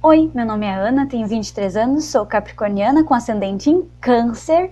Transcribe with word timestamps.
Oi, 0.00 0.30
meu 0.32 0.46
nome 0.46 0.64
é 0.64 0.72
Ana, 0.72 1.08
tenho 1.08 1.26
23 1.26 1.76
anos, 1.76 2.04
sou 2.04 2.24
capricorniana 2.24 3.02
com 3.02 3.14
ascendente 3.14 3.68
em 3.68 3.82
câncer 4.00 4.70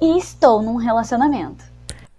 e 0.00 0.16
estou 0.16 0.62
num 0.62 0.76
relacionamento. 0.76 1.64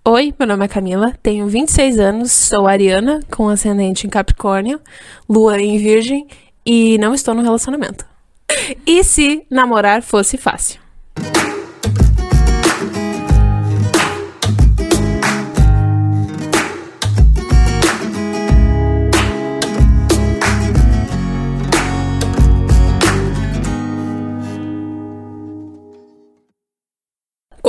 Oi, 0.04 0.34
meu 0.38 0.46
nome 0.46 0.66
é 0.66 0.68
Camila, 0.68 1.14
tenho 1.24 1.48
26 1.48 2.00
anos, 2.00 2.34
sou 2.34 2.68
ariana 2.68 3.22
com 3.32 3.48
ascendente 3.48 4.06
em 4.06 4.10
Capricórnio, 4.10 4.82
lua 5.28 5.58
em 5.62 5.78
Virgem 5.78 6.28
e 6.66 6.98
não 6.98 7.14
estou 7.14 7.34
no 7.34 7.42
relacionamento. 7.42 8.06
E 8.86 9.06
se 9.06 9.46
namorar 9.50 10.04
fosse 10.04 10.38
fácil? 10.38 10.82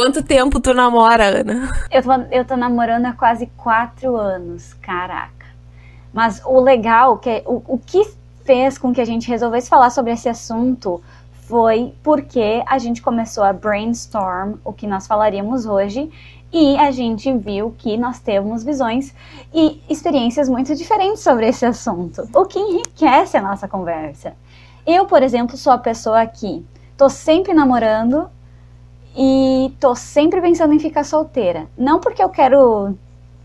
Quanto 0.01 0.23
tempo 0.23 0.59
tu 0.61 0.73
namora, 0.73 1.41
Ana? 1.41 1.71
Eu 1.91 2.03
tô, 2.03 2.13
eu 2.33 2.43
tô 2.43 2.57
namorando 2.57 3.05
há 3.05 3.13
quase 3.13 3.45
quatro 3.55 4.17
anos, 4.17 4.73
caraca. 4.73 5.45
Mas 6.11 6.41
o 6.43 6.59
legal, 6.59 7.19
que 7.19 7.43
o, 7.45 7.63
o 7.75 7.79
que 7.79 8.11
fez 8.43 8.79
com 8.79 8.95
que 8.95 9.01
a 9.03 9.05
gente 9.05 9.29
resolvesse 9.29 9.69
falar 9.69 9.91
sobre 9.91 10.13
esse 10.13 10.27
assunto 10.27 11.03
foi 11.43 11.93
porque 12.03 12.65
a 12.67 12.79
gente 12.79 13.03
começou 13.03 13.45
a 13.45 13.53
brainstorm 13.53 14.55
o 14.65 14.73
que 14.73 14.87
nós 14.87 15.07
falaríamos 15.07 15.67
hoje 15.67 16.11
e 16.51 16.79
a 16.79 16.91
gente 16.91 17.31
viu 17.35 17.75
que 17.77 17.99
nós 17.99 18.21
temos 18.21 18.65
visões 18.65 19.15
e 19.53 19.83
experiências 19.87 20.49
muito 20.49 20.75
diferentes 20.75 21.21
sobre 21.21 21.47
esse 21.47 21.67
assunto, 21.67 22.27
o 22.35 22.47
que 22.47 22.59
enriquece 22.59 23.37
a 23.37 23.43
nossa 23.43 23.69
conversa. 23.69 24.33
Eu, 24.87 25.05
por 25.05 25.23
exemplo, 25.23 25.59
sou 25.59 25.75
a 25.75 25.79
pessoa 25.79 26.27
que 26.27 26.65
tô 26.97 27.11
sempre 27.11 27.53
namorando 27.53 28.31
e 29.17 29.73
tô 29.81 29.95
sempre 29.95 30.41
pensando 30.41 30.73
em 30.73 30.79
ficar 30.79 31.05
solteira. 31.05 31.67
Não 31.77 31.99
porque 32.01 32.23
eu 32.23 32.29
quero 32.29 32.95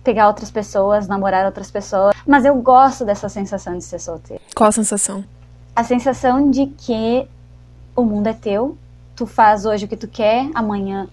pegar 0.04 0.28
outras 0.28 0.52
pessoas, 0.52 1.08
namorar 1.08 1.46
outras 1.46 1.72
pessoas, 1.72 2.16
mas 2.28 2.46
eu 2.46 2.56
gosto 2.56 3.04
dessa 3.04 3.28
sensação 3.28 3.78
de 3.78 3.84
ser 3.84 4.00
solteira. 4.00 4.42
Qual 4.56 4.70
a 4.70 4.72
sensação? 4.72 5.24
A 5.76 5.84
sensação 5.84 6.50
de 6.50 6.68
que 6.68 7.28
o 7.96 8.04
mundo 8.04 8.28
é 8.28 8.34
teu, 8.34 8.78
tu 9.16 9.26
faz 9.26 9.66
hoje 9.66 9.86
o 9.86 9.88
que 9.88 9.98
tu 9.98 10.08
quer, 10.08 10.50
amanhã 10.54 11.08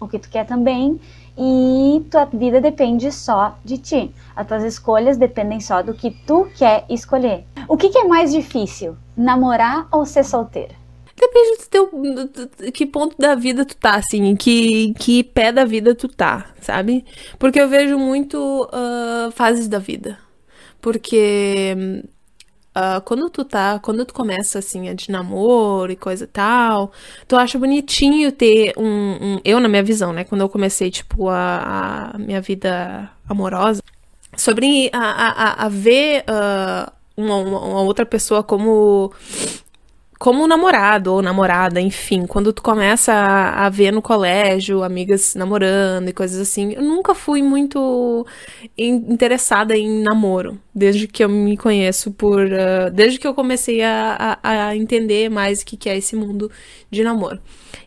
o 0.00 0.08
que 0.08 0.18
tu 0.18 0.30
quer 0.30 0.46
também, 0.46 0.98
e 1.36 2.04
tua 2.10 2.24
vida 2.24 2.60
depende 2.60 3.12
só 3.12 3.56
de 3.64 3.78
ti. 3.78 4.14
As 4.34 4.46
tuas 4.46 4.64
escolhas 4.64 5.16
dependem 5.16 5.60
só 5.60 5.82
do 5.82 5.94
que 5.94 6.10
tu 6.10 6.48
quer 6.56 6.84
escolher. 6.88 7.44
O 7.68 7.76
que, 7.76 7.90
que 7.90 7.98
é 7.98 8.04
mais 8.04 8.32
difícil, 8.32 8.96
namorar 9.16 9.86
ou 9.92 10.04
ser 10.04 10.24
solteira? 10.24 10.74
Depende 11.18 11.58
do 11.58 11.66
teu. 11.68 12.72
Que 12.72 12.86
ponto 12.86 13.16
da 13.18 13.34
vida 13.34 13.64
tu 13.64 13.76
tá, 13.76 13.96
assim, 13.96 14.36
que, 14.36 14.94
que 14.94 15.24
pé 15.24 15.50
da 15.50 15.64
vida 15.64 15.94
tu 15.94 16.06
tá, 16.06 16.46
sabe? 16.60 17.04
Porque 17.38 17.60
eu 17.60 17.68
vejo 17.68 17.98
muito 17.98 18.38
uh, 18.66 19.30
fases 19.32 19.66
da 19.66 19.78
vida. 19.78 20.18
Porque 20.80 22.04
uh, 22.76 23.00
quando 23.04 23.28
tu 23.30 23.44
tá. 23.44 23.80
Quando 23.80 24.04
tu 24.04 24.14
começa, 24.14 24.60
assim, 24.60 24.88
a 24.88 24.94
de 24.94 25.10
namoro 25.10 25.90
e 25.90 25.96
coisa 25.96 26.24
e 26.24 26.28
tal, 26.28 26.92
tu 27.26 27.36
acha 27.36 27.58
bonitinho 27.58 28.30
ter 28.30 28.72
um, 28.76 28.84
um. 28.84 29.40
eu, 29.44 29.58
na 29.58 29.68
minha 29.68 29.82
visão, 29.82 30.12
né? 30.12 30.22
Quando 30.24 30.42
eu 30.42 30.48
comecei, 30.48 30.90
tipo, 30.90 31.28
a, 31.28 32.12
a 32.14 32.18
minha 32.18 32.40
vida 32.40 33.10
amorosa, 33.28 33.82
sobre 34.36 34.88
a, 34.92 34.98
a, 35.00 35.66
a 35.66 35.68
ver. 35.68 36.24
Uh, 36.28 36.98
uma, 37.18 37.36
uma, 37.36 37.82
outra 37.82 38.06
pessoa 38.06 38.44
como 38.44 39.12
como 40.18 40.48
namorado 40.48 41.12
ou 41.14 41.22
namorada, 41.22 41.80
enfim, 41.80 42.26
quando 42.26 42.52
tu 42.52 42.60
começa 42.60 43.12
a, 43.12 43.66
a, 43.66 43.68
ver 43.68 43.92
no 43.92 44.02
colégio 44.02 44.82
amigas 44.82 45.36
namorando 45.36 46.08
e 46.08 46.12
coisas 46.12 46.40
assim, 46.40 46.72
eu 46.72 46.82
nunca 46.82 47.14
fui 47.14 47.40
muito 47.40 48.26
in, 48.76 48.94
interessada 49.08 49.76
em 49.76 50.02
namoro, 50.02 50.60
desde 50.74 51.06
que 51.06 51.22
eu 51.22 51.28
me 51.28 51.56
conheço 51.56 52.10
por. 52.10 52.40
Uh, 52.46 52.90
desde 52.92 53.18
que 53.20 53.28
eu 53.28 53.34
comecei 53.34 53.80
a, 53.82 54.38
a, 54.42 54.66
a 54.68 54.76
entender 54.76 55.28
mais 55.30 55.62
o 55.62 55.66
que, 55.66 55.76
que 55.76 55.88
é 55.88 55.96
esse 55.96 56.16
mundo 56.16 56.50
de 56.90 57.04
namoro. 57.04 57.40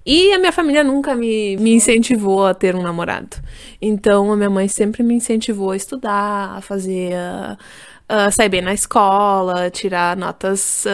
E 0.05 0.31
a 0.31 0.39
minha 0.39 0.53
família 0.53 0.85
nunca 0.85 1.13
me, 1.13 1.57
me 1.57 1.73
incentivou 1.73 2.45
a 2.45 2.53
ter 2.53 2.75
um 2.77 2.81
namorado. 2.81 3.37
Então 3.81 4.31
a 4.31 4.37
minha 4.37 4.49
mãe 4.49 4.69
sempre 4.69 5.03
me 5.03 5.15
incentivou 5.15 5.71
a 5.71 5.75
estudar, 5.75 6.57
a 6.57 6.61
fazer. 6.61 7.11
Uh, 7.13 7.57
uh, 8.09 8.31
sair 8.31 8.49
bem 8.49 8.61
na 8.61 8.73
escola, 8.73 9.69
tirar 9.69 10.15
notas 10.15 10.85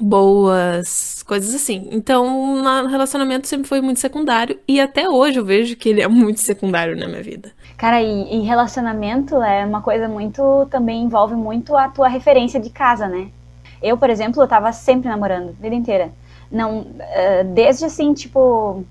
boas, 0.00 1.22
coisas 1.24 1.54
assim. 1.54 1.88
Então, 1.90 2.62
no 2.62 2.88
relacionamento 2.88 3.48
sempre 3.48 3.68
foi 3.68 3.80
muito 3.80 4.00
secundário 4.00 4.58
e 4.66 4.80
até 4.80 5.08
hoje 5.08 5.38
eu 5.38 5.44
vejo 5.44 5.76
que 5.76 5.88
ele 5.88 6.00
é 6.00 6.08
muito 6.08 6.40
secundário 6.40 6.96
na 6.96 7.06
minha 7.06 7.22
vida. 7.22 7.52
Cara, 7.76 8.02
e, 8.02 8.36
e 8.36 8.40
relacionamento 8.40 9.40
é 9.42 9.64
uma 9.64 9.80
coisa 9.80 10.08
muito 10.08 10.66
também 10.70 11.04
envolve 11.04 11.34
muito 11.34 11.76
a 11.76 11.88
tua 11.88 12.08
referência 12.08 12.58
de 12.58 12.70
casa, 12.70 13.06
né? 13.06 13.28
Eu, 13.82 13.96
por 13.96 14.10
exemplo, 14.10 14.42
eu 14.42 14.48
tava 14.48 14.72
sempre 14.72 15.08
namorando, 15.08 15.54
vida 15.60 15.74
inteira. 15.74 16.10
Não, 16.50 16.80
uh, 16.80 17.54
desde 17.54 17.84
assim, 17.84 18.12
tipo, 18.14 18.84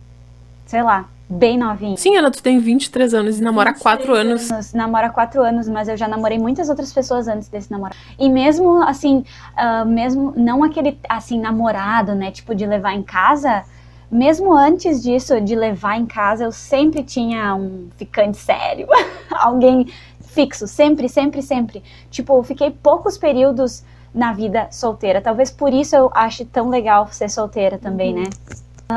sei 0.66 0.81
lá, 0.84 1.09
bem 1.29 1.57
novinho. 1.57 1.97
Sim, 1.97 2.15
Ana, 2.15 2.31
tu 2.31 2.41
tem 2.41 2.59
23 2.59 3.13
anos 3.13 3.39
e 3.39 3.43
namora 3.43 3.71
há 3.71 3.73
4 3.73 4.13
anos. 4.13 4.51
anos. 4.51 4.73
Namora 4.73 5.07
há 5.07 5.09
4 5.09 5.41
anos, 5.41 5.67
mas 5.67 5.88
eu 5.88 5.97
já 5.97 6.07
namorei 6.07 6.39
muitas 6.39 6.69
outras 6.69 6.93
pessoas 6.93 7.27
antes 7.27 7.49
desse 7.49 7.69
namoro. 7.69 7.93
E 8.17 8.29
mesmo, 8.29 8.81
assim, 8.83 9.23
uh, 9.57 9.85
mesmo 9.85 10.33
não 10.35 10.63
aquele, 10.63 10.97
assim, 11.09 11.39
namorado, 11.39 12.16
né, 12.16 12.31
tipo, 12.31 12.55
de 12.55 12.66
levar 12.66 12.93
em 12.93 13.03
casa, 13.03 13.63
mesmo 14.09 14.53
antes 14.53 15.03
disso, 15.03 15.41
de 15.41 15.55
levar 15.55 15.97
em 15.97 16.05
casa, 16.05 16.45
eu 16.45 16.51
sempre 16.51 17.03
tinha 17.03 17.53
um 17.53 17.89
ficante 17.97 18.37
sério. 18.37 18.87
Alguém 19.29 19.87
fixo, 20.21 20.66
sempre, 20.66 21.09
sempre, 21.09 21.41
sempre. 21.41 21.83
Tipo, 22.09 22.37
eu 22.37 22.43
fiquei 22.43 22.71
poucos 22.71 23.17
períodos 23.17 23.83
na 24.13 24.31
vida 24.31 24.67
solteira. 24.71 25.21
Talvez 25.21 25.51
por 25.51 25.73
isso 25.73 25.95
eu 25.95 26.09
ache 26.13 26.45
tão 26.45 26.69
legal 26.69 27.07
ser 27.11 27.29
solteira 27.29 27.77
também, 27.77 28.13
uhum. 28.13 28.23
né? 28.23 28.29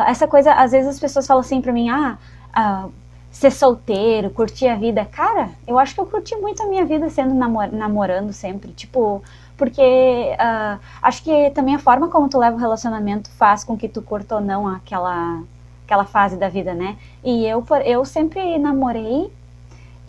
Essa 0.06 0.28
coisa, 0.28 0.52
às 0.52 0.72
vezes 0.72 0.88
as 0.88 1.00
pessoas 1.00 1.26
falam 1.26 1.40
assim 1.40 1.60
pra 1.60 1.72
mim, 1.72 1.88
ah, 1.88 2.16
uh, 2.56 2.92
ser 3.30 3.50
solteiro, 3.50 4.30
curtir 4.30 4.68
a 4.68 4.76
vida. 4.76 5.04
Cara, 5.04 5.50
eu 5.66 5.78
acho 5.78 5.94
que 5.94 6.00
eu 6.00 6.06
curti 6.06 6.34
muito 6.36 6.62
a 6.62 6.66
minha 6.66 6.84
vida 6.84 7.08
sendo 7.08 7.34
namor 7.34 7.72
namorando 7.72 8.32
sempre. 8.32 8.72
Tipo, 8.72 9.22
porque 9.56 9.80
uh, 9.82 10.80
acho 11.02 11.22
que 11.22 11.50
também 11.50 11.74
a 11.74 11.78
forma 11.78 12.08
como 12.08 12.28
tu 12.28 12.38
leva 12.38 12.56
o 12.56 12.58
relacionamento 12.58 13.30
faz 13.30 13.62
com 13.64 13.76
que 13.76 13.88
tu 13.88 14.02
curta 14.02 14.36
ou 14.36 14.40
não 14.40 14.66
aquela, 14.66 15.42
aquela 15.84 16.04
fase 16.04 16.36
da 16.36 16.48
vida, 16.48 16.74
né? 16.74 16.96
E 17.22 17.46
eu, 17.46 17.64
eu 17.84 18.04
sempre 18.04 18.58
namorei 18.58 19.30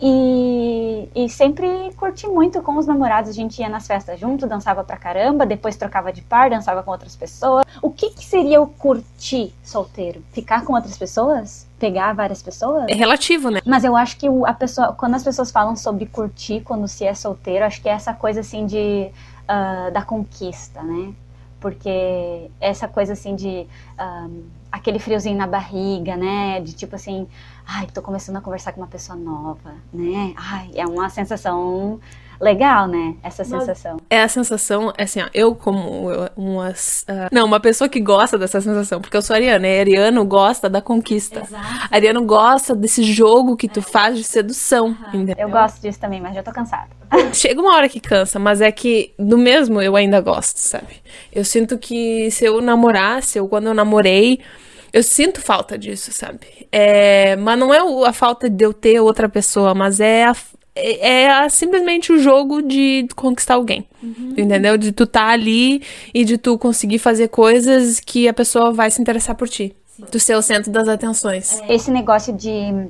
e, 0.04 1.08
e, 1.14 1.28
sempre 1.28 1.92
curti 1.96 2.26
muito 2.26 2.60
com 2.60 2.76
os 2.76 2.86
namorados. 2.88 3.30
A 3.30 3.32
gente 3.32 3.60
ia 3.60 3.68
nas 3.68 3.86
festas 3.86 4.18
junto, 4.18 4.48
dançava 4.48 4.82
pra 4.82 4.96
caramba, 4.96 5.46
depois 5.46 5.76
trocava 5.76 6.12
de 6.12 6.20
par, 6.22 6.50
dançava 6.50 6.82
com 6.82 6.90
outras 6.90 7.14
pessoas. 7.14 7.64
O 7.80 7.88
que, 7.88 8.10
que 8.10 8.24
seria 8.24 8.60
o 8.60 8.66
curtir 8.66 9.54
solteiro? 9.62 10.20
Ficar 10.32 10.64
com 10.64 10.72
outras 10.72 10.98
pessoas? 10.98 11.68
Pegar 11.78 12.14
várias 12.14 12.42
pessoas? 12.42 12.86
É 12.88 12.94
relativo, 12.94 13.48
né? 13.48 13.60
Mas 13.64 13.84
eu 13.84 13.94
acho 13.94 14.16
que 14.16 14.26
a 14.44 14.54
pessoa, 14.54 14.92
quando 14.92 15.14
as 15.14 15.22
pessoas 15.22 15.52
falam 15.52 15.76
sobre 15.76 16.04
curtir 16.06 16.62
quando 16.62 16.88
se 16.88 17.04
é 17.04 17.14
solteiro, 17.14 17.64
acho 17.64 17.80
que 17.80 17.88
é 17.88 17.92
essa 17.92 18.12
coisa 18.12 18.40
assim 18.40 18.66
de 18.66 19.08
uh, 19.44 19.92
da 19.92 20.02
conquista, 20.02 20.82
né? 20.82 21.14
Porque 21.60 22.50
essa 22.60 22.88
coisa 22.88 23.12
assim 23.12 23.36
de. 23.36 23.68
Um, 24.00 24.61
aquele 24.72 24.98
friozinho 24.98 25.36
na 25.36 25.46
barriga, 25.46 26.16
né? 26.16 26.60
De 26.60 26.72
tipo 26.72 26.96
assim, 26.96 27.28
ai, 27.66 27.86
tô 27.86 28.00
começando 28.00 28.36
a 28.36 28.40
conversar 28.40 28.72
com 28.72 28.80
uma 28.80 28.86
pessoa 28.86 29.16
nova, 29.16 29.74
né? 29.92 30.32
Ai, 30.36 30.70
é 30.74 30.86
uma 30.86 31.10
sensação 31.10 32.00
legal, 32.42 32.88
né? 32.88 33.14
Essa 33.22 33.44
sensação. 33.44 33.98
É 34.10 34.22
a 34.22 34.28
sensação, 34.28 34.92
é 34.98 35.04
assim, 35.04 35.22
ó, 35.22 35.28
eu 35.32 35.54
como 35.54 36.10
uma. 36.36 36.70
Uh, 36.70 37.28
não, 37.30 37.46
uma 37.46 37.60
pessoa 37.60 37.88
que 37.88 38.00
gosta 38.00 38.36
dessa 38.36 38.60
sensação, 38.60 39.00
porque 39.00 39.16
eu 39.16 39.22
sou 39.22 39.34
ariana, 39.34 39.66
e 39.66 39.80
ariano 39.80 40.24
gosta 40.24 40.68
da 40.68 40.82
conquista. 40.82 41.40
Exato. 41.40 41.88
Ariano 41.90 42.24
gosta 42.24 42.74
desse 42.74 43.04
jogo 43.04 43.56
que 43.56 43.68
tu 43.68 43.78
é. 43.78 43.82
faz 43.82 44.16
de 44.18 44.24
sedução. 44.24 44.96
Uhum. 45.14 45.26
Eu 45.38 45.48
gosto 45.48 45.80
disso 45.80 46.00
também, 46.00 46.20
mas 46.20 46.34
já 46.34 46.42
tô 46.42 46.50
cansada. 46.50 46.88
Chega 47.32 47.60
uma 47.60 47.76
hora 47.76 47.88
que 47.88 48.00
cansa, 48.00 48.38
mas 48.38 48.60
é 48.60 48.72
que 48.72 49.14
do 49.16 49.38
mesmo 49.38 49.80
eu 49.80 49.94
ainda 49.94 50.20
gosto, 50.20 50.58
sabe? 50.58 51.00
Eu 51.32 51.44
sinto 51.44 51.78
que 51.78 52.28
se 52.32 52.44
eu 52.44 52.60
namorasse, 52.60 53.38
ou 53.38 53.48
quando 53.48 53.66
eu 53.68 53.74
namorei, 53.74 54.40
eu 54.92 55.02
sinto 55.02 55.40
falta 55.40 55.78
disso, 55.78 56.10
sabe? 56.12 56.66
É, 56.72 57.36
mas 57.36 57.58
não 57.58 57.72
é 57.72 58.08
a 58.08 58.12
falta 58.12 58.50
de 58.50 58.64
eu 58.64 58.72
ter 58.72 59.00
outra 59.00 59.28
pessoa, 59.28 59.74
mas 59.74 60.00
é 60.00 60.24
a, 60.24 60.34
é, 60.74 61.24
é 61.24 61.48
simplesmente 61.48 62.12
o 62.12 62.18
jogo 62.18 62.62
de 62.62 63.06
conquistar 63.14 63.54
alguém. 63.54 63.86
Uhum. 64.02 64.34
Entendeu? 64.36 64.76
De 64.76 64.90
tu 64.92 65.06
tá 65.06 65.28
ali 65.28 65.82
e 66.14 66.24
de 66.24 66.38
tu 66.38 66.58
conseguir 66.58 66.98
fazer 66.98 67.28
coisas 67.28 68.00
que 68.00 68.26
a 68.26 68.32
pessoa 68.32 68.72
vai 68.72 68.90
se 68.90 69.00
interessar 69.00 69.36
por 69.36 69.48
ti. 69.48 69.76
Sim. 69.86 70.04
Tu 70.10 70.18
ser 70.18 70.34
o 70.36 70.42
centro 70.42 70.72
das 70.72 70.88
atenções. 70.88 71.60
É. 71.60 71.74
Esse 71.74 71.90
negócio 71.90 72.32
de, 72.32 72.88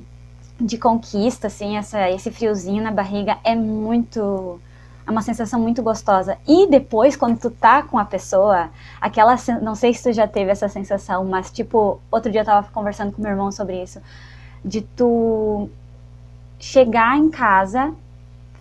de 0.60 0.78
conquista, 0.78 1.48
assim, 1.48 1.76
essa, 1.76 2.08
esse 2.10 2.30
friozinho 2.30 2.82
na 2.82 2.92
barriga 2.92 3.38
é 3.42 3.56
muito 3.56 4.60
É 5.04 5.10
uma 5.10 5.22
sensação 5.22 5.58
muito 5.58 5.82
gostosa. 5.82 6.38
E 6.46 6.68
depois, 6.68 7.16
quando 7.16 7.36
tu 7.38 7.50
tá 7.50 7.82
com 7.82 7.98
a 7.98 8.04
pessoa, 8.04 8.70
aquela. 9.00 9.36
Não 9.60 9.74
sei 9.74 9.92
se 9.92 10.04
tu 10.04 10.12
já 10.12 10.28
teve 10.28 10.52
essa 10.52 10.68
sensação, 10.68 11.24
mas 11.24 11.50
tipo, 11.50 12.00
outro 12.10 12.30
dia 12.30 12.42
eu 12.42 12.44
tava 12.44 12.68
conversando 12.70 13.10
com 13.10 13.20
meu 13.20 13.32
irmão 13.32 13.50
sobre 13.50 13.82
isso. 13.82 14.00
De 14.64 14.82
tu 14.82 15.68
chegar 16.62 17.18
em 17.18 17.28
casa, 17.28 17.92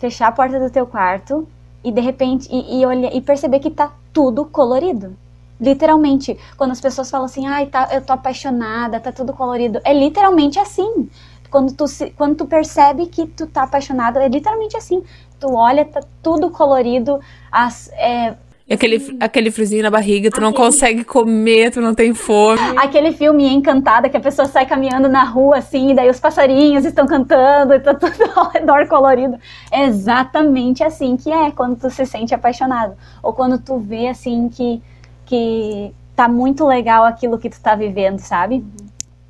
fechar 0.00 0.26
a 0.26 0.32
porta 0.32 0.58
do 0.58 0.68
teu 0.68 0.84
quarto 0.84 1.46
e 1.84 1.92
de 1.92 2.00
repente. 2.00 2.48
E, 2.50 2.80
e, 2.80 2.84
olhar, 2.84 3.14
e 3.14 3.20
perceber 3.20 3.60
que 3.60 3.70
tá 3.70 3.92
tudo 4.12 4.44
colorido. 4.44 5.16
Literalmente. 5.60 6.36
Quando 6.56 6.72
as 6.72 6.80
pessoas 6.80 7.08
falam 7.08 7.26
assim, 7.26 7.46
ai, 7.46 7.66
tá, 7.66 7.88
eu 7.92 8.02
tô 8.02 8.12
apaixonada, 8.12 8.98
tá 8.98 9.12
tudo 9.12 9.32
colorido. 9.32 9.80
É 9.84 9.94
literalmente 9.94 10.58
assim. 10.58 11.08
Quando 11.48 11.74
tu, 11.74 11.84
quando 12.16 12.34
tu 12.34 12.46
percebe 12.46 13.06
que 13.06 13.26
tu 13.26 13.46
tá 13.46 13.62
apaixonado, 13.62 14.18
é 14.18 14.26
literalmente 14.26 14.76
assim 14.76 15.04
tu 15.42 15.54
olha, 15.54 15.84
tá 15.84 16.00
tudo 16.22 16.50
colorido, 16.50 17.20
as, 17.50 17.90
é, 17.94 18.36
Aquele, 18.70 19.16
aquele 19.20 19.50
friozinho 19.50 19.82
na 19.82 19.90
barriga, 19.90 20.30
tu 20.30 20.34
aquele... 20.34 20.46
não 20.46 20.52
consegue 20.52 21.04
comer, 21.04 21.70
tu 21.70 21.80
não 21.80 21.94
tem 21.94 22.14
fome. 22.14 22.60
Aquele 22.76 23.12
filme 23.12 23.48
Encantada, 23.48 24.08
que 24.08 24.16
a 24.16 24.20
pessoa 24.20 24.46
sai 24.46 24.64
caminhando 24.64 25.08
na 25.08 25.24
rua, 25.24 25.58
assim, 25.58 25.90
e 25.90 25.94
daí 25.94 26.08
os 26.08 26.20
passarinhos 26.20 26.84
estão 26.84 27.06
cantando, 27.06 27.74
e 27.74 27.80
tá 27.80 27.92
tudo 27.92 28.14
ao 28.34 28.50
redor 28.50 28.86
colorido. 28.86 29.36
É 29.70 29.84
exatamente 29.84 30.82
assim 30.82 31.16
que 31.16 31.30
é 31.30 31.50
quando 31.50 31.76
tu 31.76 31.90
se 31.90 32.06
sente 32.06 32.34
apaixonado. 32.34 32.96
Ou 33.22 33.32
quando 33.32 33.58
tu 33.58 33.78
vê, 33.78 34.08
assim, 34.08 34.48
que, 34.48 34.82
que 35.26 35.92
tá 36.14 36.28
muito 36.28 36.66
legal 36.66 37.04
aquilo 37.04 37.38
que 37.38 37.50
tu 37.50 37.60
tá 37.60 37.74
vivendo, 37.74 38.20
sabe? 38.20 38.64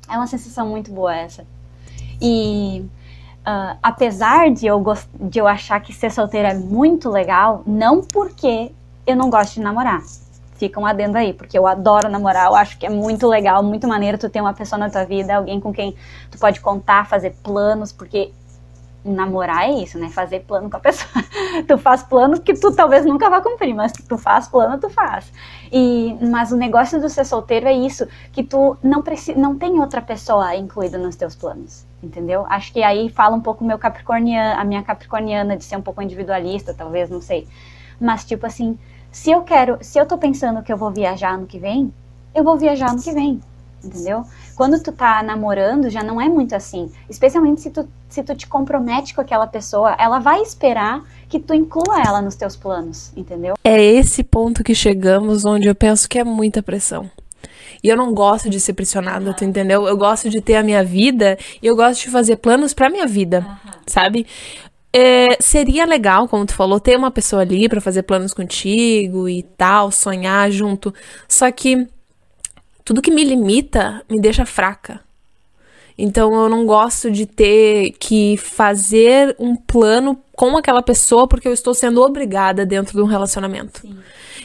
É 0.09 0.15
uma 0.15 0.27
sensação 0.27 0.67
muito 0.67 0.91
boa 0.91 1.15
essa. 1.15 1.45
E 2.21 2.85
Uh, 3.43 3.75
apesar 3.83 4.49
de 4.51 4.65
eu, 4.65 4.81
de 5.19 5.37
eu 5.37 5.45
achar 5.45 5.77
que 5.81 5.91
ser 5.91 6.09
solteira 6.09 6.51
é 6.51 6.53
muito 6.53 7.09
legal, 7.09 7.61
não 7.67 8.01
porque 8.01 8.71
eu 9.05 9.15
não 9.15 9.29
gosto 9.29 9.55
de 9.55 9.61
namorar. 9.61 10.01
Fica 10.55 10.79
um 10.79 10.85
adendo 10.85 11.17
aí, 11.17 11.33
porque 11.33 11.57
eu 11.57 11.67
adoro 11.67 12.09
namorar, 12.09 12.47
eu 12.47 12.55
acho 12.55 12.77
que 12.77 12.85
é 12.85 12.89
muito 12.89 13.27
legal, 13.27 13.61
muito 13.63 13.87
maneiro 13.87 14.17
tu 14.17 14.29
ter 14.29 14.39
uma 14.39 14.53
pessoa 14.53 14.79
na 14.79 14.89
tua 14.89 15.03
vida, 15.03 15.35
alguém 15.35 15.59
com 15.59 15.73
quem 15.73 15.95
tu 16.31 16.37
pode 16.37 16.61
contar, 16.61 17.05
fazer 17.05 17.31
planos, 17.43 17.91
porque 17.91 18.31
namorar 19.03 19.69
é 19.69 19.71
isso, 19.71 19.97
né? 19.99 20.09
Fazer 20.09 20.41
plano 20.41 20.69
com 20.69 20.77
a 20.77 20.79
pessoa. 20.79 21.23
tu 21.67 21.77
faz 21.77 22.03
planos 22.03 22.39
que 22.39 22.53
tu 22.53 22.71
talvez 22.71 23.05
nunca 23.05 23.29
vá 23.29 23.41
cumprir, 23.41 23.73
mas 23.73 23.91
tu 23.91 24.17
faz 24.17 24.47
plano, 24.47 24.79
tu 24.79 24.89
faz. 24.89 25.31
E 25.71 26.17
mas 26.21 26.51
o 26.51 26.57
negócio 26.57 26.99
do 26.99 27.09
ser 27.09 27.25
solteiro 27.25 27.67
é 27.67 27.73
isso, 27.73 28.07
que 28.31 28.43
tu 28.43 28.77
não 28.81 29.01
precisa, 29.01 29.37
não 29.37 29.57
tem 29.57 29.79
outra 29.79 30.01
pessoa 30.01 30.55
incluída 30.55 30.97
nos 30.97 31.15
teus 31.15 31.35
planos, 31.35 31.85
entendeu? 32.01 32.45
Acho 32.49 32.71
que 32.71 32.81
aí 32.81 33.09
fala 33.09 33.35
um 33.35 33.41
pouco 33.41 33.63
meu 33.65 33.77
capricorniano, 33.77 34.59
a 34.59 34.63
minha 34.63 34.83
capricorniana 34.83 35.57
de 35.57 35.63
ser 35.63 35.75
um 35.75 35.81
pouco 35.81 36.01
individualista, 36.01 36.73
talvez, 36.73 37.09
não 37.09 37.21
sei. 37.21 37.47
Mas 37.99 38.23
tipo 38.23 38.45
assim, 38.45 38.77
se 39.13 39.31
eu 39.31 39.43
quero, 39.43 39.77
se 39.79 39.97
eu 39.97 40.05
tô 40.05 40.17
pensando 40.17 40.61
que 40.61 40.73
eu 40.73 40.77
vou 40.77 40.91
viajar 40.91 41.35
ano 41.35 41.47
que 41.47 41.57
vem, 41.57 41.93
eu 42.35 42.43
vou 42.43 42.57
viajar 42.57 42.89
ano 42.89 43.01
que 43.01 43.13
vem 43.13 43.39
entendeu? 43.83 44.23
Quando 44.55 44.81
tu 44.81 44.91
tá 44.91 45.21
namorando, 45.21 45.89
já 45.89 46.03
não 46.03 46.21
é 46.21 46.29
muito 46.29 46.55
assim. 46.55 46.91
Especialmente 47.09 47.61
se 47.61 47.69
tu, 47.69 47.87
se 48.07 48.23
tu 48.23 48.35
te 48.35 48.47
compromete 48.47 49.13
com 49.13 49.21
aquela 49.21 49.45
pessoa, 49.45 49.95
ela 49.99 50.19
vai 50.19 50.41
esperar 50.41 51.03
que 51.27 51.39
tu 51.39 51.53
inclua 51.53 52.01
ela 52.01 52.21
nos 52.21 52.35
teus 52.35 52.55
planos, 52.55 53.11
entendeu? 53.15 53.55
É 53.63 53.81
esse 53.81 54.23
ponto 54.23 54.63
que 54.63 54.73
chegamos 54.73 55.45
onde 55.45 55.67
eu 55.67 55.75
penso 55.75 56.07
que 56.07 56.19
é 56.19 56.23
muita 56.23 56.63
pressão. 56.63 57.09
E 57.83 57.89
eu 57.89 57.97
não 57.97 58.13
gosto 58.13 58.49
de 58.49 58.59
ser 58.59 58.73
pressionada, 58.73 59.25
uhum. 59.25 59.33
tu 59.33 59.43
entendeu? 59.43 59.85
Eu 59.85 59.97
gosto 59.97 60.29
de 60.29 60.39
ter 60.39 60.55
a 60.55 60.63
minha 60.63 60.83
vida 60.83 61.37
e 61.61 61.67
eu 61.67 61.75
gosto 61.75 62.03
de 62.03 62.09
fazer 62.09 62.37
planos 62.37 62.73
pra 62.73 62.89
minha 62.89 63.05
vida, 63.05 63.45
uhum. 63.45 63.71
sabe? 63.85 64.25
É, 64.95 65.41
seria 65.41 65.85
legal, 65.85 66.27
como 66.27 66.45
tu 66.45 66.53
falou, 66.53 66.79
ter 66.79 66.95
uma 66.95 67.09
pessoa 67.09 67.41
ali 67.41 67.67
para 67.67 67.81
fazer 67.81 68.03
planos 68.03 68.31
contigo 68.31 69.27
e 69.27 69.41
tal, 69.41 69.91
sonhar 69.91 70.51
junto. 70.51 70.93
Só 71.27 71.51
que 71.51 71.87
tudo 72.85 73.01
que 73.01 73.09
me 73.09 73.23
limita 73.23 74.03
me 74.07 74.21
deixa 74.21 74.45
fraca. 74.45 75.01
Então 75.97 76.33
eu 76.33 76.49
não 76.49 76.65
gosto 76.65 77.09
de 77.09 77.25
ter 77.25 77.91
que 77.99 78.35
fazer 78.37 79.35
um 79.39 79.55
plano 79.55 80.19
com 80.35 80.57
aquela 80.57 80.81
pessoa 80.81 81.27
porque 81.27 81.47
eu 81.47 81.53
estou 81.53 81.73
sendo 81.73 82.01
obrigada 82.01 82.65
dentro 82.65 82.97
de 82.97 83.01
um 83.01 83.07
relacionamento. 83.07 83.81
Sim. 83.81 83.97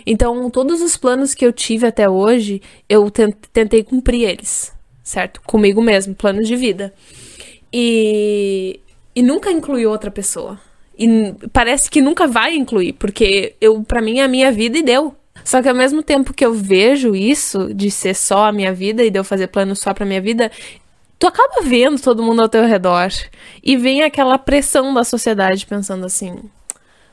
Então 0.07 0.49
todos 0.51 0.81
os 0.81 0.97
planos 0.97 1.35
que 1.35 1.45
eu 1.45 1.53
tive 1.53 1.87
até 1.87 2.09
hoje, 2.09 2.63
eu 2.89 3.11
tentei 3.53 3.83
cumprir 3.83 4.29
eles, 4.29 4.73
certo? 5.03 5.41
Comigo 5.43 5.83
mesmo, 5.83 6.15
planos 6.15 6.47
de 6.47 6.57
vida. 6.57 6.93
E, 7.73 8.81
e 9.19 9.23
nunca 9.23 9.51
incluí 9.51 9.85
outra 9.85 10.13
pessoa. 10.13 10.61
E 10.97 11.35
parece 11.53 11.91
que 11.91 12.01
nunca 12.01 12.29
vai 12.29 12.55
incluir, 12.55 12.93
porque 12.93 13.57
eu 13.61 13.83
para 13.83 14.01
mim 14.01 14.21
é 14.21 14.23
a 14.23 14.29
minha 14.29 14.53
vida 14.53 14.79
e 14.79 14.83
deu. 14.83 15.13
Só 15.45 15.61
que 15.61 15.69
ao 15.69 15.75
mesmo 15.75 16.05
tempo 16.05 16.33
que 16.33 16.47
eu 16.47 16.55
vejo 16.55 17.17
isso, 17.17 17.75
de 17.75 17.91
ser 17.91 18.15
só 18.15 18.47
a 18.47 18.53
minha 18.53 18.73
vida 18.73 19.03
e 19.03 19.11
de 19.11 19.19
eu 19.19 19.25
fazer 19.25 19.49
planos 19.49 19.81
só 19.81 19.93
pra 19.93 20.07
minha 20.07 20.21
vida, 20.21 20.53
tu 21.19 21.27
acaba 21.27 21.63
vendo 21.63 22.01
todo 22.01 22.23
mundo 22.23 22.43
ao 22.43 22.49
teu 22.49 22.65
redor. 22.65 23.09
E 23.61 23.77
vem 23.77 24.05
aquela 24.05 24.39
pressão 24.39 24.95
da 24.95 25.03
sociedade 25.03 25.67
pensando 25.67 26.07
assim. 26.07 26.39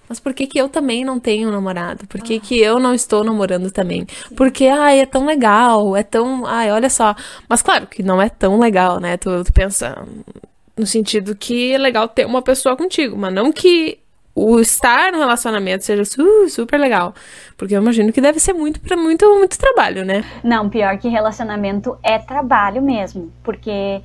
Mas 0.07 0.19
por 0.19 0.31
que, 0.31 0.45
que 0.45 0.59
eu 0.59 0.69
também 0.69 1.03
não 1.03 1.19
tenho 1.19 1.49
namorado? 1.49 2.05
Por 2.05 2.21
que, 2.21 2.39
que 2.39 2.59
eu 2.59 2.79
não 2.79 2.93
estou 2.93 3.23
namorando 3.23 3.71
também? 3.71 4.05
Porque, 4.37 4.67
ai, 4.67 4.99
é 4.99 5.07
tão 5.07 5.25
legal, 5.25 5.97
é 5.97 6.03
tão. 6.03 6.45
Ai, 6.45 6.71
olha 6.71 6.87
só. 6.91 7.15
Mas 7.49 7.63
claro 7.63 7.87
que 7.87 8.03
não 8.03 8.21
é 8.21 8.29
tão 8.29 8.59
legal, 8.59 8.99
né? 8.99 9.17
Tu, 9.17 9.43
tu 9.43 9.51
pensa 9.51 10.05
no 10.77 10.85
sentido 10.85 11.35
que 11.35 11.73
é 11.73 11.77
legal 11.77 12.07
ter 12.07 12.25
uma 12.25 12.41
pessoa 12.41 12.75
contigo, 12.75 13.17
mas 13.17 13.33
não 13.33 13.51
que 13.51 13.99
o 14.35 14.59
estar 14.59 15.13
no 15.13 15.19
relacionamento 15.19 15.85
seja 15.85 16.03
su 16.03 16.49
super 16.49 16.77
legal. 16.77 17.15
Porque 17.57 17.73
eu 17.73 17.81
imagino 17.81 18.11
que 18.11 18.19
deve 18.19 18.39
ser 18.39 18.53
muito 18.53 18.81
para 18.81 18.97
muito, 18.97 19.25
muito 19.35 19.57
trabalho, 19.57 20.03
né? 20.03 20.25
Não, 20.43 20.69
pior 20.69 20.97
que 20.97 21.07
relacionamento 21.07 21.97
é 22.03 22.19
trabalho 22.19 22.81
mesmo. 22.81 23.31
Porque 23.41 24.01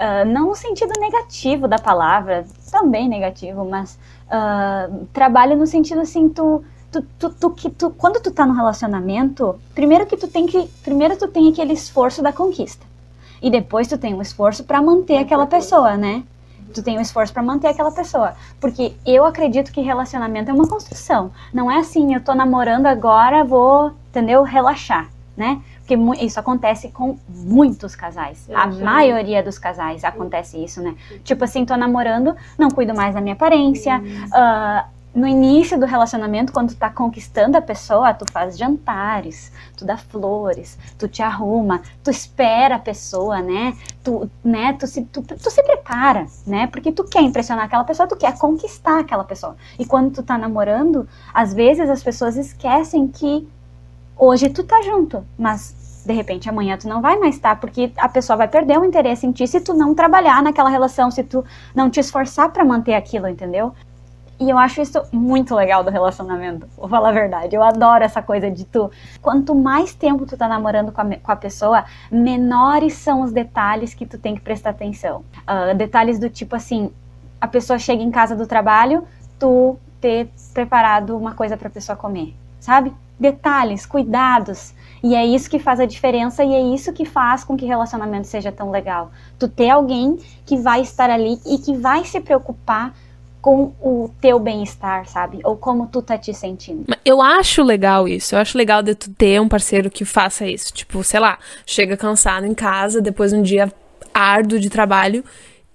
uh, 0.00 0.24
não 0.26 0.48
no 0.48 0.54
sentido 0.54 0.98
negativo 0.98 1.68
da 1.68 1.78
palavra, 1.78 2.46
também 2.72 3.06
negativo, 3.06 3.68
mas 3.68 3.98
uh, 4.28 5.06
trabalho 5.12 5.56
no 5.56 5.66
sentido 5.66 6.00
assim, 6.00 6.28
tu. 6.28 6.64
Tu, 6.88 7.02
tu, 7.18 7.30
tu, 7.30 7.50
que 7.50 7.68
tu, 7.68 7.90
quando 7.90 8.22
tu 8.22 8.30
tá 8.30 8.46
no 8.46 8.54
relacionamento, 8.54 9.60
primeiro 9.74 10.06
que 10.06 10.16
tu 10.16 10.28
tem 10.28 10.46
que. 10.46 10.66
Primeiro 10.82 11.16
tu 11.18 11.28
tem 11.28 11.48
aquele 11.50 11.74
esforço 11.74 12.22
da 12.22 12.32
conquista. 12.32 12.86
E 13.46 13.50
depois 13.50 13.86
tu 13.86 13.96
tem 13.96 14.12
um 14.12 14.20
esforço 14.20 14.64
para 14.64 14.82
manter 14.82 15.18
aquela 15.18 15.46
pessoa, 15.46 15.96
né? 15.96 16.24
tu 16.74 16.82
tem 16.82 16.98
um 16.98 17.00
esforço 17.00 17.32
para 17.32 17.44
manter 17.44 17.68
aquela 17.68 17.92
pessoa. 17.92 18.34
Porque 18.60 18.92
eu 19.06 19.24
acredito 19.24 19.70
que 19.70 19.80
relacionamento 19.80 20.50
é 20.50 20.52
uma 20.52 20.66
construção. 20.66 21.30
Não 21.54 21.70
é 21.70 21.78
assim, 21.78 22.12
eu 22.12 22.20
tô 22.20 22.34
namorando 22.34 22.86
agora, 22.86 23.44
vou, 23.44 23.92
entendeu? 24.08 24.42
Relaxar, 24.42 25.08
né? 25.36 25.62
Porque 25.78 25.96
isso 26.24 26.40
acontece 26.40 26.88
com 26.88 27.16
muitos 27.28 27.94
casais. 27.94 28.48
Eu 28.48 28.58
a 28.58 28.66
maioria 28.66 29.44
dos 29.44 29.58
casais 29.58 30.02
acontece 30.02 30.62
isso, 30.62 30.82
né? 30.82 30.96
Tipo 31.22 31.44
assim, 31.44 31.64
tô 31.64 31.76
namorando, 31.76 32.34
não 32.58 32.68
cuido 32.68 32.92
mais 32.92 33.14
da 33.14 33.20
minha 33.20 33.34
aparência, 33.34 34.02
uh, 34.02 34.95
no 35.16 35.26
início 35.26 35.80
do 35.80 35.86
relacionamento, 35.86 36.52
quando 36.52 36.74
tu 36.74 36.76
tá 36.76 36.90
conquistando 36.90 37.56
a 37.56 37.62
pessoa, 37.62 38.12
tu 38.12 38.30
faz 38.30 38.58
jantares, 38.58 39.50
tu 39.74 39.82
dá 39.82 39.96
flores, 39.96 40.78
tu 40.98 41.08
te 41.08 41.22
arruma, 41.22 41.80
tu 42.04 42.10
espera 42.10 42.76
a 42.76 42.78
pessoa, 42.78 43.40
né? 43.40 43.74
Tu, 44.04 44.30
né, 44.44 44.74
tu, 44.74 44.86
se, 44.86 45.02
tu, 45.04 45.22
tu 45.22 45.50
se 45.50 45.62
prepara, 45.62 46.26
né? 46.46 46.66
Porque 46.66 46.92
tu 46.92 47.02
quer 47.02 47.22
impressionar 47.22 47.64
aquela 47.64 47.82
pessoa, 47.82 48.06
tu 48.06 48.14
quer 48.14 48.36
conquistar 48.36 49.00
aquela 49.00 49.24
pessoa. 49.24 49.56
E 49.78 49.86
quando 49.86 50.12
tu 50.12 50.22
tá 50.22 50.36
namorando, 50.36 51.08
às 51.32 51.54
vezes 51.54 51.88
as 51.88 52.02
pessoas 52.02 52.36
esquecem 52.36 53.08
que 53.08 53.48
hoje 54.18 54.50
tu 54.50 54.64
tá 54.64 54.82
junto, 54.82 55.24
mas 55.38 56.04
de 56.04 56.12
repente 56.12 56.48
amanhã 56.48 56.76
tu 56.76 56.86
não 56.86 57.00
vai 57.00 57.18
mais 57.18 57.36
estar, 57.36 57.54
tá, 57.54 57.56
porque 57.56 57.90
a 57.96 58.08
pessoa 58.08 58.36
vai 58.36 58.48
perder 58.48 58.78
o 58.78 58.84
interesse 58.84 59.26
em 59.26 59.32
ti 59.32 59.46
se 59.46 59.62
tu 59.62 59.72
não 59.72 59.94
trabalhar 59.94 60.42
naquela 60.42 60.68
relação, 60.68 61.10
se 61.10 61.24
tu 61.24 61.42
não 61.74 61.88
te 61.88 62.00
esforçar 62.00 62.50
para 62.50 62.66
manter 62.66 62.94
aquilo, 62.94 63.26
entendeu? 63.26 63.72
E 64.38 64.50
eu 64.50 64.58
acho 64.58 64.82
isso 64.82 65.02
muito 65.10 65.54
legal 65.54 65.82
do 65.82 65.90
relacionamento, 65.90 66.68
vou 66.76 66.88
falar 66.88 67.08
a 67.08 67.12
verdade. 67.12 67.56
Eu 67.56 67.62
adoro 67.62 68.04
essa 68.04 68.20
coisa 68.20 68.50
de 68.50 68.64
tu. 68.64 68.90
Quanto 69.22 69.54
mais 69.54 69.94
tempo 69.94 70.26
tu 70.26 70.36
tá 70.36 70.46
namorando 70.46 70.92
com 70.92 71.00
a, 71.00 71.16
com 71.16 71.32
a 71.32 71.36
pessoa, 71.36 71.84
menores 72.10 72.94
são 72.94 73.22
os 73.22 73.32
detalhes 73.32 73.94
que 73.94 74.04
tu 74.04 74.18
tem 74.18 74.34
que 74.34 74.42
prestar 74.42 74.70
atenção. 74.70 75.24
Uh, 75.48 75.74
detalhes 75.74 76.18
do 76.18 76.28
tipo 76.28 76.54
assim: 76.54 76.90
a 77.40 77.48
pessoa 77.48 77.78
chega 77.78 78.02
em 78.02 78.10
casa 78.10 78.36
do 78.36 78.46
trabalho, 78.46 79.04
tu 79.38 79.78
ter 80.00 80.28
preparado 80.52 81.16
uma 81.16 81.32
coisa 81.32 81.56
pra 81.56 81.70
pessoa 81.70 81.96
comer, 81.96 82.34
sabe? 82.60 82.92
Detalhes, 83.18 83.86
cuidados. 83.86 84.74
E 85.02 85.14
é 85.14 85.24
isso 85.24 85.48
que 85.48 85.58
faz 85.58 85.80
a 85.80 85.86
diferença 85.86 86.44
e 86.44 86.52
é 86.52 86.60
isso 86.60 86.92
que 86.92 87.04
faz 87.04 87.42
com 87.42 87.56
que 87.56 87.64
relacionamento 87.64 88.26
seja 88.26 88.52
tão 88.52 88.70
legal. 88.70 89.10
Tu 89.38 89.48
ter 89.48 89.70
alguém 89.70 90.18
que 90.44 90.58
vai 90.58 90.82
estar 90.82 91.08
ali 91.08 91.38
e 91.46 91.56
que 91.58 91.74
vai 91.74 92.04
se 92.04 92.20
preocupar 92.20 92.92
com 93.46 93.72
o 93.80 94.10
teu 94.20 94.40
bem-estar, 94.40 95.06
sabe? 95.06 95.38
Ou 95.44 95.56
como 95.56 95.86
tu 95.86 96.02
tá 96.02 96.18
te 96.18 96.34
sentindo. 96.34 96.84
Eu 97.04 97.22
acho 97.22 97.62
legal 97.62 98.08
isso. 98.08 98.34
Eu 98.34 98.40
acho 98.40 98.58
legal 98.58 98.82
de 98.82 98.96
tu 98.96 99.08
ter 99.08 99.40
um 99.40 99.48
parceiro 99.48 99.88
que 99.88 100.04
faça 100.04 100.44
isso. 100.44 100.74
Tipo, 100.74 101.04
sei 101.04 101.20
lá, 101.20 101.38
chega 101.64 101.96
cansado 101.96 102.44
em 102.44 102.52
casa 102.52 103.00
depois 103.00 103.30
de 103.30 103.36
um 103.36 103.42
dia 103.44 103.72
árduo 104.12 104.58
de 104.58 104.68
trabalho 104.68 105.22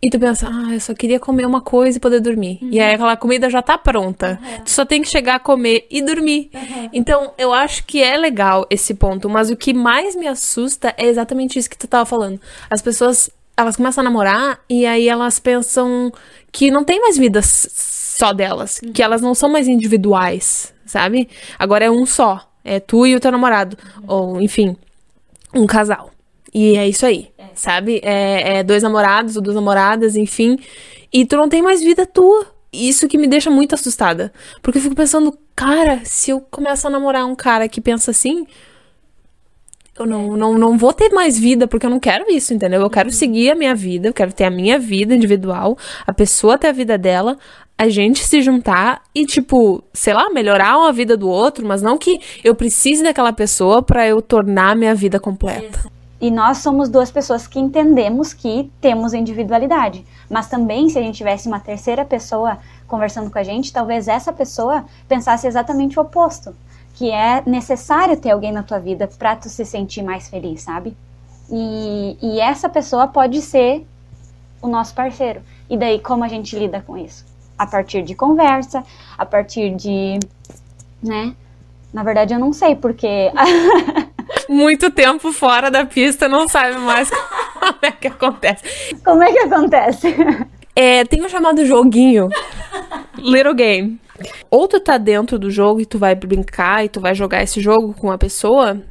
E 0.04 0.10
tu 0.10 0.20
pensa, 0.20 0.50
ah, 0.52 0.74
eu 0.74 0.80
só 0.80 0.96
queria 0.96 1.20
comer 1.20 1.46
uma 1.46 1.62
coisa 1.62 1.98
e 1.98 2.02
poder 2.02 2.20
dormir. 2.20 2.58
Uhum. 2.60 2.70
E 2.72 2.80
aí 2.80 2.96
aquela 2.96 3.16
comida 3.16 3.50
já 3.52 3.62
tá 3.62 3.78
pronta. 3.78 4.40
Uhum. 4.42 4.64
Tu 4.64 4.72
só 4.72 4.84
tem 4.84 5.00
que 5.00 5.08
chegar 5.08 5.36
a 5.36 5.40
comer 5.40 5.86
e 5.92 6.02
dormir. 6.02 6.50
Uhum. 6.56 6.90
Então, 6.92 7.34
eu 7.38 7.54
acho 7.54 7.86
que 7.86 8.02
é 8.02 8.18
legal 8.18 8.66
esse 8.68 8.96
ponto, 8.96 9.30
mas 9.30 9.52
o 9.52 9.56
que 9.56 9.74
mais 9.74 10.16
me 10.16 10.28
assusta 10.28 10.92
é 10.98 11.06
exatamente 11.06 11.60
isso 11.60 11.70
que 11.70 11.78
tu 11.78 11.88
tava 11.88 12.04
falando. 12.04 12.42
As 12.68 12.82
pessoas, 12.82 13.30
elas 13.56 13.76
começam 13.76 14.02
a 14.02 14.06
namorar 14.06 14.60
e 14.68 14.88
aí 14.88 15.08
elas 15.08 15.40
pensam 15.40 16.12
que 16.52 16.70
não 16.70 16.84
tem 16.84 17.00
mais 17.00 17.18
vida 17.18 17.42
só 17.44 18.34
delas, 18.34 18.80
que 18.94 19.02
elas 19.02 19.22
não 19.22 19.34
são 19.34 19.50
mais 19.50 19.68
individuais, 19.68 20.74
sabe? 20.86 21.30
Agora 21.58 21.86
é 21.86 21.92
um 21.92 22.06
só. 22.06 22.48
É 22.64 22.80
tu 22.80 23.08
e 23.08 23.16
o 23.16 23.20
teu 23.20 23.32
namorado. 23.32 23.78
Ou, 24.08 24.40
enfim, 24.40 24.76
um 25.56 25.66
casal. 25.66 26.12
E 26.54 26.76
é 26.76 26.88
isso 26.88 27.06
aí, 27.06 27.30
é. 27.38 27.46
sabe? 27.56 28.02
É, 28.04 28.58
é, 28.58 28.64
dois 28.64 28.84
namorados 28.84 29.36
ou 29.36 29.42
duas 29.42 29.56
namoradas, 29.56 30.16
enfim. 30.16 30.58
E 31.12 31.26
tu 31.26 31.38
não 31.38 31.50
tem 31.50 31.62
mais 31.62 31.82
vida 31.82 32.06
tua. 32.06 32.46
Isso 32.72 33.08
que 33.08 33.18
me 33.18 33.28
deixa 33.28 33.50
muito 33.50 33.74
assustada. 33.74 34.32
Porque 34.62 34.78
eu 34.78 34.82
fico 34.82 34.96
pensando, 34.96 35.38
cara, 35.56 36.02
se 36.04 36.32
eu 36.32 36.40
começar 36.40 36.90
a 36.90 36.92
namorar 36.92 37.26
um 37.26 37.36
cara 37.36 37.68
que 37.68 37.82
pensa 37.82 38.12
assim, 38.12 38.46
eu 40.00 40.06
não, 40.06 40.38
não, 40.38 40.58
não 40.58 40.78
vou 40.78 40.94
ter 40.94 41.10
mais 41.10 41.38
vida, 41.38 41.68
porque 41.68 41.86
eu 41.86 41.90
não 41.90 42.00
quero 42.00 42.30
isso, 42.32 42.54
entendeu? 42.54 42.82
Eu 42.82 42.90
quero 42.90 43.10
uhum. 43.10 43.16
seguir 43.16 43.52
a 43.52 43.56
minha 43.56 43.76
vida, 43.76 44.08
eu 44.08 44.14
quero 44.14 44.32
ter 44.34 44.46
a 44.46 44.50
minha 44.50 44.80
vida 44.80 45.14
individual, 45.14 45.78
a 46.08 46.14
pessoa 46.14 46.58
ter 46.58 46.68
a 46.68 46.72
vida 46.72 46.98
dela, 46.98 47.38
a 47.78 47.90
gente 47.90 48.24
se 48.24 48.42
juntar 48.42 49.02
e, 49.14 49.26
tipo, 49.26 49.84
sei 49.94 50.14
lá, 50.14 50.30
melhorar 50.30 50.76
a 50.88 50.92
vida 50.92 51.18
do 51.18 51.28
outro, 51.28 51.66
mas 51.68 51.82
não 51.82 51.98
que 51.98 52.20
eu 52.44 52.56
precise 52.56 53.04
daquela 53.04 53.34
pessoa 53.34 53.82
para 53.82 54.08
eu 54.08 54.22
tornar 54.22 54.72
a 54.72 54.76
minha 54.76 54.96
vida 54.96 55.20
completa. 55.20 55.92
E 56.22 56.30
nós 56.30 56.60
somos 56.60 56.88
duas 56.88 57.10
pessoas 57.10 57.48
que 57.48 57.60
entendemos 57.60 58.32
que 58.32 58.72
temos 58.80 59.12
individualidade. 59.12 60.06
Mas 60.30 60.48
também, 60.48 60.88
se 60.88 61.00
a 61.00 61.02
gente 61.02 61.18
tivesse 61.18 61.48
uma 61.48 61.60
terceira 61.60 62.06
pessoa 62.06 62.60
conversando 62.88 63.32
com 63.32 63.40
a 63.40 63.44
gente, 63.44 63.74
talvez 63.74 64.08
essa 64.08 64.32
pessoa 64.32 64.86
pensasse 65.08 65.48
exatamente 65.48 65.98
o 65.98 66.04
oposto. 66.04 66.56
Que 66.96 67.12
é 67.12 67.42
necessário 67.46 68.18
ter 68.18 68.32
alguém 68.32 68.52
na 68.52 68.64
tua 68.64 68.80
vida 68.80 69.08
para 69.08 69.36
tu 69.36 69.50
se 69.50 69.66
sentir 69.66 70.04
mais 70.04 70.30
feliz, 70.30 70.62
sabe? 70.62 70.96
E, 71.50 72.18
e 72.22 72.40
essa 72.40 72.70
pessoa 72.70 73.08
pode 73.08 73.42
ser 73.42 73.86
o 74.62 74.68
nosso 74.68 74.94
parceiro. 74.94 75.42
E 75.70 75.78
daí, 75.78 76.00
como 76.00 76.24
a 76.24 76.28
gente 76.28 76.58
lida 76.58 76.82
com 76.86 76.98
isso? 76.98 77.26
A 77.58 77.66
partir 77.66 78.04
de 78.04 78.16
conversa, 78.16 78.84
a 79.18 79.26
partir 79.26 79.76
de. 79.76 80.20
né? 81.02 81.36
Na 81.94 82.04
verdade, 82.04 82.34
eu 82.34 82.40
não 82.40 82.54
sei, 82.54 82.76
porque. 82.76 83.32
muito 84.48 84.92
tempo 84.92 85.32
fora 85.32 85.72
da 85.72 85.86
pista, 85.86 86.28
não 86.28 86.48
sabe 86.48 86.78
mais 86.78 87.10
como 87.60 87.80
é 87.82 87.92
que 87.92 88.08
acontece. 88.08 88.96
Como 89.04 89.24
é 89.24 89.32
que 89.32 89.40
acontece? 89.40 90.16
É, 90.76 91.06
tem 91.06 91.24
um 91.24 91.30
chamado 91.30 91.66
joguinho. 91.66 92.30
Little 93.18 93.54
Game. 93.54 94.01
Ou 94.50 94.68
tu 94.68 94.80
tá 94.80 94.98
dentro 94.98 95.38
do 95.38 95.50
jogo 95.50 95.82
e 95.82 95.86
tu 95.86 95.98
vai 95.98 96.16
brincar 96.16 96.86
e 96.86 96.90
tu 96.90 97.00
vai 97.00 97.14
jogar 97.16 97.44
esse 97.44 97.60
jogo 97.62 97.94
com 97.94 98.12
a 98.12 98.18
pessoa, 98.18 98.82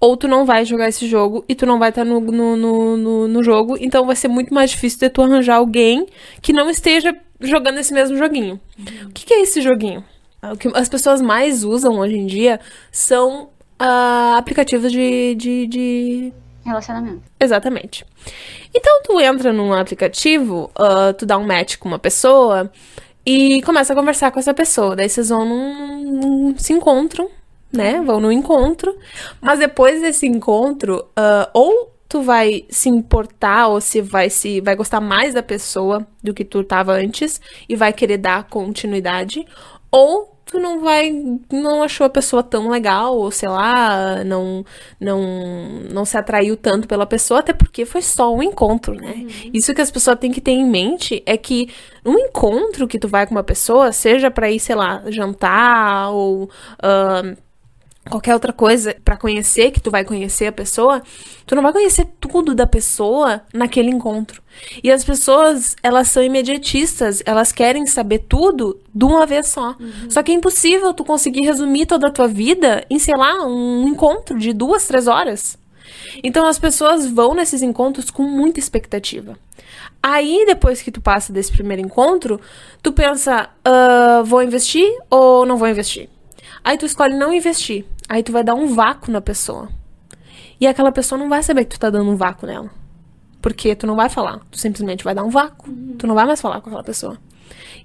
ou 0.00 0.16
tu 0.16 0.28
não 0.28 0.44
vai 0.44 0.64
jogar 0.64 0.88
esse 0.88 1.06
jogo 1.06 1.44
e 1.48 1.54
tu 1.54 1.64
não 1.64 1.78
vai 1.78 1.88
estar 1.88 2.04
tá 2.04 2.10
no, 2.10 2.20
no, 2.20 2.56
no, 2.96 3.28
no, 3.28 3.42
jogo, 3.42 3.76
então 3.80 4.04
vai 4.04 4.16
ser 4.16 4.28
muito 4.28 4.52
mais 4.52 4.70
difícil 4.70 4.98
de 5.00 5.08
tu 5.08 5.22
arranjar 5.22 5.56
alguém 5.56 6.06
que 6.42 6.52
não 6.52 6.68
esteja 6.68 7.16
jogando 7.40 7.78
esse 7.78 7.92
mesmo 7.94 8.16
joguinho. 8.16 8.60
Uhum. 8.78 9.08
O 9.08 9.12
que, 9.12 9.24
que 9.24 9.34
é 9.34 9.40
esse 9.40 9.62
joguinho? 9.62 10.04
O 10.52 10.56
que 10.56 10.68
as 10.74 10.90
pessoas 10.90 11.22
mais 11.22 11.64
usam 11.64 11.98
hoje 11.98 12.16
em 12.16 12.26
dia 12.26 12.60
são 12.92 13.48
uh, 13.80 14.36
aplicativos 14.36 14.92
de, 14.92 15.34
de, 15.36 15.66
de, 15.66 16.32
Relacionamento. 16.64 17.22
Exatamente. 17.38 18.06
Então, 18.74 19.02
tu 19.02 19.20
entra 19.20 19.52
num 19.52 19.72
aplicativo, 19.72 20.70
uh, 20.78 21.12
tu 21.16 21.26
dá 21.26 21.36
um 21.36 21.46
match 21.46 21.76
com 21.76 21.88
uma 21.88 21.98
pessoa 21.98 22.70
e 23.26 23.62
começa 23.62 23.92
a 23.92 23.96
conversar 23.96 24.30
com 24.30 24.38
essa 24.38 24.54
pessoa. 24.54 24.96
Daí 24.96 25.08
vocês 25.08 25.28
vão 25.28 25.44
num, 25.44 26.02
num 26.02 26.58
se 26.58 26.72
encontram, 26.72 27.30
né? 27.72 28.00
Vão 28.02 28.20
no 28.20 28.30
encontro. 28.30 28.96
Mas 29.40 29.58
depois 29.58 30.00
desse 30.00 30.26
encontro, 30.26 31.06
uh, 31.18 31.50
ou 31.52 31.94
tu 32.08 32.22
vai 32.22 32.64
se 32.70 32.88
importar 32.88 33.68
ou 33.68 33.80
se 33.80 34.00
vai 34.00 34.30
se 34.30 34.60
vai 34.60 34.76
gostar 34.76 35.00
mais 35.00 35.34
da 35.34 35.42
pessoa 35.42 36.06
do 36.22 36.34
que 36.34 36.44
tu 36.44 36.62
tava 36.62 36.92
antes 36.92 37.40
e 37.68 37.74
vai 37.74 37.92
querer 37.92 38.18
dar 38.18 38.44
continuidade, 38.44 39.44
ou 39.90 40.33
tu 40.54 40.60
não 40.60 40.80
vai 40.80 41.10
não 41.52 41.82
achou 41.82 42.06
a 42.06 42.10
pessoa 42.10 42.40
tão 42.40 42.68
legal 42.68 43.16
ou 43.16 43.28
sei 43.32 43.48
lá 43.48 44.22
não 44.22 44.64
não 45.00 45.20
não 45.90 46.04
se 46.04 46.16
atraiu 46.16 46.56
tanto 46.56 46.86
pela 46.86 47.04
pessoa 47.04 47.40
até 47.40 47.52
porque 47.52 47.84
foi 47.84 48.00
só 48.00 48.32
um 48.32 48.40
encontro 48.40 48.94
né 48.94 49.14
uhum. 49.16 49.50
isso 49.52 49.74
que 49.74 49.80
as 49.80 49.90
pessoas 49.90 50.16
têm 50.18 50.30
que 50.30 50.40
ter 50.40 50.52
em 50.52 50.64
mente 50.64 51.20
é 51.26 51.36
que 51.36 51.68
um 52.06 52.16
encontro 52.16 52.86
que 52.86 53.00
tu 53.00 53.08
vai 53.08 53.26
com 53.26 53.34
uma 53.34 53.42
pessoa 53.42 53.90
seja 53.90 54.30
para 54.30 54.48
ir 54.48 54.60
sei 54.60 54.76
lá 54.76 55.02
jantar 55.08 56.10
ou 56.12 56.44
uh, 56.44 57.36
qualquer 58.08 58.34
outra 58.34 58.52
coisa 58.52 58.94
para 59.04 59.16
conhecer, 59.16 59.70
que 59.70 59.80
tu 59.80 59.90
vai 59.90 60.04
conhecer 60.04 60.46
a 60.46 60.52
pessoa, 60.52 61.02
tu 61.46 61.54
não 61.54 61.62
vai 61.62 61.72
conhecer 61.72 62.06
tudo 62.20 62.54
da 62.54 62.66
pessoa 62.66 63.42
naquele 63.52 63.90
encontro. 63.90 64.42
E 64.82 64.90
as 64.90 65.04
pessoas, 65.04 65.74
elas 65.82 66.08
são 66.08 66.22
imediatistas, 66.22 67.22
elas 67.24 67.50
querem 67.50 67.86
saber 67.86 68.20
tudo 68.28 68.78
de 68.94 69.04
uma 69.04 69.26
vez 69.26 69.48
só. 69.48 69.74
Uhum. 69.80 70.10
Só 70.10 70.22
que 70.22 70.32
é 70.32 70.34
impossível 70.34 70.92
tu 70.92 71.04
conseguir 71.04 71.42
resumir 71.42 71.86
toda 71.86 72.08
a 72.08 72.10
tua 72.10 72.28
vida 72.28 72.84
em, 72.90 72.98
sei 72.98 73.16
lá, 73.16 73.44
um 73.46 73.88
encontro 73.88 74.38
de 74.38 74.52
duas, 74.52 74.86
três 74.86 75.06
horas. 75.06 75.58
Então 76.22 76.46
as 76.46 76.58
pessoas 76.58 77.06
vão 77.06 77.34
nesses 77.34 77.62
encontros 77.62 78.10
com 78.10 78.22
muita 78.22 78.60
expectativa. 78.60 79.36
Aí, 80.02 80.44
depois 80.46 80.82
que 80.82 80.90
tu 80.90 81.00
passa 81.00 81.32
desse 81.32 81.50
primeiro 81.50 81.80
encontro, 81.80 82.38
tu 82.82 82.92
pensa, 82.92 83.48
uh, 83.66 84.22
vou 84.22 84.42
investir 84.42 84.86
ou 85.08 85.46
não 85.46 85.56
vou 85.56 85.66
investir? 85.66 86.10
Aí 86.64 86.78
tu 86.78 86.86
escolhe 86.86 87.14
não 87.14 87.32
investir. 87.32 87.84
Aí 88.08 88.22
tu 88.22 88.32
vai 88.32 88.42
dar 88.42 88.54
um 88.54 88.74
vácuo 88.74 89.12
na 89.12 89.20
pessoa. 89.20 89.68
E 90.58 90.66
aquela 90.66 90.90
pessoa 90.90 91.18
não 91.18 91.28
vai 91.28 91.42
saber 91.42 91.64
que 91.64 91.76
tu 91.76 91.78
tá 91.78 91.90
dando 91.90 92.10
um 92.10 92.16
vácuo 92.16 92.46
nela. 92.46 92.70
Porque 93.42 93.76
tu 93.76 93.86
não 93.86 93.94
vai 93.94 94.08
falar. 94.08 94.40
Tu 94.50 94.58
simplesmente 94.58 95.04
vai 95.04 95.14
dar 95.14 95.24
um 95.24 95.28
vácuo. 95.28 95.70
Uhum. 95.70 95.96
Tu 95.98 96.06
não 96.06 96.14
vai 96.14 96.24
mais 96.24 96.40
falar 96.40 96.62
com 96.62 96.70
aquela 96.70 96.82
pessoa. 96.82 97.18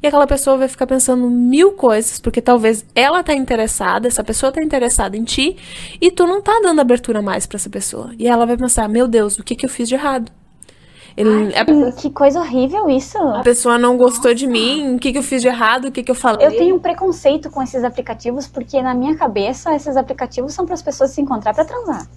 E 0.01 0.07
aquela 0.07 0.25
pessoa 0.25 0.57
vai 0.57 0.69
ficar 0.69 0.87
pensando 0.87 1.29
mil 1.29 1.73
coisas, 1.73 2.21
porque 2.21 2.41
talvez 2.41 2.85
ela 2.95 3.21
tá 3.21 3.33
interessada, 3.33 4.07
essa 4.07 4.23
pessoa 4.23 4.49
tá 4.49 4.63
interessada 4.63 5.17
em 5.17 5.25
ti, 5.25 5.57
e 5.99 6.09
tu 6.09 6.25
não 6.25 6.41
tá 6.41 6.57
dando 6.63 6.79
abertura 6.79 7.21
mais 7.21 7.45
para 7.45 7.57
essa 7.57 7.69
pessoa. 7.69 8.13
E 8.17 8.25
ela 8.25 8.45
vai 8.45 8.55
pensar: 8.55 8.87
meu 8.87 9.09
Deus, 9.09 9.37
o 9.37 9.43
que 9.43 9.55
que 9.55 9.65
eu 9.65 9.69
fiz 9.69 9.89
de 9.89 9.95
errado? 9.95 10.31
Ele, 11.17 11.53
Ai, 11.55 11.65
que, 11.65 11.71
a, 11.71 11.91
que, 11.91 12.09
coisa 12.09 12.39
horrível 12.39 12.89
isso. 12.89 13.17
A 13.17 13.41
pessoa 13.41 13.77
não 13.77 13.97
gostou 13.97 14.31
Nossa. 14.31 14.35
de 14.35 14.47
mim, 14.47 14.95
o 14.95 14.99
que, 14.99 15.11
que 15.11 15.17
eu 15.17 15.23
fiz 15.23 15.41
de 15.41 15.47
errado, 15.47 15.85
o 15.85 15.91
que, 15.91 16.03
que 16.03 16.11
eu 16.11 16.15
falei. 16.15 16.45
Eu 16.45 16.51
tenho 16.51 16.75
um 16.75 16.79
preconceito 16.79 17.49
com 17.49 17.61
esses 17.61 17.83
aplicativos, 17.83 18.47
porque 18.47 18.81
na 18.81 18.93
minha 18.93 19.15
cabeça, 19.15 19.75
esses 19.75 19.97
aplicativos 19.97 20.53
são 20.53 20.65
para 20.65 20.75
as 20.75 20.81
pessoas 20.81 21.11
se 21.11 21.21
encontrar 21.21 21.53
para 21.53 21.65
transar. 21.65 22.07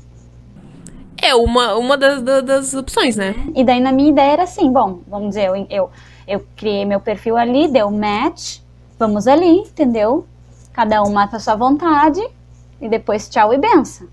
É 1.21 1.35
uma, 1.35 1.77
uma 1.77 1.97
das, 1.97 2.21
das, 2.21 2.43
das, 2.43 2.75
opções, 2.75 3.15
né? 3.15 3.35
E 3.55 3.63
daí, 3.63 3.81
na 3.81 3.93
minha 3.93 4.11
ideia, 4.11 4.33
era 4.33 4.43
assim: 4.43 4.71
bom, 4.73 5.01
vamos 5.07 5.29
dizer, 5.29 5.47
eu, 5.47 5.67
eu, 5.71 5.91
eu 6.27 6.47
criei 6.57 6.85
meu 6.85 6.99
perfil 6.99 7.37
ali, 7.37 7.69
deu 7.69 7.91
match, 7.91 8.59
vamos 8.99 9.29
ali, 9.29 9.59
entendeu? 9.59 10.27
Cada 10.73 11.03
um 11.03 11.13
mata 11.13 11.37
a 11.37 11.41
sua 11.41 11.55
vontade, 11.55 12.21
e 12.81 12.89
depois 12.89 13.29
tchau 13.29 13.55
e 13.55 13.59
benção. 13.59 14.09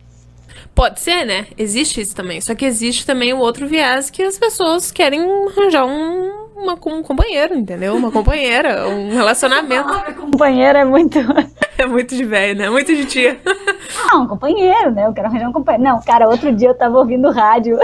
Pode 0.74 1.00
ser, 1.00 1.26
né? 1.26 1.48
Existe 1.58 2.02
isso 2.02 2.16
também. 2.16 2.40
Só 2.42 2.56
que 2.56 2.66
existe 2.66 3.06
também 3.06 3.34
o 3.34 3.40
outro 3.40 3.68
viés 3.68 4.10
que 4.10 4.24
as 4.24 4.38
pessoas 4.38 4.92
querem 4.92 5.22
arranjar 5.48 5.86
um, 5.86 6.50
uma, 6.56 6.74
um 6.74 7.04
companheiro, 7.04 7.56
entendeu? 7.56 7.96
Uma 7.96 8.12
companheira, 8.12 8.88
um 8.90 9.14
relacionamento. 9.14 9.90
Ah, 9.90 10.14
companheiro 10.14 10.78
é 10.78 10.86
muito. 10.86 11.20
É 11.80 11.86
muito 11.86 12.14
de 12.14 12.26
velho, 12.26 12.60
né? 12.60 12.70
Muito 12.70 12.94
de 12.94 13.06
tia. 13.06 13.40
Ah, 14.12 14.18
um 14.18 14.28
companheiro, 14.28 14.92
né? 14.92 15.06
Eu 15.06 15.14
quero 15.14 15.28
arranjar 15.28 15.50
um 15.50 15.54
companheiro. 15.54 15.84
Não, 15.84 16.02
cara, 16.02 16.28
outro 16.28 16.54
dia 16.54 16.68
eu 16.68 16.74
tava 16.76 16.98
ouvindo 16.98 17.32
rádio. 17.32 17.78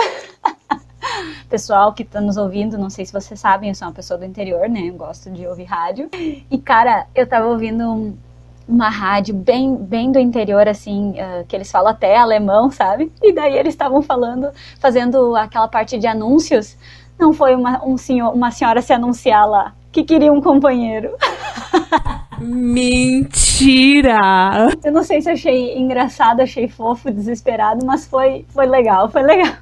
Pessoal 1.50 1.93
que 1.93 2.03
tá 2.03 2.19
nos 2.19 2.38
ouvindo, 2.38 2.77
não 2.77 2.89
sei 2.89 3.05
se 3.05 3.13
vocês 3.13 3.39
sabem, 3.39 3.69
eu 3.69 3.75
sou 3.75 3.88
uma 3.88 3.93
pessoa 3.93 4.17
do 4.17 4.25
interior, 4.25 4.67
né? 4.67 4.81
Eu 4.89 4.95
gosto 4.95 5.29
de 5.29 5.45
ouvir 5.48 5.65
rádio. 5.65 6.10
E, 6.13 6.57
cara, 6.57 7.07
eu 7.15 7.27
tava 7.27 7.48
ouvindo 7.48 7.84
um, 7.84 8.17
uma 8.67 8.89
rádio 8.89 9.34
bem, 9.36 9.75
bem 9.75 10.12
do 10.12 10.19
interior, 10.19 10.67
assim, 10.67 11.12
uh, 11.12 11.45
que 11.48 11.55
eles 11.55 11.72
falam 11.72 11.91
até 11.91 12.17
alemão, 12.17 12.72
sabe? 12.72 13.12
E 13.22 13.31
daí 13.31 13.57
eles 13.57 13.74
estavam 13.74 14.01
falando, 14.01 14.50
fazendo 14.79 15.36
aquela 15.36 15.67
parte 15.67 15.98
de 15.98 16.07
anúncios. 16.07 16.77
Não 17.17 17.31
foi 17.31 17.55
uma, 17.55 17.84
um 17.86 17.98
senhor, 17.98 18.34
uma 18.34 18.51
senhora 18.51 18.81
se 18.81 18.91
anunciar 18.91 19.48
lá 19.48 19.74
que 19.95 20.03
queria 20.03 20.34
um 20.34 20.41
companheiro. 20.41 21.15
Mentira! 22.39 24.20
Eu 24.84 24.92
não 24.92 25.04
sei 25.04 25.22
se 25.22 25.30
achei 25.30 25.77
engraçado, 25.77 26.42
achei 26.42 26.68
fofo, 26.68 27.12
desesperado, 27.12 27.86
mas 27.86 28.06
foi, 28.06 28.46
foi 28.50 28.65
legal, 28.65 29.10
foi 29.10 29.22
legal. 29.24 29.54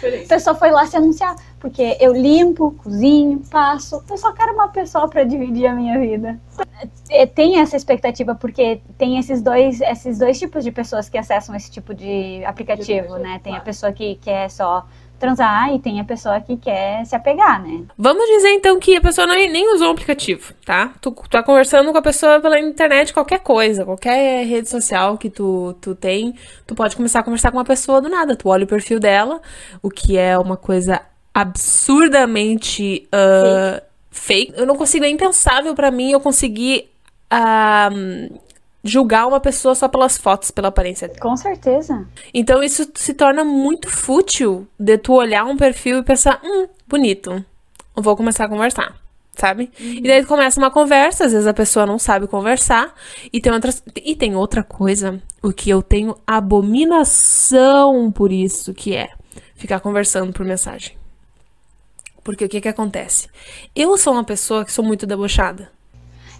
Foi 0.00 0.24
a 0.24 0.28
pessoa 0.28 0.54
foi 0.54 0.70
lá 0.70 0.86
se 0.86 0.96
anunciar, 0.96 1.34
porque 1.60 1.96
eu 2.00 2.12
limpo, 2.12 2.72
cozinho, 2.72 3.40
passo. 3.50 4.02
Eu 4.08 4.16
só 4.16 4.32
quero 4.32 4.54
uma 4.54 4.68
pessoa 4.68 5.08
para 5.08 5.24
dividir 5.24 5.66
a 5.66 5.74
minha 5.74 5.98
vida. 5.98 6.38
É, 7.10 7.26
tem 7.26 7.60
essa 7.60 7.76
expectativa, 7.76 8.34
porque 8.34 8.80
tem 8.96 9.18
esses 9.18 9.42
dois, 9.42 9.80
esses 9.80 10.18
dois 10.18 10.38
tipos 10.38 10.64
de 10.64 10.72
pessoas 10.72 11.08
que 11.08 11.18
acessam 11.18 11.54
esse 11.54 11.70
tipo 11.70 11.94
de 11.94 12.44
aplicativo, 12.44 13.16
né? 13.18 13.40
Tem 13.42 13.56
a 13.56 13.60
pessoa 13.60 13.92
que 13.92 14.16
quer 14.16 14.50
só 14.50 14.86
transar 15.22 15.72
e 15.72 15.78
tem 15.78 16.00
a 16.00 16.04
pessoa 16.04 16.40
que 16.40 16.56
quer 16.56 17.06
se 17.06 17.14
apegar, 17.14 17.62
né? 17.62 17.84
Vamos 17.96 18.26
dizer 18.26 18.50
então 18.50 18.80
que 18.80 18.96
a 18.96 19.00
pessoa 19.00 19.24
não, 19.24 19.36
nem 19.36 19.72
usou 19.72 19.86
o 19.86 19.90
aplicativo, 19.92 20.52
tá? 20.66 20.92
Tu, 21.00 21.12
tá 21.30 21.44
conversando 21.44 21.92
com 21.92 21.98
a 21.98 22.02
pessoa 22.02 22.40
pela 22.40 22.58
internet, 22.58 23.14
qualquer 23.14 23.38
coisa, 23.38 23.84
qualquer 23.84 24.44
rede 24.44 24.68
social 24.68 25.16
que 25.16 25.30
tu, 25.30 25.76
tu 25.80 25.94
tem, 25.94 26.34
tu 26.66 26.74
pode 26.74 26.96
começar 26.96 27.20
a 27.20 27.22
conversar 27.22 27.52
com 27.52 27.58
uma 27.58 27.64
pessoa 27.64 28.00
do 28.00 28.08
nada. 28.08 28.34
Tu 28.34 28.48
olha 28.48 28.64
o 28.64 28.66
perfil 28.66 28.98
dela, 28.98 29.40
o 29.80 29.88
que 29.88 30.18
é 30.18 30.36
uma 30.36 30.56
coisa 30.56 31.00
absurdamente 31.32 33.08
uh, 33.14 33.80
fake. 34.10 34.50
fake. 34.50 34.60
Eu 34.60 34.66
não 34.66 34.74
consigo, 34.74 35.04
é 35.04 35.08
impensável 35.08 35.72
para 35.72 35.92
mim 35.92 36.10
eu 36.10 36.18
conseguir 36.18 36.90
uh, 37.32 38.40
julgar 38.82 39.26
uma 39.26 39.40
pessoa 39.40 39.74
só 39.74 39.88
pelas 39.88 40.16
fotos, 40.16 40.50
pela 40.50 40.68
aparência. 40.68 41.08
Com 41.20 41.36
certeza. 41.36 42.06
Então 42.34 42.62
isso 42.62 42.88
se 42.94 43.14
torna 43.14 43.44
muito 43.44 43.88
fútil 43.88 44.66
de 44.78 44.98
tu 44.98 45.14
olhar 45.14 45.44
um 45.44 45.56
perfil 45.56 45.98
e 45.98 46.02
pensar, 46.02 46.40
hum, 46.42 46.66
bonito. 46.86 47.44
Vou 47.94 48.16
começar 48.16 48.46
a 48.46 48.48
conversar. 48.48 49.00
Sabe? 49.34 49.70
Uhum. 49.80 49.92
E 49.94 50.02
daí 50.02 50.26
começa 50.26 50.60
uma 50.60 50.70
conversa, 50.70 51.24
às 51.24 51.32
vezes 51.32 51.46
a 51.46 51.54
pessoa 51.54 51.86
não 51.86 51.98
sabe 51.98 52.26
conversar. 52.26 52.94
E 53.32 53.40
tem, 53.40 53.50
outras, 53.50 53.82
e 53.96 54.14
tem 54.14 54.36
outra 54.36 54.62
coisa, 54.62 55.22
o 55.42 55.52
que 55.52 55.70
eu 55.70 55.82
tenho 55.82 56.14
abominação 56.26 58.12
por 58.12 58.30
isso, 58.30 58.74
que 58.74 58.94
é 58.94 59.10
ficar 59.54 59.80
conversando 59.80 60.32
por 60.34 60.44
mensagem. 60.44 60.98
Porque 62.22 62.44
o 62.44 62.48
que 62.48 62.60
que 62.60 62.68
acontece? 62.68 63.28
Eu 63.74 63.96
sou 63.96 64.12
uma 64.12 64.24
pessoa 64.24 64.64
que 64.64 64.72
sou 64.72 64.84
muito 64.84 65.06
debochada. 65.06 65.70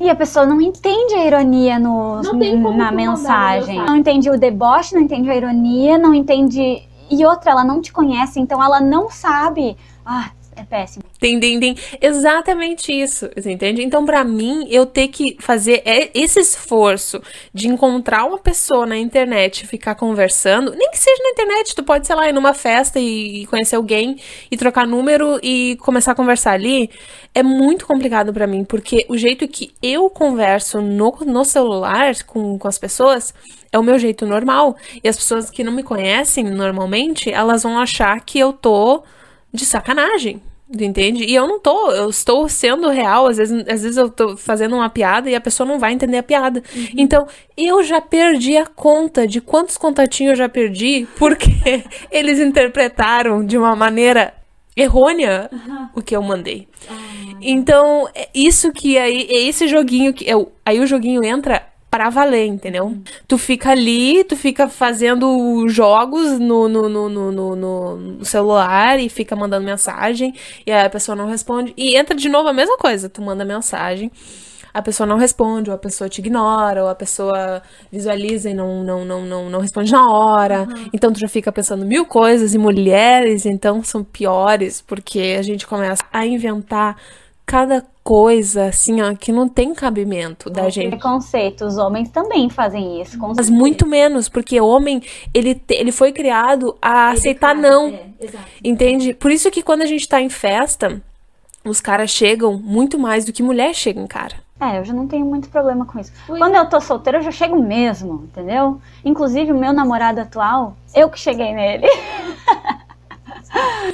E 0.01 0.11
a 0.11 0.15
pessoa 0.15 0.47
não 0.47 0.61
entende 0.61 1.15
a 1.15 1.27
ironia 1.27 1.79
no, 1.79 2.21
na 2.77 2.91
mensagem. 2.91 3.79
Não 3.79 3.97
entende 3.97 4.31
o 4.31 4.39
deboche, 4.39 4.95
não 4.95 5.03
entende 5.03 5.31
a 5.31 5.37
ironia, 5.37 5.99
não 5.99 6.15
entende. 6.15 6.83
E 7.11 7.25
outra, 7.25 7.51
ela 7.53 7.65
não 7.65 7.81
te 7.81 7.93
conhece, 7.93 8.41
então 8.41 8.63
ela 8.63 8.81
não 8.81 9.11
sabe. 9.11 9.77
Ah, 10.05 10.31
é 10.57 10.63
péssimo. 10.65 11.05
Tem. 11.19 11.41
Exatamente 12.01 12.93
isso, 12.93 13.29
você 13.37 13.51
entende? 13.51 13.83
Então, 13.83 14.05
para 14.05 14.23
mim, 14.25 14.67
eu 14.71 14.87
ter 14.87 15.09
que 15.09 15.37
fazer 15.41 15.83
esse 16.15 16.41
esforço 16.41 17.21
de 17.53 17.69
encontrar 17.69 18.25
uma 18.25 18.39
pessoa 18.39 18.87
na 18.87 18.97
internet 18.97 19.63
e 19.63 19.67
ficar 19.67 19.95
conversando, 19.95 20.75
nem 20.75 20.91
que 20.91 20.99
seja 20.99 21.23
na 21.23 21.31
internet, 21.31 21.75
tu 21.75 21.83
pode, 21.83 22.07
sei 22.07 22.17
lá, 22.17 22.29
ir 22.29 22.33
numa 22.33 22.55
festa 22.55 23.01
e 23.01 23.47
conhecer 23.47 23.77
alguém 23.77 24.17
e 24.51 24.57
trocar 24.57 24.87
número 24.87 25.39
e 25.43 25.77
começar 25.81 26.13
a 26.13 26.15
conversar 26.15 26.53
ali, 26.53 26.91
é 27.35 27.43
muito 27.43 27.87
complicado 27.87 28.33
para 28.33 28.47
mim, 28.47 28.65
porque 28.65 29.07
o 29.09 29.17
jeito 29.17 29.49
que 29.49 29.73
eu 29.83 30.11
converso 30.11 30.81
no, 30.81 31.17
no 31.27 31.45
celular 31.45 32.15
com, 32.27 32.59
com 32.59 32.69
as 32.69 32.79
pessoas 32.79 33.35
é 33.73 33.79
o 33.79 33.83
meu 33.83 33.99
jeito 33.99 34.27
normal. 34.27 34.77
E 35.03 35.09
as 35.09 35.17
pessoas 35.17 35.51
que 35.51 35.65
não 35.65 35.73
me 35.73 35.83
conhecem 35.83 36.45
normalmente, 36.45 37.31
elas 37.33 37.63
vão 37.63 37.79
achar 37.79 38.21
que 38.21 38.39
eu 38.39 38.53
tô 38.53 39.03
de 39.53 39.65
sacanagem. 39.65 40.41
Entende? 40.81 41.25
E 41.25 41.35
eu 41.35 41.47
não 41.47 41.61
tô, 41.61 41.91
eu 41.91 42.09
estou 42.09 42.49
sendo 42.49 42.89
real. 42.89 43.27
Às 43.27 43.37
vezes, 43.37 43.61
às 43.69 43.83
vezes 43.83 43.97
eu 43.99 44.09
tô 44.09 44.37
fazendo 44.39 44.75
uma 44.75 44.89
piada 44.89 45.29
e 45.29 45.35
a 45.35 45.41
pessoa 45.41 45.69
não 45.69 45.79
vai 45.79 45.93
entender 45.93 46.17
a 46.17 46.23
piada. 46.23 46.63
Uhum. 46.75 46.87
Então, 46.97 47.27
eu 47.57 47.83
já 47.83 48.01
perdi 48.01 48.57
a 48.57 48.65
conta 48.65 49.27
de 49.27 49.41
quantos 49.41 49.77
contatinhos 49.77 50.31
eu 50.31 50.37
já 50.37 50.49
perdi 50.49 51.07
porque 51.19 51.51
eles 52.11 52.39
interpretaram 52.39 53.45
de 53.45 53.59
uma 53.59 53.77
maneira 53.77 54.33
errônea 54.75 55.51
uhum. 55.53 55.89
o 55.95 56.01
que 56.01 56.17
eu 56.17 56.23
mandei. 56.23 56.67
Uhum. 56.89 57.39
Então, 57.43 58.09
é 58.15 58.29
isso 58.35 58.73
que 58.73 58.97
aí, 58.97 59.27
é 59.29 59.43
esse 59.43 59.69
joguinho 59.69 60.15
que 60.15 60.27
eu, 60.27 60.53
aí 60.65 60.81
o 60.81 60.87
joguinho 60.87 61.23
entra 61.23 61.67
para 61.93 62.09
valer, 62.09 62.47
entendeu? 62.47 62.87
Uhum. 62.87 63.03
Tu 63.29 63.37
fica 63.37 63.71
ali, 63.71 64.25
tu 64.25 64.35
fica 64.35 64.67
fazendo 64.67 65.69
jogos 65.69 66.39
no, 66.39 66.67
no, 66.67 66.89
no, 66.89 67.31
no, 67.31 67.55
no, 67.55 68.25
celular 68.25 68.99
e 68.99 69.11
fica 69.11 69.37
mandando 69.37 69.67
mensagem 69.67 70.33
e 70.67 70.73
a 70.73 70.89
pessoa 70.89 71.15
não 71.15 71.27
responde. 71.27 71.75
E 71.77 71.95
entra 71.95 72.17
de 72.17 72.31
novo 72.31 72.49
a 72.49 72.53
mesma 72.55 72.79
coisa, 72.79 73.11
tu 73.11 73.21
manda 73.21 73.45
mensagem, 73.45 74.11
a 74.73 74.81
pessoa 74.81 75.07
não 75.07 75.19
responde, 75.19 75.69
ou 75.69 75.77
a 75.77 75.79
pessoa 75.79 76.09
te 76.09 76.21
ignora, 76.21 76.83
ou 76.83 76.89
a 76.89 76.95
pessoa 76.95 77.63
visualiza 77.93 78.49
e 78.49 78.55
não, 78.55 78.83
não, 78.83 79.05
não, 79.05 79.27
não, 79.27 79.51
não 79.51 79.61
responde 79.61 79.93
na 79.93 80.11
hora. 80.11 80.63
Uhum. 80.63 80.89
Então 80.95 81.13
tu 81.13 81.21
já 81.21 81.29
fica 81.29 81.53
pensando 81.53 81.85
mil 81.85 82.07
coisas 82.07 82.55
e 82.55 82.59
mulheres, 82.59 83.45
então 83.45 83.85
são 83.85 84.03
piores, 84.03 84.81
porque 84.81 85.37
a 85.39 85.43
gente 85.43 85.67
começa 85.67 86.03
a 86.11 86.25
inventar 86.25 86.97
cada 87.45 87.85
coisa, 88.03 88.67
assim, 88.67 89.01
ó, 89.01 89.15
que 89.15 89.31
não 89.31 89.49
tem 89.49 89.75
cabimento 89.75 90.51
da 90.51 90.69
gente. 90.69 90.91
Preconceito, 90.91 91.65
os 91.65 91.79
homens 91.79 92.11
também 92.11 92.51
fazem 92.51 93.01
isso. 93.01 93.19
Com 93.19 93.33
Mas 93.37 93.49
muito 93.49 93.87
menos, 93.87 94.29
porque 94.29 94.61
homem, 94.61 95.03
ele, 95.33 95.55
te, 95.55 95.75
ele 95.75 95.93
foi 95.93 96.13
criado 96.13 96.77
a 96.83 97.11
ele 97.11 97.19
aceitar 97.19 97.55
não. 97.55 97.89
É, 97.89 98.07
entende? 98.63 99.15
Por 99.15 99.31
isso 99.31 99.51
que 99.51 99.63
quando 99.63 99.83
a 99.83 99.87
gente 99.87 100.09
tá 100.09 100.21
em 100.21 100.29
festa, 100.29 101.01
os 101.65 101.81
caras 101.81 102.11
chegam 102.11 102.59
muito 102.59 102.99
mais 102.99 103.25
do 103.25 103.33
que 103.33 103.43
mulher 103.43 103.75
chega 103.75 104.01
em 104.01 104.07
cara. 104.07 104.35
É, 104.61 104.79
eu 104.79 104.85
já 104.85 104.93
não 104.93 105.09
tenho 105.09 105.27
muito 105.27 105.49
problema 105.49 105.85
com 105.85 105.99
isso. 105.99 106.13
Ui. 106.29 106.39
Quando 106.39 106.55
eu 106.55 106.69
tô 106.69 106.81
solteira, 106.81 107.19
eu 107.19 107.23
já 107.23 107.33
chego 107.33 107.61
mesmo, 107.61 108.29
entendeu? 108.31 108.81
Inclusive, 109.05 109.51
o 109.51 109.59
meu 109.59 109.73
namorado 109.73 110.21
atual, 110.21 110.77
eu 110.95 111.11
que 111.11 111.19
cheguei 111.19 111.53
nele. 111.53 111.87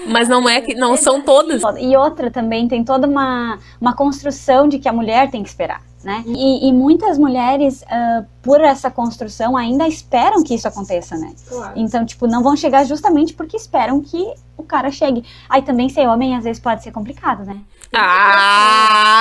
Mas 0.07 0.29
não 0.29 0.49
é 0.49 0.61
que 0.61 0.75
não 0.75 0.97
são 0.97 1.21
todas. 1.21 1.63
E 1.79 1.97
outra 1.97 2.31
também 2.31 2.69
tem 2.69 2.85
toda 2.85 3.07
uma, 3.07 3.59
uma 3.81 3.95
construção 3.95 4.69
de 4.69 4.79
que 4.79 4.89
a 4.89 4.93
mulher 4.93 5.31
tem 5.31 5.43
que 5.43 5.49
esperar. 5.49 5.83
Né? 6.03 6.23
E, 6.27 6.69
e 6.69 6.73
muitas 6.73 7.19
mulheres, 7.19 7.83
uh, 7.83 8.25
por 8.41 8.61
essa 8.61 8.89
construção, 8.89 9.57
ainda 9.57 9.87
esperam 9.89 10.45
que 10.45 10.55
isso 10.55 10.69
aconteça, 10.69 11.17
né? 11.17 11.33
Claro. 11.49 11.73
Então, 11.75 12.07
tipo, 12.07 12.29
não 12.29 12.41
vão 12.41 12.57
chegar 12.57 12.85
justamente 12.85 13.35
porque 13.35 13.57
esperam 13.57 14.01
que 14.01 14.33
o 14.57 14.63
cara 14.63 14.93
chegue. 14.93 15.25
Aí 15.49 15.61
também 15.61 15.89
ser 15.89 16.07
homem 16.07 16.37
às 16.37 16.45
vezes 16.45 16.63
pode 16.63 16.85
ser 16.85 16.93
complicado, 16.93 17.45
né? 17.45 17.57
Ah! 17.93 19.19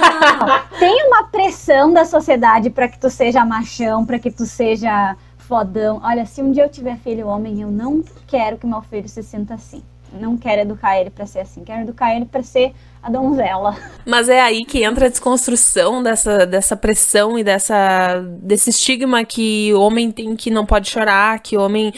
Não, 0.00 0.20
não, 0.20 0.46
não, 0.46 0.60
Tem 0.78 1.06
uma 1.06 1.24
pressão 1.24 1.92
da 1.92 2.04
sociedade 2.04 2.70
para 2.70 2.88
que 2.88 2.98
tu 2.98 3.08
seja 3.08 3.44
machão, 3.44 4.04
para 4.04 4.18
que 4.18 4.32
tu 4.32 4.46
seja 4.46 5.16
fodão. 5.48 6.00
Olha, 6.04 6.26
se 6.26 6.42
um 6.42 6.52
dia 6.52 6.64
eu 6.64 6.68
tiver 6.68 6.98
filho 6.98 7.26
homem, 7.26 7.62
eu 7.62 7.70
não 7.70 8.04
quero 8.26 8.58
que 8.58 8.66
meu 8.66 8.82
filho 8.82 9.08
se 9.08 9.22
sinta 9.22 9.54
assim. 9.54 9.82
Não 10.12 10.36
quero 10.36 10.62
educar 10.62 10.98
ele 10.98 11.10
para 11.10 11.26
ser 11.26 11.40
assim. 11.40 11.64
Quero 11.64 11.82
educar 11.82 12.14
ele 12.14 12.26
para 12.26 12.42
ser 12.42 12.72
a 13.02 13.10
donzela. 13.10 13.76
Mas 14.06 14.28
é 14.28 14.40
aí 14.40 14.64
que 14.64 14.84
entra 14.84 15.06
a 15.06 15.08
desconstrução 15.08 16.02
dessa, 16.02 16.46
dessa 16.46 16.76
pressão 16.76 17.38
e 17.38 17.42
dessa, 17.42 18.20
desse 18.40 18.70
estigma 18.70 19.24
que 19.24 19.72
o 19.74 19.80
homem 19.80 20.10
tem 20.10 20.36
que 20.36 20.50
não 20.50 20.64
pode 20.64 20.88
chorar, 20.90 21.40
que 21.40 21.56
o 21.56 21.62
homem 21.62 21.92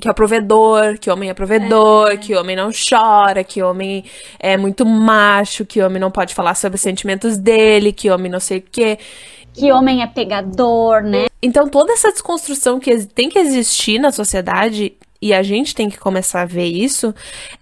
que 0.00 0.08
é 0.08 0.12
provedor, 0.12 0.98
que 0.98 1.08
o 1.08 1.12
homem 1.12 1.30
é 1.30 1.34
provedor, 1.34 2.10
é. 2.10 2.16
que 2.16 2.34
o 2.34 2.40
homem 2.40 2.56
não 2.56 2.70
chora, 2.70 3.44
que 3.44 3.62
o 3.62 3.70
homem 3.70 4.04
é 4.38 4.56
muito 4.56 4.84
macho, 4.84 5.64
que 5.64 5.80
o 5.80 5.86
homem 5.86 6.00
não 6.00 6.10
pode 6.10 6.34
falar 6.34 6.54
sobre 6.54 6.76
os 6.76 6.82
sentimentos 6.82 7.38
dele, 7.38 7.92
que 7.92 8.10
homem 8.10 8.30
não 8.30 8.40
sei 8.40 8.58
o 8.58 8.62
quê 8.62 8.98
que 9.56 9.72
homem 9.72 10.02
é 10.02 10.06
pegador, 10.06 11.02
né? 11.02 11.26
Então 11.42 11.68
toda 11.68 11.92
essa 11.92 12.10
desconstrução 12.12 12.78
que 12.78 13.06
tem 13.06 13.28
que 13.28 13.38
existir 13.38 13.98
na 13.98 14.12
sociedade 14.12 14.96
e 15.20 15.32
a 15.32 15.42
gente 15.42 15.74
tem 15.74 15.88
que 15.88 15.98
começar 15.98 16.42
a 16.42 16.46
ver 16.46 16.66
isso, 16.66 17.14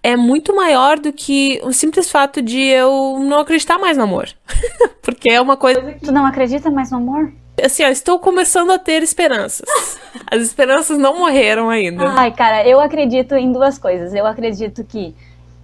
é 0.02 0.16
muito 0.16 0.54
maior 0.54 0.98
do 0.98 1.12
que 1.12 1.60
o 1.62 1.72
simples 1.72 2.10
fato 2.10 2.42
de 2.42 2.60
eu 2.60 3.18
não 3.20 3.38
acreditar 3.38 3.78
mais 3.78 3.96
no 3.96 4.04
amor. 4.04 4.28
Porque 5.02 5.30
é 5.30 5.40
uma 5.40 5.56
coisa. 5.56 5.96
Tu 6.02 6.10
não 6.10 6.26
acredita 6.26 6.70
mais 6.70 6.90
no 6.90 6.98
amor? 6.98 7.32
Assim, 7.62 7.84
ó, 7.84 7.88
estou 7.88 8.18
começando 8.18 8.72
a 8.72 8.78
ter 8.78 9.02
esperanças. 9.02 9.68
As 10.26 10.42
esperanças 10.42 10.98
não 10.98 11.18
morreram 11.18 11.70
ainda. 11.70 12.08
Ai, 12.08 12.32
cara, 12.32 12.66
eu 12.66 12.80
acredito 12.80 13.34
em 13.36 13.52
duas 13.52 13.78
coisas. 13.78 14.12
Eu 14.12 14.26
acredito 14.26 14.82
que 14.82 15.14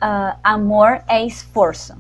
uh, 0.01 0.39
amor 0.45 1.03
é 1.09 1.25
esforço. 1.27 1.95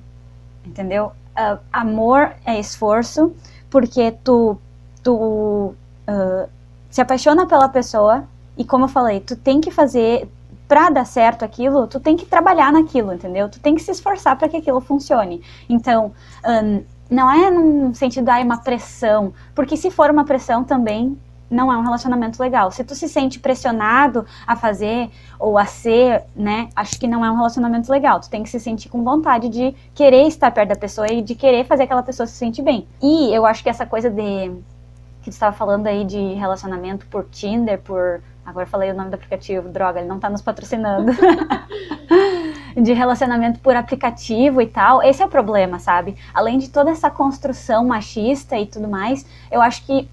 Entendeu? 0.64 1.12
Uh, 1.36 1.58
amor 1.72 2.32
é 2.46 2.60
esforço 2.60 3.34
porque 3.70 4.12
tu, 4.24 4.59
tu 5.02 5.14
uh, 5.14 6.48
se 6.90 7.00
apaixona 7.00 7.46
pela 7.46 7.68
pessoa 7.68 8.24
e 8.56 8.64
como 8.64 8.85
eu 8.85 8.88
falei, 8.88 9.20
tu 9.20 9.37
tem 9.37 9.61
que 9.61 9.70
fazer 9.70 10.28
para 10.68 10.90
dar 10.90 11.04
certo 11.04 11.44
aquilo, 11.44 11.87
tu 11.87 11.98
tem 11.98 12.16
que 12.16 12.26
trabalhar 12.26 12.72
naquilo, 12.72 13.12
entendeu? 13.12 13.48
Tu 13.48 13.59
tem 13.59 13.74
que 13.74 13.83
se 13.83 13.90
esforçar 13.90 14.37
para 14.37 14.48
que 14.48 14.56
aquilo 14.56 14.80
funcione. 14.80 15.42
Então, 15.68 16.12
um, 16.46 16.83
não 17.11 17.28
é 17.30 17.50
num 17.50 17.92
sentido, 17.92 18.28
ah, 18.28 18.40
uma 18.40 18.59
pressão, 18.59 19.33
porque 19.54 19.76
se 19.76 19.90
for 19.90 20.11
uma 20.11 20.24
pressão 20.24 20.62
também 20.62 21.18
não 21.50 21.72
é 21.72 21.76
um 21.76 21.82
relacionamento 21.82 22.40
legal. 22.40 22.70
Se 22.70 22.84
tu 22.84 22.94
se 22.94 23.08
sente 23.08 23.40
pressionado 23.40 24.24
a 24.46 24.54
fazer 24.54 25.10
ou 25.38 25.58
a 25.58 25.66
ser, 25.66 26.22
né, 26.34 26.68
acho 26.76 26.98
que 26.98 27.08
não 27.08 27.24
é 27.24 27.30
um 27.30 27.36
relacionamento 27.36 27.90
legal. 27.90 28.20
Tu 28.20 28.30
tem 28.30 28.42
que 28.42 28.48
se 28.48 28.60
sentir 28.60 28.88
com 28.88 29.02
vontade 29.02 29.48
de 29.48 29.74
querer 29.94 30.26
estar 30.28 30.50
perto 30.50 30.68
da 30.68 30.76
pessoa 30.76 31.10
e 31.10 31.20
de 31.20 31.34
querer 31.34 31.64
fazer 31.64 31.82
aquela 31.82 32.02
pessoa 32.02 32.26
se 32.26 32.34
sentir 32.34 32.62
bem. 32.62 32.86
E 33.02 33.34
eu 33.34 33.44
acho 33.44 33.62
que 33.62 33.68
essa 33.68 33.84
coisa 33.84 34.08
de 34.08 34.52
que 35.22 35.30
tu 35.30 35.34
estava 35.34 35.54
falando 35.54 35.86
aí 35.86 36.04
de 36.04 36.34
relacionamento 36.34 37.06
por 37.06 37.26
Tinder, 37.30 37.78
por 37.80 38.22
agora 38.44 38.66
falei 38.66 38.90
o 38.90 38.94
nome 38.94 39.10
do 39.10 39.14
aplicativo, 39.14 39.68
droga, 39.68 40.00
ele 40.00 40.08
não 40.08 40.18
tá 40.18 40.30
nos 40.30 40.40
patrocinando. 40.40 41.12
de 42.76 42.92
relacionamento 42.92 43.60
por 43.60 43.76
aplicativo 43.76 44.60
e 44.62 44.66
tal. 44.66 45.02
Esse 45.02 45.22
é 45.22 45.26
o 45.26 45.28
problema, 45.28 45.78
sabe? 45.78 46.16
Além 46.32 46.58
de 46.58 46.68
toda 46.68 46.90
essa 46.90 47.10
construção 47.10 47.86
machista 47.86 48.56
e 48.58 48.66
tudo 48.66 48.88
mais, 48.88 49.26
eu 49.50 49.60
acho 49.60 49.84
que 49.84 50.08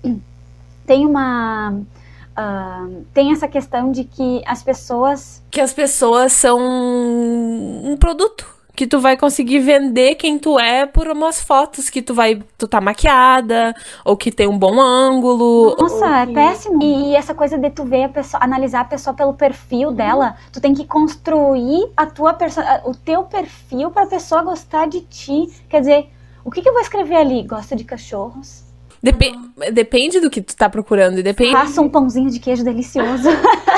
tem 0.87 1.05
uma 1.05 1.71
uh, 1.71 3.05
tem 3.13 3.31
essa 3.31 3.47
questão 3.47 3.91
de 3.91 4.05
que 4.05 4.41
as 4.45 4.63
pessoas. 4.63 5.43
Que 5.51 5.61
as 5.61 5.73
pessoas 5.73 6.31
são 6.31 6.59
um 6.59 7.95
produto 7.99 8.57
que 8.75 8.85
tu 8.85 8.99
vai 8.99 9.17
conseguir 9.17 9.57
vender 9.57 10.13
quem 10.15 10.37
tu 10.37 10.59
é 10.59 10.85
por 10.85 11.07
umas 11.07 11.41
fotos 11.41 11.89
que 11.89 11.99
tu 11.99 12.13
vai 12.13 12.43
tu 12.59 12.67
tá 12.67 12.79
maquiada 12.79 13.75
ou 14.05 14.15
que 14.15 14.31
tem 14.31 14.47
um 14.47 14.57
bom 14.57 14.79
ângulo. 14.79 15.75
Nossa, 15.79 16.19
é 16.19 16.27
péssimo. 16.27 16.81
E, 16.83 17.09
e, 17.09 17.15
essa 17.15 17.33
coisa 17.33 17.57
de 17.57 17.71
tu 17.71 17.83
ver 17.83 18.03
a 18.03 18.09
pessoa, 18.09 18.41
analisar 18.43 18.81
a 18.81 18.85
pessoa 18.85 19.15
pelo 19.15 19.33
perfil 19.33 19.91
dela, 19.91 20.37
tu 20.53 20.61
tem 20.61 20.75
que 20.75 20.85
construir 20.85 21.91
a 21.97 22.05
tua 22.05 22.35
perso 22.35 22.61
o 22.85 22.93
teu 22.93 23.23
perfil 23.23 23.89
para 23.89 24.03
a 24.03 24.07
pessoa 24.07 24.43
gostar 24.43 24.87
de 24.87 25.01
ti. 25.01 25.51
Quer 25.67 25.79
dizer, 25.79 26.11
o 26.45 26.51
que, 26.51 26.61
que 26.61 26.69
eu 26.69 26.73
vou 26.73 26.81
escrever 26.81 27.15
ali? 27.15 27.41
Gosta 27.41 27.75
de 27.75 27.83
cachorros? 27.83 28.66
Dep 29.11 29.47
Depende 29.73 30.19
do 30.19 30.29
que 30.29 30.41
tu 30.41 30.55
tá 30.55 30.69
procurando. 30.69 31.23
Depende... 31.23 31.51
Faça 31.51 31.81
um 31.81 31.89
pãozinho 31.89 32.29
de 32.29 32.39
queijo 32.39 32.63
delicioso. 32.63 33.29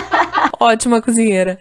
Ótima 0.59 1.01
cozinheira. 1.01 1.57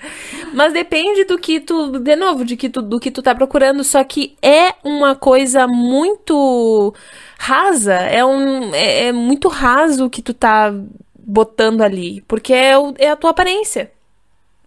Mas 0.52 0.72
depende 0.72 1.24
do 1.24 1.38
que 1.38 1.60
tu, 1.60 2.00
de 2.00 2.16
novo, 2.16 2.44
de 2.44 2.56
que 2.56 2.68
tu, 2.68 2.82
do 2.82 2.98
que 2.98 3.12
tu 3.12 3.22
tá 3.22 3.32
procurando. 3.32 3.84
Só 3.84 4.02
que 4.02 4.36
é 4.42 4.74
uma 4.82 5.14
coisa 5.14 5.68
muito 5.68 6.92
rasa. 7.38 7.94
É, 7.94 8.24
um, 8.24 8.74
é, 8.74 9.06
é 9.06 9.12
muito 9.12 9.46
raso 9.46 10.06
o 10.06 10.10
que 10.10 10.20
tu 10.20 10.34
tá 10.34 10.74
botando 11.16 11.82
ali. 11.82 12.22
Porque 12.26 12.52
é, 12.52 12.76
o, 12.76 12.94
é 12.98 13.10
a 13.10 13.16
tua 13.16 13.30
aparência. 13.30 13.92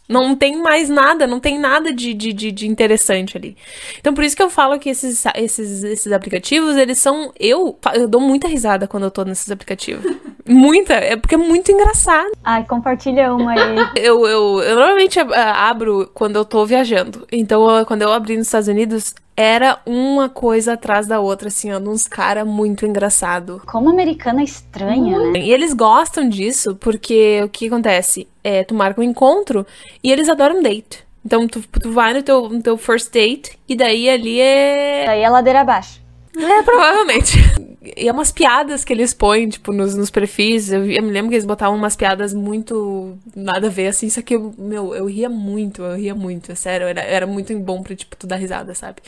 Não 0.09 0.35
tem 0.35 0.61
mais 0.61 0.89
nada, 0.89 1.25
não 1.25 1.39
tem 1.39 1.57
nada 1.57 1.93
de, 1.93 2.13
de, 2.13 2.33
de, 2.33 2.51
de, 2.51 2.67
interessante 2.67 3.37
ali. 3.37 3.55
Então, 3.97 4.13
por 4.13 4.23
isso 4.23 4.35
que 4.35 4.43
eu 4.43 4.49
falo 4.49 4.77
que 4.77 4.89
esses, 4.89 5.23
esses, 5.35 5.83
esses 5.83 6.11
aplicativos, 6.11 6.75
eles 6.75 6.97
são. 6.97 7.31
Eu, 7.39 7.77
eu 7.93 8.07
dou 8.09 8.19
muita 8.19 8.47
risada 8.47 8.87
quando 8.87 9.03
eu 9.03 9.11
tô 9.11 9.23
nesses 9.23 9.49
aplicativos. 9.49 10.03
muita, 10.45 10.95
é 10.95 11.15
porque 11.15 11.35
é 11.35 11.37
muito 11.37 11.71
engraçado. 11.71 12.31
Ai, 12.43 12.65
compartilha 12.65 13.33
uma 13.33 13.51
aí. 13.51 13.77
eu, 13.95 14.27
eu, 14.27 14.59
eu 14.61 14.75
normalmente 14.75 15.17
abro 15.19 16.09
quando 16.13 16.35
eu 16.35 16.43
tô 16.43 16.65
viajando. 16.65 17.25
Então, 17.31 17.85
quando 17.85 18.01
eu 18.01 18.11
abri 18.11 18.35
nos 18.35 18.47
Estados 18.47 18.67
Unidos, 18.67 19.15
era 19.35 19.79
uma 19.85 20.29
coisa 20.29 20.73
atrás 20.73 21.07
da 21.07 21.19
outra, 21.19 21.47
assim, 21.47 21.71
ó, 21.71 21.79
uns 21.79 22.07
cara 22.07 22.43
muito 22.45 22.85
engraçado. 22.85 23.61
Como 23.65 23.89
americana 23.89 24.43
estranha, 24.43 25.17
né? 25.17 25.39
E 25.39 25.51
eles 25.51 25.73
gostam 25.73 26.27
disso 26.27 26.75
porque 26.75 27.41
o 27.43 27.49
que 27.49 27.67
acontece? 27.67 28.27
É, 28.43 28.63
tu 28.63 28.73
marca 28.73 29.01
um 29.01 29.03
encontro 29.03 29.65
e 30.03 30.11
eles 30.11 30.29
adoram 30.29 30.61
date. 30.61 31.05
Então 31.25 31.47
tu, 31.47 31.61
tu 31.61 31.91
vai 31.91 32.13
no 32.13 32.23
teu, 32.23 32.49
no 32.49 32.61
teu 32.61 32.77
first 32.77 33.11
date 33.11 33.57
e 33.67 33.75
daí 33.75 34.09
ali 34.09 34.39
é. 34.39 35.05
Daí 35.05 35.21
é 35.21 35.29
ladeira 35.29 35.61
abaixo. 35.61 36.01
É, 36.35 36.63
provavelmente. 36.63 37.37
E 37.83 38.07
é 38.07 38.11
umas 38.11 38.31
piadas 38.31 38.83
que 38.85 38.93
eles 38.93 39.11
põem, 39.11 39.49
tipo, 39.49 39.73
nos, 39.73 39.95
nos 39.95 40.11
perfis. 40.11 40.71
Eu, 40.71 40.85
eu, 40.85 41.01
me 41.01 41.09
lembro 41.09 41.29
que 41.29 41.35
eles 41.35 41.45
botavam 41.45 41.75
umas 41.75 41.95
piadas 41.95 42.31
muito 42.31 43.17
nada 43.35 43.67
a 43.67 43.69
ver, 43.71 43.87
assim. 43.87 44.07
Só 44.07 44.21
que, 44.21 44.35
eu, 44.35 44.53
meu, 44.55 44.93
eu 44.93 45.05
ria 45.07 45.27
muito, 45.27 45.81
eu 45.81 45.95
ria 45.95 46.13
muito, 46.13 46.51
é 46.51 46.55
sério. 46.55 46.85
Era, 46.85 47.01
era 47.01 47.25
muito 47.25 47.57
bom 47.57 47.81
pra, 47.81 47.95
tipo, 47.95 48.15
tu 48.15 48.27
dar 48.27 48.35
risada, 48.35 48.75
sabe? 48.75 49.01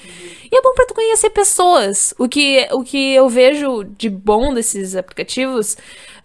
E 0.51 0.57
é 0.57 0.61
bom 0.61 0.73
pra 0.73 0.87
tu 0.87 0.95
conhecer 0.95 1.29
pessoas. 1.29 2.15
O 2.17 2.27
que, 2.27 2.67
o 2.71 2.83
que 2.83 3.13
eu 3.13 3.29
vejo 3.29 3.83
de 3.83 4.09
bom 4.09 4.51
desses 4.51 4.95
aplicativos 4.95 5.77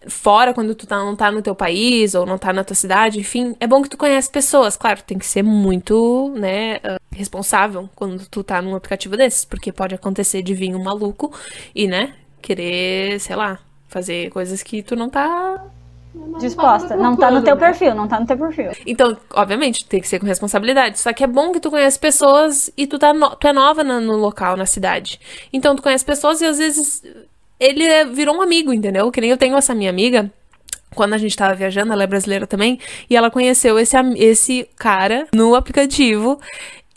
fora, 0.06 0.54
quando 0.54 0.74
tu 0.74 0.86
tá, 0.86 0.96
não 0.96 1.16
tá 1.16 1.30
no 1.30 1.42
teu 1.42 1.54
país 1.54 2.14
ou 2.14 2.24
não 2.24 2.38
tá 2.38 2.52
na 2.52 2.64
tua 2.64 2.76
cidade, 2.76 3.18
enfim, 3.18 3.56
é 3.60 3.66
bom 3.66 3.82
que 3.82 3.90
tu 3.90 3.96
conhece 3.96 4.30
pessoas. 4.30 4.76
Claro, 4.76 5.02
tem 5.02 5.18
que 5.18 5.26
ser 5.26 5.42
muito, 5.42 6.32
né, 6.36 6.76
uh, 6.76 6.98
responsável 7.10 7.90
quando 7.94 8.26
tu 8.26 8.42
tá 8.42 8.62
num 8.62 8.74
aplicativo 8.74 9.16
desses, 9.16 9.44
porque 9.44 9.72
pode 9.72 9.94
acontecer 9.94 10.40
de 10.40 10.54
vir 10.54 10.74
um 10.74 10.82
maluco 10.82 11.32
e, 11.74 11.86
né, 11.86 12.14
querer, 12.40 13.20
sei 13.20 13.36
lá, 13.36 13.58
fazer 13.88 14.30
coisas 14.30 14.62
que 14.62 14.82
tu 14.82 14.94
não 14.96 15.08
tá 15.08 15.64
disposta. 16.38 16.96
Não 16.96 17.16
tá 17.16 17.30
no 17.30 17.42
teu 17.42 17.56
perfil, 17.56 17.94
não 17.94 18.08
tá 18.08 18.20
no 18.20 18.26
teu 18.26 18.36
perfil. 18.36 18.70
Então, 18.86 19.16
obviamente, 19.34 19.84
tem 19.84 20.00
que 20.00 20.08
ser 20.08 20.18
com 20.18 20.26
responsabilidade. 20.26 20.98
Só 20.98 21.12
que 21.12 21.22
é 21.22 21.26
bom 21.26 21.52
que 21.52 21.60
tu 21.60 21.70
conhece 21.70 21.98
pessoas 21.98 22.70
e 22.76 22.86
tu, 22.86 22.98
tá 22.98 23.12
no, 23.12 23.36
tu 23.36 23.46
é 23.46 23.52
nova 23.52 23.84
no, 23.84 24.00
no 24.00 24.16
local, 24.16 24.56
na 24.56 24.66
cidade. 24.66 25.20
Então, 25.52 25.76
tu 25.76 25.82
conhece 25.82 26.04
pessoas 26.04 26.40
e 26.40 26.46
às 26.46 26.58
vezes 26.58 27.02
ele 27.58 27.84
é, 27.84 28.04
virou 28.04 28.36
um 28.36 28.42
amigo, 28.42 28.72
entendeu? 28.72 29.10
Que 29.10 29.20
nem 29.20 29.30
eu 29.30 29.36
tenho 29.36 29.56
essa 29.56 29.74
minha 29.74 29.90
amiga. 29.90 30.30
Quando 30.94 31.14
a 31.14 31.18
gente 31.18 31.36
tava 31.36 31.54
viajando, 31.54 31.92
ela 31.92 32.02
é 32.02 32.06
brasileira 32.06 32.46
também, 32.46 32.80
e 33.10 33.16
ela 33.16 33.30
conheceu 33.30 33.78
esse, 33.78 33.94
esse 34.16 34.68
cara 34.76 35.28
no 35.34 35.54
aplicativo. 35.54 36.40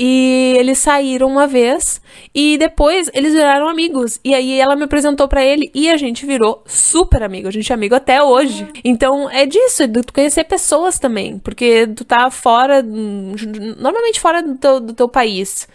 E 0.03 0.55
eles 0.57 0.79
saíram 0.79 1.27
uma 1.27 1.45
vez 1.45 2.01
e 2.33 2.57
depois 2.57 3.07
eles 3.13 3.33
viraram 3.33 3.69
amigos. 3.69 4.19
E 4.25 4.33
aí 4.33 4.59
ela 4.59 4.75
me 4.75 4.85
apresentou 4.85 5.27
para 5.27 5.45
ele 5.45 5.69
e 5.75 5.91
a 5.91 5.95
gente 5.95 6.25
virou 6.25 6.63
super 6.65 7.21
amigo. 7.21 7.47
A 7.47 7.51
gente 7.51 7.71
é 7.71 7.75
amigo 7.75 7.93
até 7.93 8.19
hoje. 8.23 8.67
Então 8.83 9.29
é 9.29 9.45
disso, 9.45 9.87
de 9.87 10.01
tu 10.01 10.11
conhecer 10.11 10.43
pessoas 10.45 10.97
também. 10.97 11.37
Porque 11.37 11.85
tu 11.95 12.03
tá 12.03 12.31
fora, 12.31 12.81
normalmente 12.81 14.19
fora 14.19 14.41
do 14.41 14.55
teu, 14.57 14.79
do 14.79 14.93
teu 14.93 15.07
país 15.07 15.67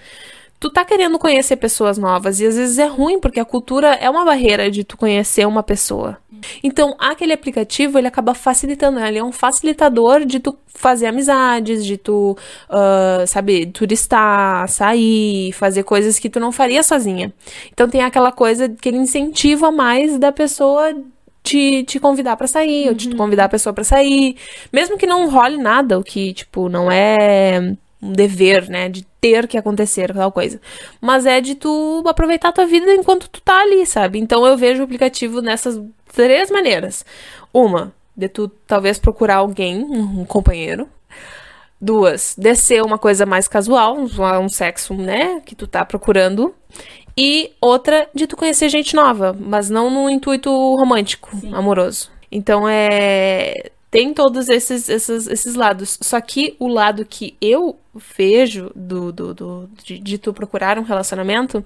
tu 0.68 0.70
tá 0.70 0.84
querendo 0.84 1.18
conhecer 1.18 1.56
pessoas 1.56 1.96
novas 1.96 2.40
e 2.40 2.46
às 2.46 2.56
vezes 2.56 2.78
é 2.78 2.86
ruim 2.86 3.20
porque 3.20 3.38
a 3.38 3.44
cultura 3.44 3.94
é 3.94 4.10
uma 4.10 4.24
barreira 4.24 4.70
de 4.70 4.82
tu 4.82 4.96
conhecer 4.96 5.46
uma 5.46 5.62
pessoa. 5.62 6.18
Então, 6.62 6.94
aquele 6.98 7.32
aplicativo, 7.32 7.98
ele 7.98 8.06
acaba 8.06 8.34
facilitando, 8.34 9.00
ele 9.00 9.18
é 9.18 9.24
um 9.24 9.32
facilitador 9.32 10.24
de 10.24 10.38
tu 10.38 10.56
fazer 10.66 11.06
amizades, 11.06 11.84
de 11.84 11.96
tu, 11.96 12.36
uh, 12.68 13.26
sabe, 13.26 13.66
turistar, 13.66 14.68
sair, 14.68 15.52
fazer 15.52 15.82
coisas 15.82 16.18
que 16.18 16.28
tu 16.28 16.38
não 16.38 16.52
faria 16.52 16.82
sozinha. 16.82 17.32
Então, 17.72 17.88
tem 17.88 18.02
aquela 18.02 18.30
coisa, 18.30 18.66
aquele 18.66 18.98
incentivo 18.98 19.66
a 19.66 19.72
mais 19.72 20.18
da 20.18 20.30
pessoa 20.30 20.94
te, 21.42 21.84
te 21.84 21.98
convidar 21.98 22.36
para 22.36 22.46
sair, 22.46 22.84
uhum. 22.84 22.88
ou 22.90 22.94
te 22.94 23.14
convidar 23.14 23.44
a 23.44 23.48
pessoa 23.48 23.72
para 23.72 23.84
sair, 23.84 24.36
mesmo 24.72 24.98
que 24.98 25.06
não 25.06 25.30
role 25.30 25.56
nada, 25.56 25.98
o 25.98 26.04
que, 26.04 26.34
tipo, 26.34 26.68
não 26.68 26.90
é 26.90 27.74
um 28.02 28.12
dever, 28.12 28.68
né, 28.68 28.88
de 28.88 29.06
ter 29.30 29.46
que 29.46 29.58
acontecer 29.58 30.12
tal 30.14 30.30
coisa. 30.30 30.60
Mas 31.00 31.26
é 31.26 31.40
de 31.40 31.54
tu 31.54 32.02
aproveitar 32.06 32.48
a 32.48 32.52
tua 32.52 32.66
vida 32.66 32.92
enquanto 32.94 33.28
tu 33.28 33.40
tá 33.40 33.60
ali, 33.60 33.84
sabe? 33.86 34.18
Então 34.18 34.46
eu 34.46 34.56
vejo 34.56 34.80
o 34.80 34.84
aplicativo 34.84 35.40
nessas 35.40 35.80
três 36.12 36.50
maneiras. 36.50 37.04
Uma, 37.52 37.92
de 38.16 38.28
tu 38.28 38.48
talvez 38.66 38.98
procurar 38.98 39.36
alguém, 39.36 39.82
um 39.84 40.24
companheiro. 40.24 40.88
Duas, 41.78 42.34
descer 42.38 42.82
uma 42.82 42.96
coisa 42.96 43.26
mais 43.26 43.46
casual, 43.46 43.98
um 43.98 44.48
sexo, 44.48 44.94
né, 44.94 45.42
que 45.44 45.54
tu 45.54 45.66
tá 45.66 45.84
procurando. 45.84 46.54
E 47.18 47.52
outra, 47.60 48.08
de 48.14 48.26
tu 48.26 48.36
conhecer 48.36 48.68
gente 48.68 48.96
nova, 48.96 49.36
mas 49.38 49.68
não 49.68 49.90
no 49.90 50.08
intuito 50.08 50.50
romântico, 50.50 51.28
Sim. 51.36 51.54
amoroso. 51.54 52.10
Então 52.32 52.66
é 52.68 53.70
tem 53.96 54.12
todos 54.12 54.50
esses, 54.50 54.90
esses, 54.90 55.26
esses 55.26 55.54
lados. 55.54 55.96
Só 56.02 56.20
que 56.20 56.54
o 56.58 56.68
lado 56.68 57.06
que 57.06 57.34
eu 57.40 57.78
vejo 57.94 58.70
do, 58.76 59.10
do, 59.10 59.32
do 59.32 59.70
de, 59.82 59.98
de, 59.98 60.18
tu 60.18 60.34
procurar 60.34 60.78
um 60.78 60.82
relacionamento 60.82 61.64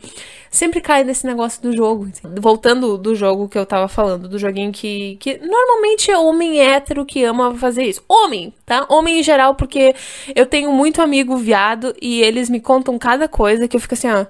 sempre 0.49 0.81
cai 0.81 1.03
nesse 1.03 1.27
negócio 1.27 1.61
do 1.61 1.75
jogo. 1.75 2.09
Voltando 2.39 2.97
do 2.97 3.17
jogo 3.17 3.49
que 3.49 3.59
eu 3.59 3.67
tava 3.67 3.89
falando, 3.89 4.29
do 4.29 4.39
joguinho 4.39 4.71
que, 4.71 5.17
que 5.17 5.39
normalmente 5.39 6.09
é 6.09 6.17
homem 6.17 6.61
hétero 6.61 7.05
que 7.05 7.25
ama 7.25 7.53
fazer 7.57 7.83
isso. 7.83 8.05
Homem, 8.09 8.55
tá? 8.65 8.87
Homem 8.89 9.19
em 9.19 9.23
geral, 9.25 9.57
porque 9.57 9.93
eu 10.33 10.47
tenho 10.47 10.71
muito 10.71 11.03
amigo 11.03 11.37
viado 11.37 11.93
e 12.01 12.23
eles 12.23 12.49
me 12.49 12.61
contam 12.61 12.97
cada 12.97 13.27
coisa 13.27 13.67
que 13.67 13.77
eu 13.77 13.81
fico 13.81 13.95
assim, 13.95 14.09
ó 14.09 14.25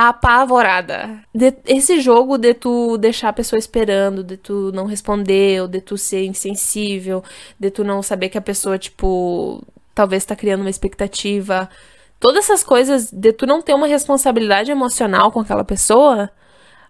apavorada. 0.00 1.24
De, 1.34 1.52
esse 1.66 2.00
jogo 2.00 2.38
de 2.38 2.54
tu 2.54 2.96
deixar 2.98 3.30
a 3.30 3.32
pessoa 3.32 3.58
esperando, 3.58 4.22
de 4.22 4.36
tu 4.36 4.70
não 4.72 4.86
responder, 4.86 5.60
ou 5.60 5.66
de 5.66 5.80
tu 5.80 5.98
ser 5.98 6.24
insensível, 6.24 7.24
de 7.58 7.68
tu 7.68 7.82
não 7.82 8.00
saber 8.00 8.28
que 8.28 8.38
a 8.38 8.40
pessoa, 8.40 8.78
tipo, 8.78 9.60
talvez 9.92 10.24
tá 10.24 10.36
criando 10.36 10.60
uma 10.60 10.70
expectativa. 10.70 11.68
Todas 12.20 12.44
essas 12.44 12.62
coisas 12.62 13.10
de 13.10 13.32
tu 13.32 13.44
não 13.44 13.60
ter 13.60 13.74
uma 13.74 13.88
responsabilidade 13.88 14.70
emocional 14.70 15.32
com 15.32 15.40
aquela 15.40 15.64
pessoa 15.64 16.30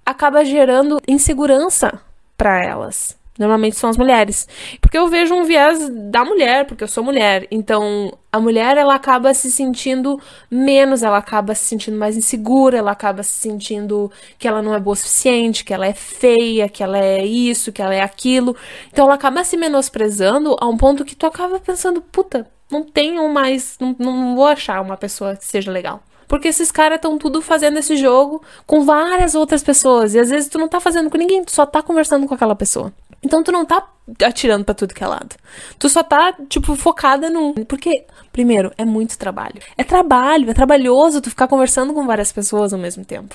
acaba 0.05 0.45
gerando 0.45 1.01
insegurança 1.09 1.99
para 2.37 2.63
elas. 2.63 3.18
Normalmente 3.39 3.77
são 3.77 3.89
as 3.89 3.97
mulheres. 3.97 4.49
Porque 4.81 4.99
eu 4.99 5.09
vejo 5.09 5.35
um 5.35 5.45
viés 5.45 5.89
da 5.89 6.25
mulher, 6.25 6.67
porque 6.67 6.83
eu 6.83 6.89
sou 6.89 7.05
mulher. 7.05 7.47
Então, 7.51 8.13
a 8.33 8.41
mulher, 8.41 8.77
ela 8.77 8.95
acaba 8.95 9.33
se 9.33 9.51
sentindo 9.51 10.21
menos, 10.51 11.03
ela 11.03 11.19
acaba 11.19 11.55
se 11.55 11.65
sentindo 11.65 11.97
mais 11.97 12.17
insegura, 12.17 12.79
ela 12.79 12.91
acaba 12.91 13.23
se 13.23 13.33
sentindo 13.33 14.11
que 14.39 14.49
ela 14.49 14.61
não 14.61 14.75
é 14.75 14.81
boa 14.81 14.95
o 14.95 14.97
suficiente, 14.97 15.65
que 15.65 15.73
ela 15.73 15.87
é 15.87 15.95
feia, 15.95 16.69
que 16.69 16.83
ela 16.83 16.99
é 16.99 17.25
isso, 17.25 17.71
que 17.71 17.81
ela 17.81 17.95
é 17.95 18.03
aquilo. 18.03 18.57
Então, 18.93 19.05
ela 19.05 19.15
acaba 19.15 19.45
se 19.45 19.57
menosprezando 19.57 20.57
a 20.59 20.67
um 20.67 20.77
ponto 20.77 21.05
que 21.05 21.15
tu 21.15 21.27
acaba 21.27 21.61
pensando, 21.61 22.03
puta, 22.03 22.47
não 22.71 22.83
tenho 22.83 23.29
mais, 23.29 23.77
não, 23.81 23.95
não 23.99 24.35
vou 24.35 24.47
achar 24.47 24.81
uma 24.83 24.97
pessoa 24.97 25.37
que 25.37 25.47
seja 25.47 25.71
legal. 25.71 26.03
Porque 26.27 26.49
esses 26.49 26.71
caras 26.71 26.97
estão 26.97 27.17
tudo 27.17 27.41
fazendo 27.41 27.79
esse 27.79 27.97
jogo 27.97 28.43
com 28.67 28.85
várias 28.85 29.35
outras 29.35 29.63
pessoas. 29.63 30.15
E 30.15 30.19
às 30.19 30.29
vezes 30.29 30.49
tu 30.51 30.59
não 30.59 30.69
tá 30.69 30.79
fazendo 30.79 31.09
com 31.09 31.17
ninguém, 31.17 31.43
tu 31.43 31.51
só 31.51 31.65
tá 31.65 31.83
conversando 31.83 32.27
com 32.27 32.35
aquela 32.35 32.55
pessoa. 32.55 32.93
Então 33.23 33.43
tu 33.43 33.51
não 33.51 33.65
tá 33.65 33.87
atirando 34.25 34.65
para 34.65 34.75
tudo 34.75 34.95
que 34.95 35.03
é 35.03 35.07
lado. 35.07 35.37
Tu 35.79 35.89
só 35.89 36.03
tá, 36.03 36.35
tipo, 36.49 36.75
focada 36.77 37.29
num. 37.29 37.53
Porque, 37.65 38.07
primeiro, 38.33 38.73
é 38.79 38.85
muito 38.85 39.19
trabalho. 39.19 39.61
É 39.77 39.85
trabalho, 39.85 40.51
é 40.51 40.55
trabalhoso 40.55 41.21
tu 41.21 41.31
ficar 41.31 41.49
conversando 41.49 41.93
com 41.93 42.07
várias 42.07 42.33
pessoas 42.33 42.73
ao 42.73 42.79
mesmo 42.79 43.05
tempo. 43.05 43.35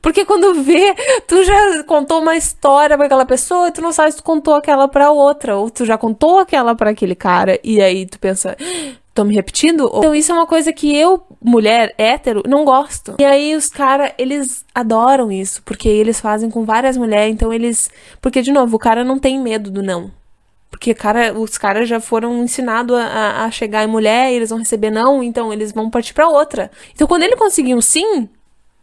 Porque 0.00 0.24
quando 0.24 0.62
vê, 0.62 0.94
tu 1.26 1.44
já 1.44 1.84
contou 1.84 2.20
uma 2.20 2.36
história 2.36 2.96
para 2.96 3.06
aquela 3.06 3.26
pessoa 3.26 3.68
e 3.68 3.72
tu 3.72 3.80
não 3.80 3.92
sabe 3.92 4.12
se 4.12 4.16
tu 4.18 4.24
contou 4.24 4.54
aquela 4.54 4.88
para 4.88 5.10
outra. 5.10 5.56
Ou 5.56 5.70
tu 5.70 5.84
já 5.84 5.96
contou 5.96 6.38
aquela 6.38 6.74
para 6.74 6.90
aquele 6.90 7.14
cara 7.14 7.58
e 7.62 7.80
aí 7.80 8.06
tu 8.06 8.18
pensa, 8.18 8.56
tô 9.14 9.24
me 9.24 9.34
repetindo? 9.34 9.90
Então 9.94 10.14
isso 10.14 10.32
é 10.32 10.34
uma 10.34 10.46
coisa 10.46 10.72
que 10.72 10.94
eu, 10.96 11.22
mulher 11.40 11.94
hétero, 11.98 12.42
não 12.46 12.64
gosto. 12.64 13.16
E 13.18 13.24
aí 13.24 13.54
os 13.54 13.68
caras, 13.68 14.12
eles 14.18 14.64
adoram 14.74 15.30
isso, 15.30 15.62
porque 15.62 15.88
eles 15.88 16.20
fazem 16.20 16.50
com 16.50 16.64
várias 16.64 16.96
mulheres, 16.96 17.34
então 17.34 17.52
eles. 17.52 17.90
Porque, 18.20 18.42
de 18.42 18.52
novo, 18.52 18.76
o 18.76 18.78
cara 18.78 19.04
não 19.04 19.18
tem 19.18 19.38
medo 19.38 19.70
do 19.70 19.82
não. 19.82 20.10
Porque 20.72 20.94
cara, 20.94 21.38
os 21.38 21.58
caras 21.58 21.86
já 21.86 22.00
foram 22.00 22.42
ensinados 22.42 22.96
a, 22.96 23.44
a 23.44 23.50
chegar 23.50 23.84
em 23.84 23.86
mulher 23.86 24.32
e 24.32 24.36
eles 24.36 24.48
vão 24.48 24.58
receber 24.58 24.90
não, 24.90 25.22
então 25.22 25.52
eles 25.52 25.70
vão 25.70 25.90
partir 25.90 26.14
para 26.14 26.26
outra. 26.26 26.70
Então 26.94 27.06
quando 27.06 27.24
ele 27.24 27.36
conseguir 27.36 27.74
um 27.74 27.80
sim, 27.82 28.26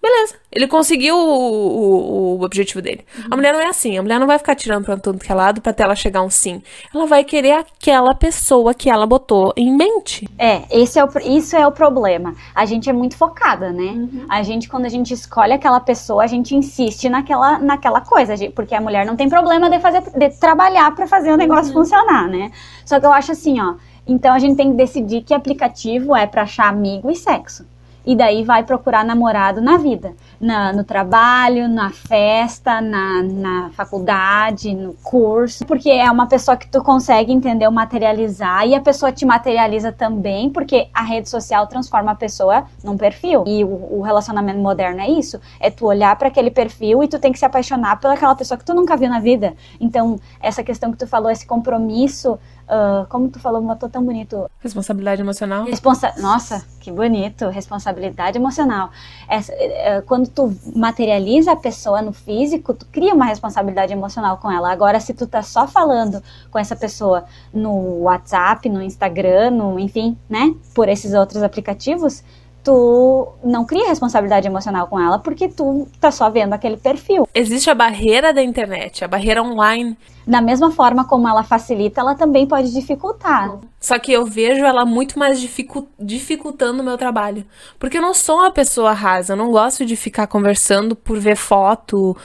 Beleza. 0.01 0.35
Ele 0.49 0.65
conseguiu 0.65 1.15
o, 1.15 1.19
o, 1.19 2.37
o 2.37 2.43
objetivo 2.43 2.81
dele. 2.81 3.05
Uhum. 3.17 3.23
A 3.31 3.35
mulher 3.35 3.53
não 3.53 3.59
é 3.59 3.67
assim. 3.67 3.97
A 3.97 4.01
mulher 4.01 4.17
não 4.17 4.27
vai 4.27 4.37
ficar 4.37 4.55
tirando 4.55 4.85
pra 4.85 4.97
todo 4.97 5.19
que 5.19 5.31
é 5.31 5.35
lado 5.35 5.61
pra 5.61 5.71
até 5.71 5.83
ela 5.83 5.95
chegar 5.95 6.21
um 6.21 6.29
sim. 6.29 6.63
Ela 6.93 7.05
vai 7.05 7.23
querer 7.23 7.51
aquela 7.51 8.15
pessoa 8.15 8.73
que 8.73 8.89
ela 8.89 9.05
botou 9.05 9.53
em 9.57 9.75
mente. 9.75 10.27
É, 10.37 10.63
esse 10.71 10.97
é 10.97 11.03
o, 11.03 11.09
isso 11.25 11.55
é 11.55 11.67
o 11.67 11.71
problema. 11.71 12.33
A 12.55 12.65
gente 12.65 12.89
é 12.89 12.93
muito 12.93 13.17
focada, 13.17 13.71
né? 13.71 13.91
Uhum. 13.91 14.25
A 14.29 14.41
gente, 14.41 14.69
quando 14.69 14.85
a 14.85 14.89
gente 14.89 15.13
escolhe 15.13 15.51
aquela 15.51 15.81
pessoa, 15.81 16.23
a 16.23 16.27
gente 16.27 16.55
insiste 16.55 17.09
naquela, 17.09 17.59
naquela 17.59 17.99
coisa. 17.99 18.35
Porque 18.55 18.73
a 18.73 18.81
mulher 18.81 19.05
não 19.05 19.17
tem 19.17 19.27
problema 19.27 19.69
de, 19.69 19.79
fazer, 19.79 20.01
de 20.01 20.29
trabalhar 20.39 20.95
para 20.95 21.07
fazer 21.07 21.31
o 21.31 21.37
negócio 21.37 21.67
uhum. 21.75 21.83
funcionar, 21.83 22.27
né? 22.27 22.51
Só 22.85 22.99
que 22.99 23.05
eu 23.05 23.11
acho 23.11 23.33
assim, 23.33 23.59
ó. 23.59 23.75
Então 24.07 24.33
a 24.33 24.39
gente 24.39 24.55
tem 24.55 24.71
que 24.71 24.77
decidir 24.77 25.23
que 25.23 25.33
aplicativo 25.33 26.15
é 26.15 26.25
para 26.25 26.43
achar 26.43 26.67
amigo 26.69 27.11
e 27.11 27.15
sexo 27.15 27.65
e 28.09 28.15
daí 28.15 28.43
vai 28.43 28.63
procurar 28.63 29.05
namorado 29.05 29.61
na 29.61 29.77
vida, 29.77 30.15
na, 30.41 30.73
no 30.73 30.83
trabalho, 30.83 31.67
na 31.67 31.91
festa, 31.91 32.81
na, 32.81 33.21
na 33.21 33.69
faculdade, 33.73 34.73
no 34.73 34.95
curso, 35.03 35.63
porque 35.63 35.91
é 35.91 36.09
uma 36.09 36.25
pessoa 36.25 36.57
que 36.57 36.67
tu 36.67 36.81
consegue 36.81 37.31
entender, 37.31 37.69
materializar. 37.69 38.65
E 38.65 38.73
a 38.73 38.81
pessoa 38.81 39.11
te 39.11 39.27
materializa 39.27 39.91
também, 39.91 40.49
porque 40.49 40.87
a 40.91 41.03
rede 41.03 41.29
social 41.29 41.67
transforma 41.67 42.13
a 42.13 42.15
pessoa 42.15 42.65
num 42.83 42.97
perfil. 42.97 43.43
E 43.45 43.63
o, 43.63 43.99
o 43.99 44.01
relacionamento 44.01 44.57
moderno 44.57 45.01
é 45.01 45.09
isso, 45.11 45.39
é 45.59 45.69
tu 45.69 45.85
olhar 45.85 46.15
para 46.15 46.29
aquele 46.29 46.49
perfil 46.49 47.03
e 47.03 47.07
tu 47.07 47.19
tem 47.19 47.31
que 47.31 47.37
se 47.37 47.45
apaixonar 47.45 47.99
pelaquela 47.99 48.33
pessoa 48.33 48.57
que 48.57 48.65
tu 48.65 48.73
nunca 48.73 48.97
viu 48.97 49.07
na 49.07 49.19
vida. 49.19 49.53
Então 49.79 50.19
essa 50.41 50.63
questão 50.63 50.91
que 50.91 50.97
tu 50.97 51.05
falou, 51.05 51.29
esse 51.29 51.45
compromisso 51.45 52.39
Uh, 52.69 53.07
como 53.07 53.29
tu 53.29 53.39
falou, 53.39 53.59
botou 53.63 53.89
tão 53.89 54.03
bonito. 54.03 54.47
Responsabilidade 54.59 55.21
emocional. 55.21 55.65
Responsa 55.65 56.13
Nossa, 56.19 56.63
que 56.79 56.91
bonito. 56.91 57.49
Responsabilidade 57.49 58.37
emocional. 58.37 58.91
Essa, 59.27 59.51
uh, 59.53 60.03
quando 60.05 60.29
tu 60.29 60.55
materializa 60.75 61.53
a 61.53 61.55
pessoa 61.55 61.99
no 61.99 62.13
físico, 62.13 62.75
tu 62.75 62.85
cria 62.85 63.15
uma 63.15 63.25
responsabilidade 63.25 63.91
emocional 63.91 64.37
com 64.37 64.51
ela. 64.51 64.71
Agora, 64.71 64.99
se 64.99 65.15
tu 65.15 65.25
tá 65.25 65.41
só 65.41 65.67
falando 65.67 66.21
com 66.51 66.59
essa 66.59 66.75
pessoa 66.75 67.25
no 67.51 68.01
WhatsApp, 68.01 68.69
no 68.69 68.83
Instagram, 68.83 69.49
no, 69.49 69.79
enfim, 69.79 70.15
né, 70.29 70.53
por 70.75 70.87
esses 70.89 71.15
outros 71.15 71.41
aplicativos, 71.41 72.23
tu 72.63 73.33
não 73.43 73.65
cria 73.65 73.87
responsabilidade 73.87 74.47
emocional 74.47 74.87
com 74.87 74.99
ela 74.99 75.19
porque 75.19 75.47
tu 75.47 75.87
tá 75.99 76.11
só 76.11 76.29
vendo 76.29 76.53
aquele 76.53 76.77
perfil. 76.77 77.27
Existe 77.33 77.69
a 77.69 77.75
barreira 77.75 78.33
da 78.33 78.41
internet, 78.41 79.03
a 79.03 79.07
barreira 79.07 79.41
online. 79.41 79.97
Da 80.27 80.41
mesma 80.41 80.71
forma 80.71 81.05
como 81.05 81.27
ela 81.27 81.43
facilita, 81.43 82.01
ela 82.01 82.13
também 82.13 82.45
pode 82.45 82.71
dificultar. 82.71 83.57
Só 83.79 83.97
que 83.97 84.11
eu 84.11 84.25
vejo 84.25 84.63
ela 84.63 84.85
muito 84.85 85.17
mais 85.17 85.39
dificu 85.41 85.87
dificultando 85.99 86.81
o 86.81 86.85
meu 86.85 86.97
trabalho. 86.97 87.43
Porque 87.79 87.97
eu 87.97 88.01
não 88.01 88.13
sou 88.13 88.37
uma 88.37 88.51
pessoa 88.51 88.93
rasa, 88.93 89.33
eu 89.33 89.37
não 89.37 89.51
gosto 89.51 89.85
de 89.85 89.95
ficar 89.95 90.27
conversando 90.27 90.95
por 90.95 91.17
ver 91.17 91.35
foto. 91.35 92.15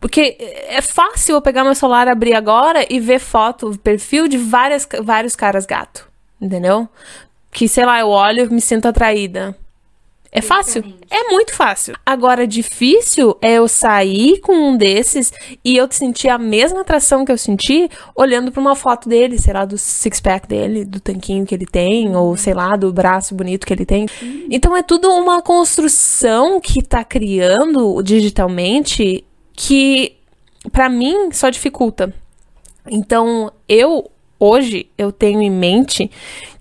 Porque 0.00 0.36
é 0.68 0.80
fácil 0.80 1.36
eu 1.36 1.42
pegar 1.42 1.62
meu 1.62 1.74
celular, 1.74 2.08
abrir 2.08 2.34
agora 2.34 2.84
e 2.90 2.98
ver 2.98 3.20
foto, 3.20 3.78
perfil 3.78 4.26
de 4.26 4.38
várias, 4.38 4.88
vários 5.00 5.36
caras 5.36 5.64
gato. 5.64 6.08
Entendeu? 6.40 6.88
Que, 7.52 7.68
sei 7.68 7.84
lá, 7.84 8.00
eu 8.00 8.08
olho 8.08 8.46
e 8.46 8.52
me 8.52 8.60
sinto 8.60 8.88
atraída 8.88 9.56
é 10.34 10.40
fácil? 10.40 10.82
É 11.10 11.30
muito 11.30 11.52
fácil. 11.54 11.94
Agora, 12.06 12.46
difícil 12.46 13.36
é 13.42 13.58
eu 13.58 13.68
sair 13.68 14.40
com 14.40 14.54
um 14.54 14.76
desses 14.78 15.30
e 15.62 15.76
eu 15.76 15.86
sentir 15.90 16.30
a 16.30 16.38
mesma 16.38 16.80
atração 16.80 17.22
que 17.22 17.30
eu 17.30 17.36
senti 17.36 17.90
olhando 18.16 18.50
para 18.50 18.60
uma 18.62 18.74
foto 18.74 19.10
dele, 19.10 19.38
sei 19.38 19.52
lá, 19.52 19.66
do 19.66 19.76
six-pack 19.76 20.48
dele, 20.48 20.86
do 20.86 21.00
tanquinho 21.00 21.44
que 21.44 21.54
ele 21.54 21.66
tem, 21.66 22.16
ou 22.16 22.34
sei 22.34 22.54
lá, 22.54 22.76
do 22.76 22.90
braço 22.90 23.34
bonito 23.34 23.66
que 23.66 23.74
ele 23.74 23.84
tem. 23.84 24.06
Então 24.50 24.74
é 24.74 24.82
tudo 24.82 25.10
uma 25.10 25.42
construção 25.42 26.58
que 26.58 26.82
tá 26.82 27.04
criando 27.04 28.02
digitalmente 28.02 29.22
que, 29.54 30.16
para 30.72 30.88
mim, 30.88 31.30
só 31.30 31.50
dificulta. 31.50 32.10
Então, 32.90 33.52
eu 33.68 34.10
hoje 34.42 34.88
eu 34.98 35.12
tenho 35.12 35.40
em 35.40 35.50
mente 35.50 36.10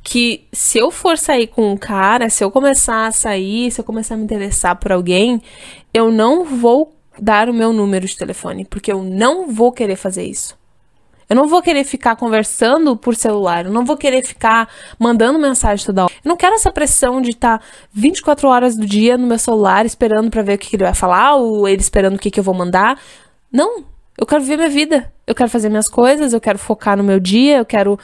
que 0.04 0.48
se 0.52 0.78
eu 0.78 0.92
for 0.92 1.18
sair 1.18 1.48
com 1.48 1.72
um 1.72 1.78
cara, 1.78 2.30
se 2.30 2.44
eu 2.44 2.52
começar 2.52 3.08
a 3.08 3.12
sair, 3.12 3.72
se 3.72 3.82
eu 3.82 3.86
começar 3.86 4.16
a 4.16 4.18
me 4.18 4.24
interessar 4.24 4.76
por 4.76 4.92
alguém, 4.92 5.42
eu 5.94 6.12
não 6.12 6.44
vou 6.44 6.96
dar 7.20 7.50
o 7.50 7.54
meu 7.54 7.74
número 7.74 8.06
de 8.06 8.16
telefone, 8.16 8.66
porque 8.66 8.92
eu 8.92 9.04
não 9.04 9.48
vou 9.48 9.72
querer 9.72 9.96
fazer 9.96 10.26
isso. 10.26 10.60
Eu 11.30 11.36
não 11.36 11.48
vou 11.48 11.62
querer 11.62 11.86
ficar 11.86 12.18
conversando 12.18 12.98
por 12.98 13.16
celular, 13.16 13.66
eu 13.66 13.72
não 13.72 13.86
vou 13.86 13.96
querer 13.96 14.22
ficar 14.22 14.68
mandando 15.00 15.40
mensagem 15.40 15.86
toda 15.86 16.04
hora. 16.04 16.14
Eu 16.14 16.30
não 16.30 16.36
quero 16.36 16.56
essa 16.56 16.72
pressão 16.72 17.22
de 17.22 17.30
estar 17.30 17.60
tá 17.60 17.66
24 17.94 18.50
horas 18.50 18.76
do 18.76 18.86
dia 18.86 19.18
no 19.18 19.28
meu 19.28 19.40
celular 19.40 19.86
esperando 19.86 20.30
para 20.30 20.42
ver 20.42 20.56
o 20.56 20.58
que, 20.58 20.76
ele 20.76 20.84
vai 20.84 20.94
falar 20.94 21.36
ou 21.36 21.68
ele 21.68 21.82
esperando 21.82 22.16
o 22.16 22.20
que, 22.20 22.30
que 22.30 22.40
eu 22.40 22.44
vou 22.44 22.54
mandar. 22.54 23.00
Não, 23.52 23.84
eu 24.18 24.26
quero 24.26 24.42
viver 24.42 24.58
minha 24.58 24.70
vida. 24.70 25.12
Eu 25.26 25.34
quero 25.34 25.50
fazer 25.50 25.70
minhas 25.70 25.88
coisas, 25.88 26.34
eu 26.34 26.42
quero 26.42 26.58
focar 26.58 26.98
no 26.98 27.04
meu 27.04 27.20
dia, 27.20 27.58
eu 27.58 27.66
quero 27.66 27.98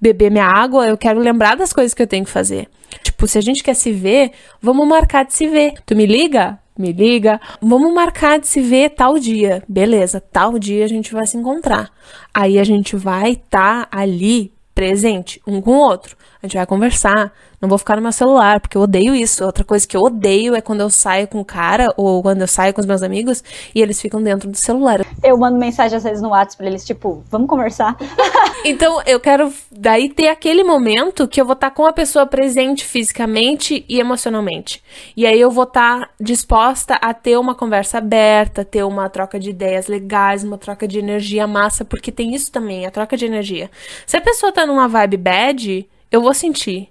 beber 0.00 0.30
minha 0.30 0.46
água, 0.46 0.86
eu 0.86 0.96
quero 0.96 1.18
lembrar 1.20 1.56
das 1.56 1.72
coisas 1.72 1.94
que 1.94 2.02
eu 2.02 2.06
tenho 2.06 2.24
que 2.24 2.30
fazer. 2.30 2.68
Tipo, 3.02 3.26
se 3.26 3.38
a 3.38 3.40
gente 3.40 3.62
quer 3.62 3.74
se 3.74 3.92
ver, 3.92 4.32
vamos 4.60 4.86
marcar 4.86 5.24
de 5.24 5.34
se 5.34 5.46
ver. 5.48 5.74
Tu 5.86 5.96
me 5.96 6.06
liga? 6.06 6.58
Me 6.76 6.92
liga. 6.92 7.40
Vamos 7.60 7.92
marcar 7.92 8.38
de 8.38 8.46
se 8.46 8.60
ver 8.60 8.90
tal 8.90 9.18
dia. 9.18 9.62
Beleza, 9.68 10.20
tal 10.20 10.58
dia 10.58 10.84
a 10.84 10.88
gente 10.88 11.12
vai 11.12 11.26
se 11.26 11.36
encontrar. 11.36 11.90
Aí 12.32 12.58
a 12.58 12.64
gente 12.64 12.96
vai 12.96 13.32
estar 13.32 13.86
tá 13.86 13.98
ali 13.98 14.52
presente 14.74 15.40
um 15.46 15.60
com 15.60 15.72
o 15.72 15.80
outro. 15.80 16.16
A 16.42 16.46
gente 16.46 16.56
vai 16.56 16.64
conversar, 16.64 17.32
não 17.60 17.68
vou 17.68 17.76
ficar 17.76 17.96
no 17.96 18.02
meu 18.02 18.12
celular, 18.12 18.60
porque 18.60 18.74
eu 18.74 18.80
odeio 18.80 19.14
isso. 19.14 19.44
Outra 19.44 19.62
coisa 19.62 19.86
que 19.86 19.94
eu 19.94 20.00
odeio 20.00 20.54
é 20.54 20.62
quando 20.62 20.80
eu 20.80 20.88
saio 20.88 21.28
com 21.28 21.38
o 21.38 21.44
cara 21.44 21.92
ou 21.98 22.22
quando 22.22 22.40
eu 22.40 22.46
saio 22.46 22.72
com 22.72 22.80
os 22.80 22.86
meus 22.86 23.02
amigos 23.02 23.44
e 23.74 23.82
eles 23.82 24.00
ficam 24.00 24.22
dentro 24.22 24.48
do 24.50 24.56
celular. 24.56 25.04
Eu 25.22 25.36
mando 25.36 25.58
mensagem 25.58 25.98
às 25.98 26.02
vezes 26.02 26.22
no 26.22 26.30
WhatsApp 26.30 26.56
pra 26.56 26.66
eles, 26.66 26.82
tipo, 26.86 27.22
vamos 27.30 27.46
conversar. 27.46 27.94
então 28.64 29.02
eu 29.04 29.20
quero 29.20 29.52
daí 29.70 30.08
ter 30.08 30.28
aquele 30.28 30.64
momento 30.64 31.28
que 31.28 31.38
eu 31.38 31.44
vou 31.44 31.52
estar 31.52 31.72
com 31.72 31.84
a 31.84 31.92
pessoa 31.92 32.24
presente 32.24 32.86
fisicamente 32.86 33.84
e 33.86 34.00
emocionalmente. 34.00 34.82
E 35.14 35.26
aí 35.26 35.38
eu 35.38 35.50
vou 35.50 35.64
estar 35.64 36.08
disposta 36.18 36.94
a 36.94 37.12
ter 37.12 37.38
uma 37.38 37.54
conversa 37.54 37.98
aberta, 37.98 38.64
ter 38.64 38.82
uma 38.82 39.10
troca 39.10 39.38
de 39.38 39.50
ideias 39.50 39.88
legais, 39.88 40.42
uma 40.42 40.56
troca 40.56 40.88
de 40.88 40.98
energia 40.98 41.46
massa, 41.46 41.84
porque 41.84 42.10
tem 42.10 42.34
isso 42.34 42.50
também, 42.50 42.86
a 42.86 42.90
troca 42.90 43.14
de 43.14 43.26
energia. 43.26 43.70
Se 44.06 44.16
a 44.16 44.22
pessoa 44.22 44.50
tá 44.50 44.64
numa 44.64 44.88
vibe 44.88 45.18
bad, 45.18 45.88
eu 46.10 46.20
vou 46.20 46.34
sentir. 46.34 46.90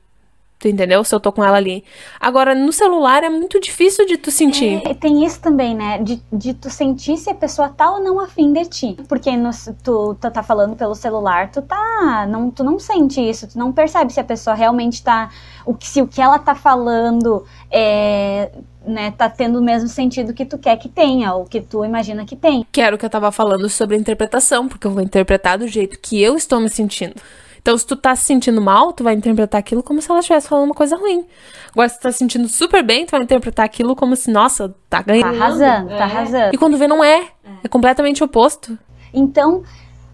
Tu 0.60 0.68
entendeu? 0.68 1.02
Se 1.06 1.16
eu 1.16 1.22
tô 1.22 1.32
com 1.32 1.42
ela 1.42 1.56
ali. 1.56 1.86
Agora, 2.20 2.54
no 2.54 2.74
celular 2.74 3.24
é 3.24 3.30
muito 3.30 3.62
difícil 3.62 4.06
de 4.06 4.18
tu 4.18 4.30
sentir. 4.30 4.82
É, 4.86 4.94
tem 4.94 5.26
isso 5.26 5.40
também, 5.40 5.74
né? 5.74 6.00
De, 6.00 6.22
de 6.34 6.54
tu 6.54 6.70
sentir 6.70 7.16
se 7.16 7.30
a 7.30 7.34
pessoa 7.34 7.70
tá 7.70 7.90
ou 7.90 8.04
não 8.04 8.20
afim 8.20 8.52
de 8.52 8.66
ti. 8.66 8.98
Porque 9.08 9.32
no, 9.38 9.52
tu, 9.82 10.16
tu 10.16 10.32
tá 10.32 10.44
falando 10.44 10.76
pelo 10.76 10.94
celular, 10.94 11.50
tu 11.50 11.62
tá. 11.62 12.28
Não, 12.30 12.52
tu 12.52 12.62
não 12.62 12.78
sente 12.78 13.22
isso, 13.22 13.48
tu 13.48 13.58
não 13.58 13.72
percebe 13.72 14.12
se 14.12 14.20
a 14.20 14.24
pessoa 14.24 14.54
realmente 14.54 15.02
tá. 15.02 15.30
O 15.66 15.74
que, 15.74 15.88
se 15.88 16.02
o 16.02 16.08
que 16.08 16.22
ela 16.22 16.38
tá 16.38 16.54
falando 16.54 17.46
é. 17.72 18.52
Né, 18.86 19.12
tá 19.12 19.30
tendo 19.30 19.60
o 19.60 19.62
mesmo 19.62 19.88
sentido 19.88 20.34
que 20.34 20.46
tu 20.46 20.58
quer 20.58 20.76
que 20.78 20.90
tenha, 20.90 21.36
ou 21.36 21.46
que 21.46 21.62
tu 21.62 21.86
imagina 21.86 22.26
que 22.26 22.36
tem. 22.36 22.66
Quero 22.72 22.98
que 22.98 23.06
eu 23.06 23.10
tava 23.10 23.32
falando 23.32 23.70
sobre 23.70 23.96
interpretação, 23.96 24.68
porque 24.68 24.88
eu 24.88 24.92
vou 24.92 25.04
interpretar 25.04 25.60
do 25.60 25.68
jeito 25.68 26.00
que 26.00 26.20
eu 26.20 26.36
estou 26.36 26.60
me 26.60 26.70
sentindo. 26.70 27.14
Então, 27.62 27.78
se 27.78 27.86
tu 27.86 27.96
tá 27.96 28.16
se 28.16 28.24
sentindo 28.24 28.62
mal, 28.62 28.94
tu 28.94 29.04
vai 29.04 29.14
interpretar 29.14 29.60
aquilo 29.60 29.84
como 29.84 30.02
se 30.02 30.10
ela 30.10 30.20
estivesse 30.20 30.48
falando 30.48 30.66
uma 30.66 30.76
coisa 30.76 30.96
ruim. 30.96 31.26
Agora, 31.72 31.90
se 31.90 32.00
tu 32.00 32.04
tá 32.04 32.12
se 32.12 32.18
sentindo 32.18 32.48
super 32.48 32.84
bem, 32.84 33.06
tu 33.06 33.12
vai 33.12 33.22
interpretar 33.22 33.66
aquilo 33.66 33.96
como 33.96 34.16
se, 34.16 34.32
nossa, 34.32 34.74
tá 34.90 35.02
ganhando. 35.02 35.38
Tá 35.38 35.46
arrasando, 35.46 35.90
tá 35.90 35.96
é. 35.96 35.98
tá 35.98 36.04
arrasando. 36.04 36.56
E 36.56 36.58
quando 36.58 36.78
vê, 36.78 36.88
não 36.88 37.04
é. 37.04 37.20
É, 37.22 37.30
é 37.66 37.68
completamente 37.68 38.24
oposto. 38.24 38.78
Então, 39.14 39.64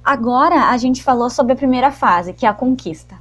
agora 0.03 0.69
a 0.69 0.77
gente 0.77 1.03
falou 1.03 1.29
sobre 1.29 1.53
a 1.53 1.55
primeira 1.55 1.91
fase, 1.91 2.33
que 2.33 2.45
é 2.45 2.49
a 2.49 2.53
conquista. 2.53 3.15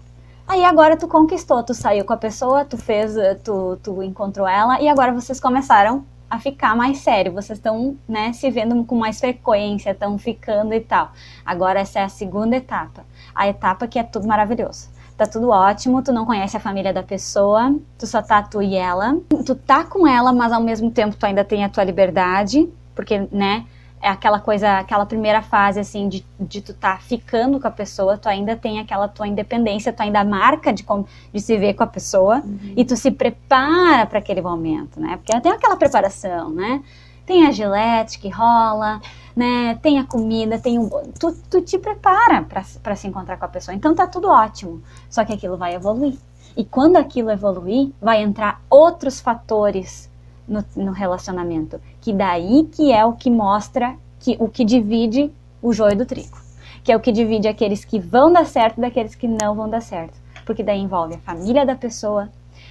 Aí 0.46 0.64
agora 0.64 0.96
tu 0.96 1.08
conquistou, 1.08 1.62
tu 1.62 1.72
saiu 1.72 2.04
com 2.04 2.12
a 2.12 2.18
pessoa, 2.18 2.64
tu 2.64 2.76
fez, 2.76 3.14
tu, 3.42 3.78
tu 3.82 4.02
encontrou 4.02 4.46
ela 4.46 4.80
e 4.80 4.88
agora 4.88 5.10
vocês 5.12 5.40
começaram 5.40 6.04
a 6.34 6.38
ficar 6.38 6.76
mais 6.76 6.98
sério, 6.98 7.32
vocês 7.32 7.58
estão, 7.58 7.96
né, 8.08 8.32
se 8.32 8.50
vendo 8.50 8.84
com 8.84 8.96
mais 8.96 9.18
frequência, 9.20 9.90
estão 9.90 10.18
ficando 10.18 10.74
e 10.74 10.80
tal. 10.80 11.12
Agora 11.44 11.80
essa 11.80 12.00
é 12.00 12.02
a 12.04 12.08
segunda 12.08 12.56
etapa, 12.56 13.04
a 13.34 13.48
etapa 13.48 13.86
que 13.86 13.98
é 13.98 14.02
tudo 14.02 14.26
maravilhoso. 14.26 14.92
Tá 15.16 15.26
tudo 15.26 15.50
ótimo, 15.50 16.02
tu 16.02 16.12
não 16.12 16.26
conhece 16.26 16.56
a 16.56 16.60
família 16.60 16.92
da 16.92 17.02
pessoa, 17.02 17.72
tu 17.96 18.04
só 18.04 18.20
tá 18.20 18.42
tu 18.42 18.60
e 18.60 18.74
ela. 18.74 19.16
Tu 19.46 19.54
tá 19.54 19.84
com 19.84 20.08
ela, 20.08 20.32
mas 20.32 20.52
ao 20.52 20.60
mesmo 20.60 20.90
tempo 20.90 21.16
tu 21.16 21.24
ainda 21.24 21.44
tem 21.44 21.64
a 21.64 21.68
tua 21.68 21.84
liberdade, 21.84 22.68
porque, 22.96 23.28
né, 23.30 23.64
é 24.04 24.08
aquela 24.10 24.38
coisa, 24.38 24.80
aquela 24.80 25.06
primeira 25.06 25.40
fase, 25.40 25.80
assim, 25.80 26.10
de, 26.10 26.22
de 26.38 26.60
tu 26.60 26.74
tá 26.74 26.98
ficando 26.98 27.58
com 27.58 27.66
a 27.66 27.70
pessoa, 27.70 28.18
tu 28.18 28.28
ainda 28.28 28.54
tem 28.54 28.78
aquela 28.78 29.08
tua 29.08 29.26
independência, 29.26 29.94
tu 29.94 30.02
ainda 30.02 30.22
marca 30.22 30.74
de, 30.74 30.84
de 31.32 31.40
se 31.40 31.56
ver 31.56 31.72
com 31.72 31.84
a 31.84 31.86
pessoa 31.86 32.42
uhum. 32.44 32.74
e 32.76 32.84
tu 32.84 32.98
se 32.98 33.10
prepara 33.10 34.04
para 34.04 34.18
aquele 34.18 34.42
momento, 34.42 35.00
né? 35.00 35.16
Porque 35.16 35.40
tem 35.40 35.50
aquela 35.50 35.74
preparação, 35.76 36.50
né? 36.50 36.82
Tem 37.24 37.46
a 37.46 37.50
gilete 37.50 38.18
que 38.18 38.28
rola, 38.28 39.00
né? 39.34 39.78
Tem 39.80 39.98
a 39.98 40.04
comida, 40.04 40.58
tem 40.58 40.78
o. 40.78 40.90
Tu, 41.18 41.34
tu 41.48 41.62
te 41.62 41.78
prepara 41.78 42.42
para 42.82 42.94
se 42.94 43.08
encontrar 43.08 43.38
com 43.38 43.46
a 43.46 43.48
pessoa. 43.48 43.74
Então 43.74 43.94
tá 43.94 44.06
tudo 44.06 44.28
ótimo. 44.28 44.82
Só 45.08 45.24
que 45.24 45.32
aquilo 45.32 45.56
vai 45.56 45.74
evoluir. 45.74 46.18
E 46.54 46.62
quando 46.62 46.96
aquilo 46.96 47.30
evoluir, 47.30 47.90
vai 48.02 48.22
entrar 48.22 48.60
outros 48.68 49.18
fatores 49.18 50.10
no, 50.46 50.64
no 50.76 50.92
relacionamento. 50.92 51.80
Que 52.00 52.12
daí 52.12 52.64
que 52.72 52.92
é 52.92 53.04
o 53.04 53.12
que 53.12 53.30
mostra 53.30 53.96
que 54.18 54.36
o 54.38 54.48
que 54.48 54.64
divide 54.64 55.30
o 55.60 55.72
joio 55.72 55.96
do 55.96 56.06
trigo. 56.06 56.38
Que 56.82 56.92
é 56.92 56.96
o 56.96 57.00
que 57.00 57.12
divide 57.12 57.48
aqueles 57.48 57.84
que 57.84 57.98
vão 57.98 58.32
dar 58.32 58.46
certo 58.46 58.80
daqueles 58.80 59.14
que 59.14 59.26
não 59.26 59.54
vão 59.54 59.68
dar 59.68 59.80
certo. 59.80 60.18
Porque 60.44 60.62
daí 60.62 60.78
envolve 60.78 61.14
a 61.14 61.18
família 61.18 61.64
da 61.64 61.74
pessoa, 61.74 62.28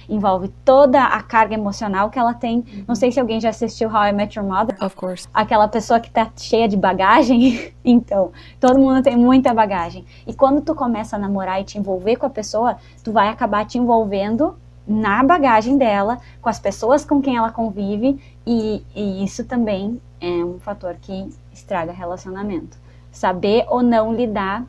envolve 0.08 0.48
toda 0.64 1.02
a 1.02 1.22
carga 1.22 1.54
emocional 1.54 2.10
que 2.10 2.18
ela 2.18 2.34
tem. 2.34 2.58
Uhum. 2.58 2.84
Não 2.88 2.94
sei 2.94 3.10
se 3.10 3.18
alguém 3.18 3.40
já 3.40 3.48
assistiu 3.48 3.88
How 3.88 4.06
I 4.06 4.12
Met 4.12 4.38
Your 4.38 4.48
Mother. 4.48 4.76
Of 4.82 4.94
course. 4.94 5.26
Aquela 5.32 5.66
pessoa 5.68 5.98
que 5.98 6.10
tá 6.10 6.30
cheia 6.36 6.68
de 6.68 6.76
bagagem. 6.76 7.72
então, 7.84 8.32
todo 8.60 8.78
mundo 8.78 9.02
tem 9.02 9.16
muita 9.16 9.52
bagagem. 9.52 10.04
E 10.26 10.32
quando 10.32 10.60
tu 10.60 10.74
começa 10.74 11.16
a 11.16 11.18
namorar 11.18 11.60
e 11.60 11.64
te 11.64 11.78
envolver 11.78 12.16
com 12.16 12.26
a 12.26 12.30
pessoa, 12.30 12.76
tu 13.02 13.12
vai 13.12 13.28
acabar 13.28 13.64
te 13.64 13.78
envolvendo 13.78 14.56
na 14.86 15.22
bagagem 15.22 15.78
dela, 15.78 16.18
com 16.40 16.48
as 16.48 16.58
pessoas 16.58 17.04
com 17.04 17.22
quem 17.22 17.36
ela 17.36 17.50
convive, 17.50 18.20
e, 18.46 18.82
e 18.94 19.24
isso 19.24 19.44
também 19.44 20.00
é 20.20 20.44
um 20.44 20.58
fator 20.58 20.96
que 21.00 21.28
estraga 21.52 21.92
relacionamento. 21.92 22.76
Saber 23.10 23.64
ou 23.68 23.82
não 23.82 24.14
lidar 24.14 24.64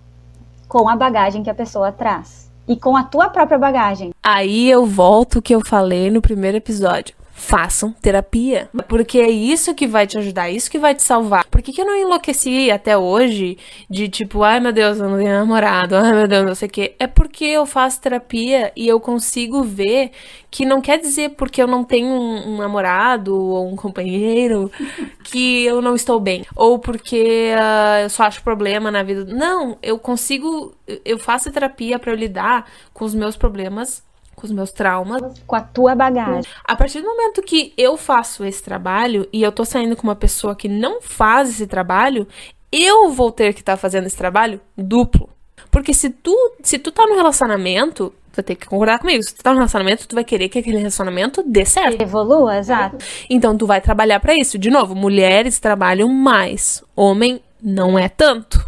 com 0.68 0.88
a 0.88 0.96
bagagem 0.96 1.44
que 1.44 1.50
a 1.50 1.56
pessoa 1.56 1.92
traz 1.92 2.50
e 2.68 2.76
com 2.76 2.96
a 2.96 3.04
tua 3.04 3.30
própria 3.30 3.58
bagagem. 3.58 4.12
Aí 4.24 4.70
eu 4.70 4.86
volto 4.86 5.40
o 5.40 5.42
que 5.42 5.54
eu 5.54 5.64
falei 5.64 6.10
no 6.10 6.22
primeiro 6.22 6.58
episódio 6.58 7.16
façam 7.36 7.92
terapia. 7.92 8.70
Porque 8.88 9.20
é 9.20 9.30
isso 9.30 9.76
que 9.76 9.86
vai 9.86 10.08
te 10.08 10.18
ajudar, 10.18 10.50
é 10.50 10.54
isso 10.54 10.72
que 10.72 10.80
vai 10.80 10.96
te 10.96 11.04
salvar. 11.04 11.46
Por 11.46 11.62
que, 11.62 11.74
que 11.74 11.82
eu 11.82 11.86
não 11.86 11.96
enlouqueci 11.96 12.72
até 12.72 12.98
hoje 12.98 13.58
de 13.90 14.08
tipo, 14.08 14.42
ai 14.42 14.62
meu 14.62 14.72
Deus, 14.72 14.98
eu 14.98 15.10
não 15.10 15.18
tenho 15.18 15.32
namorado, 15.32 15.96
ai 15.96 16.14
meu 16.14 16.28
Deus, 16.30 16.46
não 16.46 16.56
sei 16.56 16.70
o 16.70 16.72
quê? 16.72 16.96
É 16.98 17.06
porque 17.06 17.44
eu 17.44 17.66
faço 17.66 18.00
terapia 18.00 18.72
e 18.74 18.88
eu 18.88 19.02
consigo 19.02 19.62
ver 19.64 20.12
que 20.50 20.66
não 20.66 20.80
quer 20.80 20.98
dizer 20.98 21.32
porque 21.32 21.62
eu 21.62 21.68
não 21.68 21.84
tenho 21.84 22.08
um, 22.08 22.54
um 22.54 22.58
namorado 22.58 23.38
ou 23.38 23.68
um 23.68 23.76
companheiro 23.76 24.72
que 25.26 25.66
eu 25.66 25.82
não 25.82 25.94
estou 25.94 26.22
bem. 26.22 26.46
Ou 26.56 26.80
porque 26.80 27.52
uh, 27.54 28.04
eu 28.04 28.10
só 28.10 28.24
acho 28.24 28.42
problema 28.44 28.90
na 28.90 29.04
vida. 29.04 29.26
Não, 29.26 29.78
eu 29.84 30.00
consigo, 30.00 30.74
eu 31.04 31.20
faço 31.20 31.52
terapia 31.52 32.00
para 32.00 32.12
eu 32.12 32.16
lidar 32.16 32.66
com 32.94 33.04
os 33.04 33.14
meus 33.14 33.36
problemas 33.36 34.02
com 34.46 34.52
os 34.52 34.52
meus 34.52 34.72
traumas. 34.72 35.22
Com 35.46 35.56
a 35.56 35.62
tua 35.62 35.96
bagagem. 35.96 36.44
A 36.64 36.76
partir 36.76 37.02
do 37.02 37.08
momento 37.08 37.42
que 37.42 37.74
eu 37.78 37.98
faço 37.98 38.46
esse 38.46 38.62
trabalho 38.62 39.28
e 39.34 39.42
eu 39.42 39.52
tô 39.52 39.66
saindo 39.66 39.96
com 39.96 40.04
uma 40.04 40.16
pessoa 40.16 40.56
que 40.56 40.70
não 40.70 41.02
faz 41.02 41.50
esse 41.50 41.68
trabalho, 41.68 42.28
eu 42.72 43.10
vou 43.12 43.32
ter 43.32 43.54
que 43.54 43.62
estar 43.62 43.74
tá 43.74 43.78
fazendo 43.78 44.06
esse 44.06 44.18
trabalho 44.18 44.62
duplo. 44.78 45.30
Porque 45.72 45.94
se 45.94 46.10
tu, 46.10 46.36
se 46.62 46.78
tu 46.78 46.92
tá 46.92 47.06
no 47.06 47.16
relacionamento, 47.16 48.14
tu 48.32 48.36
vai 48.36 48.44
ter 48.44 48.56
que 48.56 48.68
concordar 48.68 49.00
comigo. 49.00 49.24
Se 49.24 49.36
tu 49.36 49.44
tá 49.44 49.52
no 49.52 49.58
relacionamento, 49.58 50.08
tu 50.08 50.16
vai 50.16 50.24
querer 50.24 50.48
que 50.48 50.60
aquele 50.60 50.78
relacionamento 50.78 51.44
dê 51.44 51.66
certo. 51.66 52.02
Evolua, 52.02 52.58
exato. 52.58 52.98
Então 53.30 53.58
tu 53.58 53.66
vai 53.66 53.82
trabalhar 53.82 54.20
para 54.20 54.36
isso. 54.36 54.58
De 54.58 54.70
novo, 54.70 54.96
mulheres 54.96 55.60
trabalham 55.60 56.08
mais, 56.08 56.84
homem 56.96 57.42
não 57.62 57.98
é 57.98 58.08
tanto. 58.08 58.64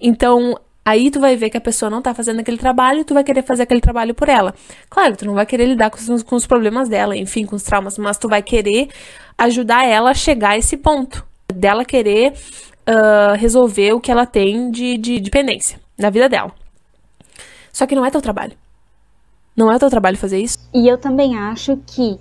Então, 0.00 0.58
Aí 0.84 1.10
tu 1.10 1.20
vai 1.20 1.36
ver 1.36 1.48
que 1.48 1.56
a 1.56 1.60
pessoa 1.60 1.88
não 1.88 2.02
tá 2.02 2.12
fazendo 2.12 2.40
aquele 2.40 2.58
trabalho 2.58 3.00
e 3.00 3.04
tu 3.04 3.14
vai 3.14 3.22
querer 3.22 3.42
fazer 3.42 3.62
aquele 3.62 3.80
trabalho 3.80 4.14
por 4.14 4.28
ela. 4.28 4.52
Claro, 4.90 5.16
tu 5.16 5.24
não 5.24 5.34
vai 5.34 5.46
querer 5.46 5.66
lidar 5.66 5.90
com 5.90 5.98
os, 5.98 6.22
com 6.22 6.34
os 6.34 6.46
problemas 6.46 6.88
dela, 6.88 7.16
enfim, 7.16 7.46
com 7.46 7.54
os 7.54 7.62
traumas, 7.62 7.96
mas 7.98 8.18
tu 8.18 8.28
vai 8.28 8.42
querer 8.42 8.88
ajudar 9.38 9.86
ela 9.86 10.10
a 10.10 10.14
chegar 10.14 10.50
a 10.50 10.58
esse 10.58 10.76
ponto. 10.76 11.24
Dela 11.54 11.84
querer 11.84 12.32
uh, 12.32 13.36
resolver 13.36 13.92
o 13.92 14.00
que 14.00 14.10
ela 14.10 14.26
tem 14.26 14.70
de, 14.70 14.98
de 14.98 15.20
dependência 15.20 15.78
na 15.96 16.10
vida 16.10 16.28
dela. 16.28 16.52
Só 17.72 17.86
que 17.86 17.94
não 17.94 18.04
é 18.04 18.10
teu 18.10 18.20
trabalho. 18.20 18.52
Não 19.56 19.70
é 19.70 19.78
teu 19.78 19.90
trabalho 19.90 20.16
fazer 20.16 20.38
isso. 20.38 20.58
E 20.74 20.88
eu 20.88 20.98
também 20.98 21.36
acho 21.36 21.78
que 21.86 22.18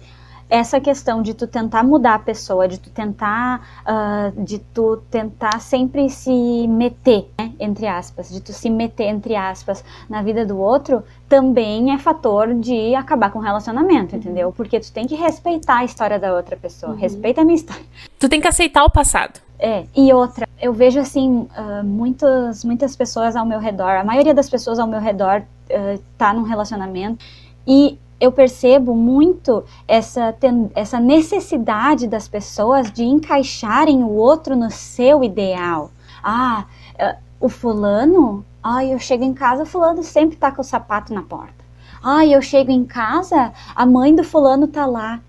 essa 0.52 0.82
questão 0.82 1.22
de 1.22 1.34
tu 1.34 1.48
tentar 1.48 1.82
mudar 1.82 2.16
a 2.16 2.20
pessoa, 2.20 2.68
de 2.68 2.78
tu 2.78 2.90
tentar, 2.90 3.66
uh, 3.88 4.44
de 4.44 4.60
tu 4.60 4.98
tentar 5.10 5.62
sempre 5.62 6.10
se 6.10 6.68
meter, 6.68 7.32
né, 7.40 7.54
entre 7.58 7.88
aspas, 7.88 8.30
de 8.30 8.42
tu 8.42 8.52
se 8.52 8.70
meter 8.70 9.06
entre 9.06 9.34
aspas 9.34 9.82
na 10.10 10.22
vida 10.22 10.46
do 10.46 10.60
outro, 10.60 11.04
também 11.30 11.94
é 11.94 11.98
fator 11.98 12.54
de 12.54 12.94
acabar 12.94 13.32
com 13.32 13.40
o 13.40 13.42
relacionamento, 13.42 14.14
entendeu? 14.14 14.48
Uhum. 14.48 14.54
Porque 14.54 14.78
tu 14.78 14.92
tem 14.92 15.08
que 15.08 15.16
respeitar 15.16 15.78
a 15.78 15.86
história 15.86 16.20
da 16.20 16.36
outra 16.36 16.58
pessoa, 16.58 16.92
uhum. 16.92 17.00
respeita 17.00 17.40
a 17.40 17.46
minha 17.46 17.56
história. 17.56 17.86
Tu 18.20 18.28
tem 18.28 18.42
que 18.42 18.48
aceitar 18.48 18.84
o 18.84 18.92
passado. 18.92 19.40
É, 19.58 19.86
e 19.96 20.12
outra, 20.12 20.50
eu 20.62 20.74
vejo 20.74 21.00
assim, 21.00 21.48
uh, 21.58 21.82
muitas, 21.86 22.66
muitas 22.66 22.94
pessoas 22.94 23.38
ao 23.38 23.46
meu 23.46 23.60
redor, 23.60 23.92
a 23.92 24.04
maioria 24.04 24.34
das 24.34 24.50
pessoas 24.50 24.80
ao 24.80 24.88
meu 24.88 25.00
redor 25.00 25.44
uh, 25.70 26.02
tá 26.18 26.34
num 26.34 26.44
relacionamento 26.44 27.24
e 27.66 27.98
eu 28.22 28.32
percebo 28.32 28.94
muito 28.94 29.64
essa, 29.88 30.36
essa 30.76 31.00
necessidade 31.00 32.08
das 32.08 32.28
pessoas 32.28 32.92
de 32.92 33.04
encaixarem 33.04 34.04
o 34.04 34.12
outro 34.12 34.56
no 34.56 34.70
seu 34.70 35.24
ideal. 35.24 35.90
Ah, 36.24 36.66
eh, 37.00 37.18
o 37.40 37.50
fulano, 37.50 38.46
ah, 38.62 38.86
eu 38.86 39.00
chego 39.00 39.24
em 39.24 39.34
casa, 39.34 39.64
o 39.64 39.66
fulano 39.66 40.04
sempre 40.04 40.38
tá 40.38 40.52
com 40.52 40.62
o 40.62 40.64
sapato 40.64 41.12
na 41.12 41.24
porta. 41.24 41.66
Ah, 42.04 42.24
eu 42.24 42.44
chego 42.44 42.70
em 42.70 42.86
casa, 42.86 43.52
a 43.76 43.86
mãe 43.88 44.14
do 44.14 44.24
fulano 44.24 44.68
tá 44.68 44.86
lá 44.86 45.20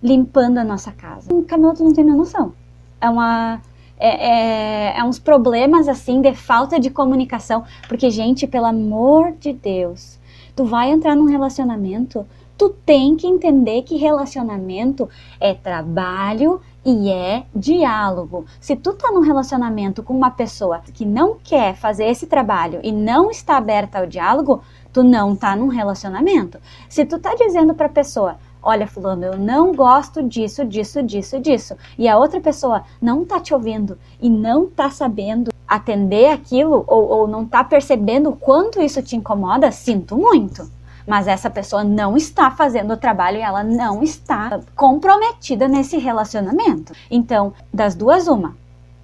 limpando 0.00 0.58
a 0.58 0.64
nossa 0.64 0.92
casa. 0.92 1.34
O 1.34 1.42
Camilo 1.42 1.74
não 1.80 1.92
tem 1.92 2.04
noção. 2.04 2.52
É 3.00 3.10
uma 3.10 3.60
é, 3.98 4.08
é, 4.08 4.98
é, 4.98 5.04
uns 5.04 5.18
problemas 5.18 5.88
assim 5.88 6.20
de 6.20 6.32
falta 6.32 6.78
de 6.78 6.90
comunicação. 6.90 7.64
Porque, 7.88 8.08
gente, 8.08 8.46
pelo 8.46 8.66
amor 8.66 9.32
de 9.32 9.52
Deus, 9.52 10.18
tu 10.56 10.64
vai 10.64 10.90
entrar 10.90 11.14
num 11.14 11.26
relacionamento, 11.26 12.26
tu 12.56 12.70
tem 12.70 13.14
que 13.14 13.26
entender 13.26 13.82
que 13.82 13.96
relacionamento 13.96 15.08
é 15.38 15.52
trabalho 15.52 16.60
e 16.84 17.10
é 17.10 17.44
diálogo. 17.54 18.46
Se 18.58 18.74
tu 18.74 18.94
tá 18.94 19.12
num 19.12 19.20
relacionamento 19.20 20.02
com 20.02 20.14
uma 20.16 20.30
pessoa 20.30 20.80
que 20.94 21.04
não 21.04 21.36
quer 21.42 21.76
fazer 21.76 22.06
esse 22.06 22.26
trabalho 22.26 22.80
e 22.82 22.90
não 22.90 23.30
está 23.30 23.58
aberta 23.58 23.98
ao 23.98 24.06
diálogo, 24.06 24.62
tu 24.92 25.04
não 25.04 25.36
tá 25.36 25.54
num 25.54 25.68
relacionamento. 25.68 26.58
Se 26.88 27.04
tu 27.04 27.18
tá 27.18 27.34
dizendo 27.34 27.74
pra 27.74 27.88
pessoa, 27.88 28.36
olha 28.66 28.86
fulano, 28.86 29.24
eu 29.24 29.38
não 29.38 29.72
gosto 29.72 30.22
disso, 30.22 30.64
disso, 30.64 31.00
disso, 31.00 31.38
disso, 31.38 31.76
e 31.96 32.08
a 32.08 32.18
outra 32.18 32.40
pessoa 32.40 32.82
não 33.00 33.24
tá 33.24 33.38
te 33.38 33.54
ouvindo 33.54 33.96
e 34.20 34.28
não 34.28 34.66
tá 34.66 34.90
sabendo 34.90 35.52
atender 35.68 36.30
aquilo 36.30 36.84
ou, 36.88 37.08
ou 37.08 37.28
não 37.28 37.46
tá 37.46 37.62
percebendo 37.62 38.30
o 38.30 38.36
quanto 38.36 38.82
isso 38.82 39.00
te 39.02 39.14
incomoda, 39.14 39.70
sinto 39.70 40.16
muito. 40.16 40.68
Mas 41.06 41.28
essa 41.28 41.48
pessoa 41.48 41.84
não 41.84 42.16
está 42.16 42.50
fazendo 42.50 42.92
o 42.92 42.96
trabalho 42.96 43.38
e 43.38 43.42
ela 43.42 43.62
não 43.62 44.02
está 44.02 44.58
comprometida 44.74 45.68
nesse 45.68 45.96
relacionamento. 45.98 46.92
Então, 47.08 47.52
das 47.72 47.94
duas, 47.94 48.26
uma. 48.26 48.56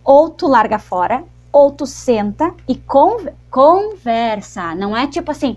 Ou 0.03 0.29
tu 0.29 0.49
larga 0.49 0.81
fora, 0.81 1.23
ou 1.53 1.71
tu 1.71 1.87
senta 1.87 2.53
e 2.69 2.75
conversa. 3.49 4.75
Não 4.75 4.97
é 4.97 5.07
tipo 5.07 5.31
assim, 5.31 5.57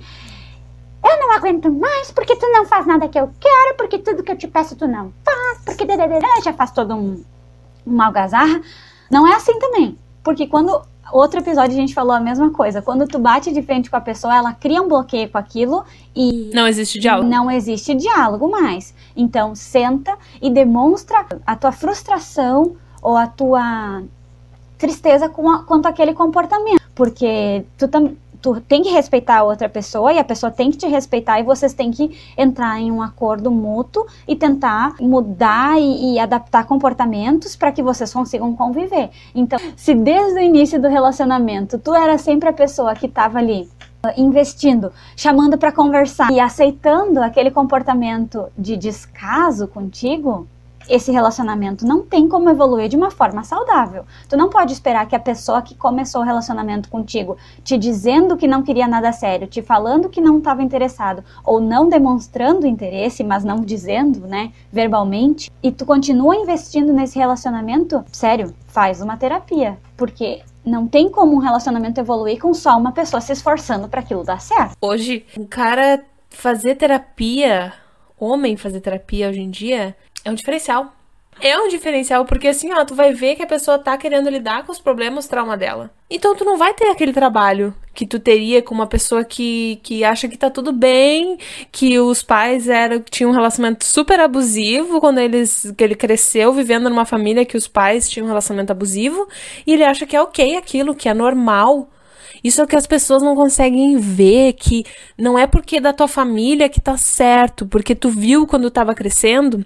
eu 1.06 1.20
não 1.20 1.32
aguento 1.34 1.72
mais 1.72 2.12
porque 2.12 2.36
tu 2.36 2.48
não 2.52 2.66
faz 2.66 2.86
nada 2.86 3.08
que 3.08 3.20
eu 3.20 3.30
quero, 3.40 3.78
porque 3.78 4.00
tudo 4.00 4.24
que 4.24 4.32
eu 4.32 4.38
te 4.38 4.48
peço 4.48 4.76
tu 4.76 4.88
não 4.88 5.14
faz, 5.24 5.60
porque 5.64 5.86
já 6.44 6.54
faz 6.54 6.72
todo 6.72 6.96
um, 6.96 7.24
uma 7.86 8.08
algazarra. 8.08 8.62
Não 9.10 9.28
é 9.28 9.36
assim 9.36 9.58
também. 9.60 9.98
Porque 10.24 10.48
quando 10.48 10.82
outro 11.12 11.40
episódio 11.40 11.72
a 11.72 11.80
gente 11.80 11.94
falou 11.94 12.14
a 12.14 12.20
mesma 12.20 12.50
coisa. 12.52 12.82
Quando 12.82 13.08
tu 13.08 13.20
bate 13.20 13.52
de 13.52 13.62
frente 13.62 13.90
com 13.90 13.96
a 13.96 14.02
pessoa, 14.02 14.36
ela 14.36 14.54
cria 14.54 14.82
um 14.82 14.88
bloqueio 14.88 15.30
com 15.30 15.38
aquilo 15.38 15.84
e. 16.16 16.52
Não 16.54 16.68
existe 16.68 17.00
diálogo. 17.00 17.30
Não 17.30 17.52
existe 17.52 17.94
diálogo 17.94 18.50
mais. 18.50 18.94
Então, 19.16 19.56
senta 19.56 20.18
e 20.42 20.50
demonstra 20.50 21.26
a 21.46 21.56
tua 21.56 21.72
frustração 21.72 22.76
ou 23.02 23.16
a 23.16 23.28
tua 23.28 24.04
tristeza 24.78 25.30
com 25.30 25.50
a, 25.50 25.64
quanto 25.64 25.88
àquele 25.88 26.14
comportamento. 26.14 26.82
Porque 26.94 27.66
tu, 27.78 27.88
tam, 27.88 28.16
tu 28.46 28.62
tem 28.62 28.84
que 28.84 28.90
respeitar 28.90 29.38
a 29.38 29.44
outra 29.44 29.68
pessoa 29.68 30.14
e 30.14 30.20
a 30.20 30.24
pessoa 30.24 30.52
tem 30.52 30.70
que 30.70 30.78
te 30.78 30.86
respeitar 30.86 31.40
e 31.40 31.44
vocês 31.44 31.74
têm 31.74 31.90
que 31.90 32.16
entrar 32.38 32.80
em 32.80 32.92
um 32.92 33.02
acordo 33.02 33.50
mútuo 33.50 34.06
e 34.28 34.36
tentar 34.36 34.94
mudar 35.02 35.80
e, 35.80 36.14
e 36.14 36.20
adaptar 36.20 36.68
comportamentos 36.68 37.56
para 37.56 37.72
que 37.72 37.82
vocês 37.82 38.14
consigam 38.14 38.56
conviver. 38.56 39.10
Então, 39.34 39.58
se 39.76 39.96
desde 39.96 40.38
o 40.38 40.44
início 40.44 40.80
do 40.80 40.88
relacionamento 40.88 41.80
tu 41.80 41.96
era 41.96 42.20
sempre 42.20 42.48
a 42.48 42.54
pessoa 42.54 42.94
que 42.94 43.08
estava 43.08 43.40
ali 43.40 43.68
investindo, 44.16 44.92
chamando 45.16 45.58
para 45.58 45.72
conversar 45.72 46.32
e 46.32 46.40
aceitando 46.40 47.24
aquele 47.24 47.50
comportamento 47.50 48.46
de 48.56 48.78
descaso 48.78 49.68
contigo, 49.68 50.48
esse 50.90 51.12
relacionamento 51.12 51.86
não 51.86 52.02
tem 52.02 52.28
como 52.28 52.50
evoluir 52.50 52.88
de 52.88 52.96
uma 52.96 53.12
forma 53.12 53.44
saudável. 53.44 54.06
Tu 54.30 54.38
não 54.38 54.50
pode 54.50 54.74
esperar 54.74 55.08
que 55.08 55.16
a 55.16 55.20
pessoa 55.20 55.62
que 55.62 55.76
começou 55.76 56.22
o 56.22 56.26
relacionamento 56.26 56.90
contigo, 56.90 57.38
te 57.64 57.78
dizendo 57.78 58.38
que 58.38 58.48
não 58.48 58.64
queria 58.64 58.88
nada 58.88 59.12
sério, 59.12 59.48
te 59.48 59.62
falando 59.62 60.10
que 60.10 60.22
não 60.22 60.38
estava 60.38 60.64
interessado, 60.64 61.24
ou 61.44 61.60
não 61.60 61.90
demonstrando 61.90 62.68
interesse, 62.68 63.24
mas 63.24 63.44
não 63.44 63.58
dizendo, 63.58 64.28
né, 64.28 64.52
verbalmente, 64.72 65.52
e 65.62 65.72
tu 65.72 65.86
continua 65.86 66.36
investindo 66.36 66.94
nesse 66.94 67.18
relacionamento, 67.18 68.04
sério, 68.12 68.54
faz 68.68 69.02
uma 69.02 69.18
terapia, 69.18 69.78
porque 69.98 70.42
não 70.66 70.88
tem 70.88 71.10
como 71.10 71.36
um 71.36 71.40
relacionamento 71.40 72.00
evoluir 72.00 72.40
com 72.40 72.54
só 72.54 72.78
uma 72.78 72.92
pessoa 72.92 73.22
se 73.22 73.32
esforçando 73.32 73.88
para 73.88 74.02
aquilo 74.02 74.24
dar 74.24 74.42
certo. 74.42 74.76
Hoje, 74.82 75.26
um 75.38 75.46
cara 75.46 76.04
fazer 76.30 76.76
terapia, 76.76 77.74
homem 78.20 78.58
fazer 78.58 78.82
terapia 78.82 79.30
hoje 79.30 79.42
em 79.42 79.50
dia, 79.50 79.96
é 80.26 80.32
um 80.32 80.34
diferencial. 80.34 80.92
É 81.42 81.58
um 81.60 81.68
diferencial, 81.68 82.26
porque 82.26 82.48
assim, 82.48 82.72
ó, 82.74 82.84
tu 82.86 82.96
vai 82.96 83.14
ver 83.14 83.36
que 83.36 83.44
a 83.44 83.48
pessoa 83.48 83.78
tá 83.78 83.98
querendo 83.98 84.30
lidar 84.30 84.66
com 84.66 84.72
os 84.72 84.80
problemas, 84.80 85.28
trauma 85.28 85.58
dela. 85.58 85.92
Então 86.10 86.34
tu 86.34 86.46
não 86.46 86.58
vai 86.58 86.74
ter 86.74 86.88
aquele 86.88 87.12
trabalho 87.12 87.76
que 87.94 88.08
tu 88.08 88.20
teria 88.20 88.62
com 88.62 88.74
uma 88.74 88.88
pessoa 88.88 89.24
que, 89.24 89.80
que 89.84 90.04
acha 90.04 90.30
que 90.30 90.38
tá 90.38 90.50
tudo 90.50 90.72
bem, 90.72 91.38
que 91.72 92.00
os 92.00 92.24
pais 92.24 92.70
eram, 92.70 93.02
tinham 93.02 93.32
um 93.32 93.34
relacionamento 93.34 93.84
super 93.84 94.20
abusivo 94.20 95.02
quando 95.02 95.20
eles, 95.20 95.72
que 95.78 95.84
ele 95.84 95.96
cresceu 95.96 96.54
vivendo 96.54 96.90
numa 96.90 97.06
família 97.06 97.46
que 97.46 97.58
os 97.58 97.68
pais 97.68 98.10
tinham 98.10 98.26
um 98.26 98.30
relacionamento 98.30 98.72
abusivo, 98.72 99.28
e 99.68 99.74
ele 99.74 99.84
acha 99.84 100.06
que 100.06 100.16
é 100.16 100.22
ok 100.22 100.56
aquilo, 100.56 100.96
que 100.96 101.10
é 101.10 101.14
normal. 101.14 101.90
Isso 102.44 102.62
é 102.62 102.64
o 102.64 102.68
que 102.68 102.76
as 102.76 102.88
pessoas 102.88 103.22
não 103.22 103.36
conseguem 103.36 103.98
ver, 103.98 104.54
que 104.54 104.86
não 105.18 105.38
é 105.38 105.46
porque 105.48 105.82
da 105.82 105.92
tua 105.92 106.08
família 106.08 106.70
que 106.70 106.80
tá 106.80 106.96
certo, 106.96 107.66
porque 107.66 107.94
tu 107.94 108.10
viu 108.10 108.48
quando 108.48 108.72
tava 108.72 108.96
crescendo 108.96 109.66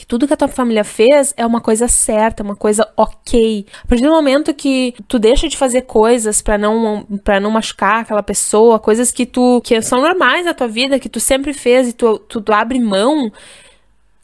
que 0.00 0.06
tudo 0.06 0.26
que 0.26 0.32
a 0.32 0.36
tua 0.36 0.48
família 0.48 0.82
fez 0.82 1.34
é 1.36 1.44
uma 1.44 1.60
coisa 1.60 1.86
certa, 1.86 2.42
uma 2.42 2.56
coisa 2.56 2.88
ok. 2.96 3.66
A 3.84 3.86
partir 3.86 4.02
do 4.02 4.10
momento 4.10 4.54
que 4.54 4.94
tu 5.06 5.18
deixa 5.18 5.46
de 5.46 5.58
fazer 5.58 5.82
coisas 5.82 6.40
para 6.40 6.56
não 6.56 7.04
para 7.22 7.38
não 7.38 7.50
machucar 7.50 8.00
aquela 8.00 8.22
pessoa, 8.22 8.78
coisas 8.78 9.12
que 9.12 9.26
tu 9.26 9.60
que 9.62 9.82
são 9.82 10.00
normais 10.00 10.46
na 10.46 10.54
tua 10.54 10.68
vida, 10.68 10.98
que 10.98 11.10
tu 11.10 11.20
sempre 11.20 11.52
fez 11.52 11.88
e 11.88 11.92
tu, 11.92 12.18
tu, 12.20 12.40
tu 12.40 12.50
abre 12.50 12.80
mão, 12.80 13.30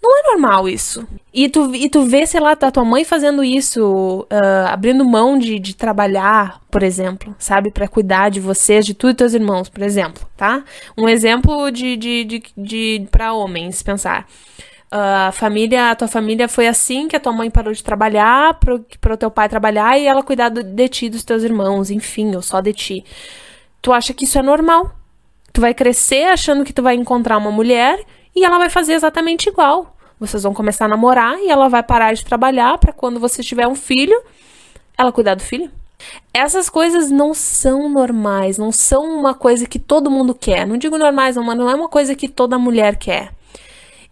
não 0.03 0.19
é 0.19 0.23
normal 0.31 0.67
isso. 0.67 1.07
E 1.33 1.47
tu, 1.51 1.75
e 1.75 1.91
tu 1.91 2.05
vê, 2.05 2.27
sei 2.27 2.41
lá, 2.41 2.53
a 2.53 2.71
tua 2.71 2.85
mãe 2.85 3.05
fazendo 3.05 3.45
isso, 3.45 4.27
uh, 4.33 4.69
abrindo 4.69 5.05
mão 5.05 5.39
de, 5.39 5.59
de 5.59 5.77
trabalhar, 5.77 6.63
por 6.71 6.83
exemplo, 6.83 7.37
sabe? 7.39 7.71
para 7.71 7.87
cuidar 7.87 8.31
de 8.31 8.41
vocês, 8.41 8.87
de 8.87 8.95
tu 8.95 9.11
e 9.11 9.15
teus 9.15 9.35
irmãos, 9.35 9.69
por 9.69 9.83
exemplo, 9.83 10.27
tá? 10.39 10.65
Um 10.97 11.07
exemplo 11.07 11.71
de, 11.71 11.99
de, 11.99 12.25
de, 12.25 12.43
de 12.57 13.09
para 13.11 13.35
homens 13.35 13.83
pensar 13.83 14.27
a 14.91 15.31
família, 15.33 15.91
a 15.91 15.97
tua 15.97 16.09
família 16.09 16.49
foi 16.49 16.69
assim, 16.69 17.09
que 17.09 17.17
a 17.17 17.21
tua 17.21 17.33
mãe 17.33 17.51
parou 17.51 17.73
de 17.73 17.83
trabalhar 17.83 18.55
para 18.55 19.15
o 19.15 19.17
teu 19.17 19.31
pai 19.31 19.49
trabalhar 19.49 19.99
e 19.99 20.07
ela 20.07 20.23
cuidar 20.23 20.49
de 20.49 20.89
ti, 20.89 21.09
dos 21.09 21.25
teus 21.25 21.43
irmãos, 21.43 21.91
enfim, 21.91 22.35
ou 22.35 22.43
só 22.43 22.61
de 22.61 22.73
ti. 22.73 23.05
Tu 23.83 23.93
acha 23.93 24.15
que 24.15 24.25
isso 24.25 24.39
é 24.39 24.43
normal? 24.43 24.93
Tu 25.53 25.61
vai 25.61 25.75
crescer 25.75 26.25
achando 26.25 26.65
que 26.65 26.73
tu 26.73 26.83
vai 26.83 26.95
encontrar 26.95 27.39
uma 27.39 27.51
mulher 27.51 27.99
e 28.35 28.45
ela 28.45 28.59
vai 28.59 28.71
fazer 28.71 28.95
exatamente 28.95 29.49
igual. 29.49 29.97
Vocês 30.19 30.43
vão 30.43 30.55
começar 30.55 30.87
a 30.87 30.89
namorar 30.89 31.39
e 31.39 31.51
ela 31.51 31.69
vai 31.69 31.83
parar 31.83 32.15
de 32.15 32.25
trabalhar 32.25 32.79
para 32.79 32.93
quando 32.93 33.21
você 33.21 33.43
tiver 33.43 33.67
um 33.67 33.75
filho, 33.75 34.19
ela 34.97 35.13
cuidar 35.13 35.35
do 35.35 35.43
filho. 35.43 35.71
Essas 36.33 36.71
coisas 36.71 37.11
não 37.11 37.35
são 37.35 37.89
normais, 37.89 38.57
não 38.57 38.71
são 38.71 39.05
uma 39.19 39.35
coisa 39.35 39.67
que 39.67 39.79
todo 39.79 40.11
mundo 40.11 40.35
quer. 40.35 40.67
Não 40.67 40.77
digo 40.77 40.97
normais, 40.97 41.37
mas 41.37 41.59
não 41.59 41.69
é 41.69 41.75
uma 41.75 41.89
coisa 41.89 42.15
que 42.15 42.29
toda 42.29 42.59
mulher 42.59 42.97
quer. 42.97 43.36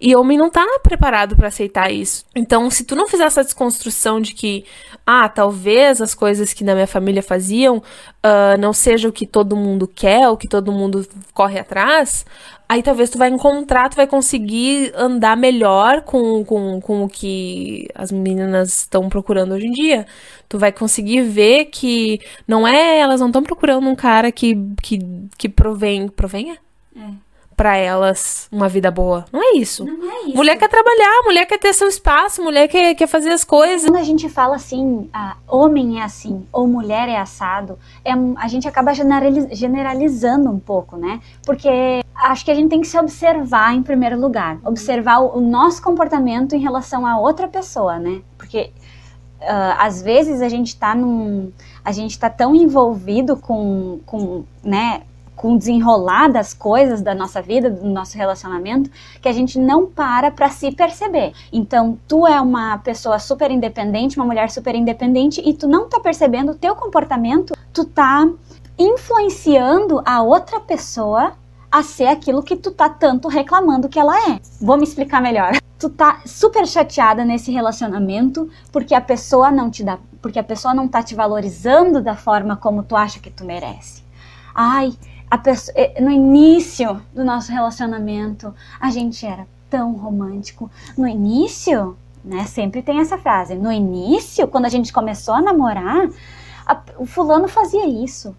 E 0.00 0.14
homem 0.16 0.36
não 0.36 0.50
tá 0.50 0.64
preparado 0.82 1.36
para 1.36 1.48
aceitar 1.48 1.90
isso. 1.90 2.24
Então, 2.34 2.68
se 2.70 2.84
tu 2.84 2.96
não 2.96 3.06
fizer 3.06 3.24
essa 3.24 3.44
desconstrução 3.44 4.20
de 4.20 4.34
que, 4.34 4.64
ah, 5.06 5.28
talvez 5.28 6.00
as 6.02 6.14
coisas 6.14 6.52
que 6.52 6.64
na 6.64 6.74
minha 6.74 6.86
família 6.86 7.22
faziam 7.22 7.78
uh, 7.78 8.58
não 8.58 8.72
seja 8.72 9.08
o 9.08 9.12
que 9.12 9.26
todo 9.26 9.56
mundo 9.56 9.86
quer, 9.86 10.28
o 10.28 10.36
que 10.36 10.48
todo 10.48 10.72
mundo 10.72 11.06
corre 11.32 11.58
atrás, 11.58 12.26
aí 12.68 12.82
talvez 12.82 13.10
tu 13.10 13.18
vai 13.18 13.28
encontrar, 13.28 13.88
tu 13.88 13.96
vai 13.96 14.06
conseguir 14.06 14.92
andar 14.96 15.36
melhor 15.36 16.02
com, 16.02 16.44
com, 16.44 16.80
com 16.80 17.04
o 17.04 17.08
que 17.08 17.88
as 17.94 18.10
meninas 18.10 18.80
estão 18.80 19.08
procurando 19.08 19.54
hoje 19.54 19.66
em 19.66 19.72
dia. 19.72 20.06
Tu 20.48 20.58
vai 20.58 20.72
conseguir 20.72 21.22
ver 21.22 21.66
que 21.66 22.20
não 22.46 22.66
é, 22.66 22.98
elas 22.98 23.20
não 23.20 23.28
estão 23.28 23.42
procurando 23.42 23.88
um 23.88 23.94
cara 23.94 24.32
que, 24.32 24.54
que, 24.82 24.98
que 25.38 25.48
provém, 25.48 26.08
provenha? 26.08 26.58
É 26.96 27.23
para 27.56 27.76
elas 27.76 28.48
uma 28.50 28.68
vida 28.68 28.90
boa. 28.90 29.24
Não 29.32 29.40
é 29.40 29.56
isso. 29.56 29.84
Não 29.84 30.10
é 30.10 30.22
isso. 30.26 30.36
Mulher 30.36 30.56
quer 30.56 30.68
trabalhar, 30.68 31.22
mulher 31.24 31.46
quer 31.46 31.58
ter 31.58 31.72
seu 31.72 31.88
espaço, 31.88 32.42
mulher 32.42 32.68
quer, 32.68 32.94
quer 32.94 33.06
fazer 33.06 33.30
as 33.30 33.44
coisas. 33.44 33.88
Quando 33.88 34.00
a 34.00 34.04
gente 34.04 34.28
fala 34.28 34.56
assim, 34.56 35.08
ah, 35.12 35.36
homem 35.46 36.00
é 36.00 36.04
assim, 36.04 36.46
ou 36.52 36.66
mulher 36.66 37.08
é 37.08 37.16
assado, 37.16 37.78
é, 38.04 38.12
a 38.36 38.48
gente 38.48 38.66
acaba 38.68 38.92
generalizando 38.94 40.50
um 40.50 40.58
pouco, 40.58 40.96
né? 40.96 41.20
Porque 41.44 42.02
acho 42.14 42.44
que 42.44 42.50
a 42.50 42.54
gente 42.54 42.68
tem 42.68 42.80
que 42.80 42.86
se 42.86 42.98
observar 42.98 43.74
em 43.74 43.82
primeiro 43.82 44.20
lugar. 44.20 44.58
Observar 44.64 45.20
o, 45.20 45.38
o 45.38 45.40
nosso 45.40 45.82
comportamento 45.82 46.54
em 46.54 46.60
relação 46.60 47.06
a 47.06 47.18
outra 47.18 47.48
pessoa, 47.48 47.98
né? 47.98 48.20
Porque 48.36 48.70
Uh, 49.44 49.76
às 49.78 50.00
vezes 50.00 50.40
a 50.40 50.48
gente 50.48 50.68
está 50.68 50.94
num 50.94 51.52
a 51.84 51.92
gente 51.92 52.12
está 52.12 52.30
tão 52.30 52.54
envolvido 52.54 53.36
com, 53.36 54.00
com 54.06 54.44
né 54.62 55.02
com 55.44 55.56
o 55.56 55.58
desenrolar 55.58 56.32
das 56.32 56.54
coisas 56.54 57.02
da 57.02 57.14
nossa 57.14 57.42
vida, 57.42 57.68
do 57.68 57.86
nosso 57.86 58.16
relacionamento, 58.16 58.90
que 59.20 59.28
a 59.28 59.32
gente 59.32 59.58
não 59.58 59.84
para 59.84 60.30
para 60.30 60.48
se 60.48 60.72
perceber. 60.72 61.34
Então, 61.52 61.98
tu 62.08 62.26
é 62.26 62.40
uma 62.40 62.78
pessoa 62.78 63.18
super 63.18 63.50
independente, 63.50 64.16
uma 64.16 64.24
mulher 64.24 64.50
super 64.50 64.74
independente 64.74 65.42
e 65.44 65.52
tu 65.52 65.68
não 65.68 65.86
tá 65.86 66.00
percebendo 66.00 66.52
o 66.52 66.54
teu 66.54 66.74
comportamento, 66.74 67.52
tu 67.74 67.84
tá 67.84 68.26
influenciando 68.78 70.00
a 70.06 70.22
outra 70.22 70.60
pessoa 70.60 71.34
a 71.70 71.82
ser 71.82 72.06
aquilo 72.06 72.42
que 72.42 72.56
tu 72.56 72.70
tá 72.70 72.88
tanto 72.88 73.28
reclamando 73.28 73.86
que 73.86 73.98
ela 73.98 74.16
é. 74.30 74.40
Vou 74.62 74.78
me 74.78 74.84
explicar 74.84 75.20
melhor. 75.20 75.52
Tu 75.76 75.90
tá 75.90 76.22
super 76.24 76.66
chateada 76.66 77.26
nesse 77.26 77.52
relacionamento 77.52 78.48
porque 78.72 78.94
a 78.94 79.00
pessoa 79.02 79.50
não 79.50 79.68
te 79.68 79.84
dá, 79.84 79.98
porque 80.22 80.38
a 80.38 80.44
pessoa 80.44 80.72
não 80.72 80.88
tá 80.88 81.02
te 81.02 81.14
valorizando 81.14 82.00
da 82.00 82.14
forma 82.14 82.56
como 82.56 82.82
tu 82.82 82.96
acha 82.96 83.20
que 83.20 83.28
tu 83.28 83.44
merece. 83.44 84.02
Ai, 84.54 84.94
eh, 85.74 86.00
no 86.00 86.10
início 86.10 87.00
do 87.12 87.24
nosso 87.24 87.52
relacionamento, 87.52 88.54
a 88.80 88.90
gente 88.90 89.24
era 89.24 89.46
tão 89.68 89.92
romântico. 89.92 90.70
No 90.96 91.08
início, 91.08 91.96
né? 92.24 92.44
Sempre 92.44 92.82
tem 92.82 93.00
essa 93.00 93.18
frase. 93.18 93.54
No 93.54 93.70
início, 93.70 94.48
quando 94.48 94.64
a 94.66 94.70
gente 94.70 94.92
começou 94.92 95.34
a 95.34 95.42
namorar, 95.42 96.08
a, 96.66 96.80
o 96.98 97.04
fulano 97.04 97.48
fazia 97.48 97.86
isso. 97.86 98.34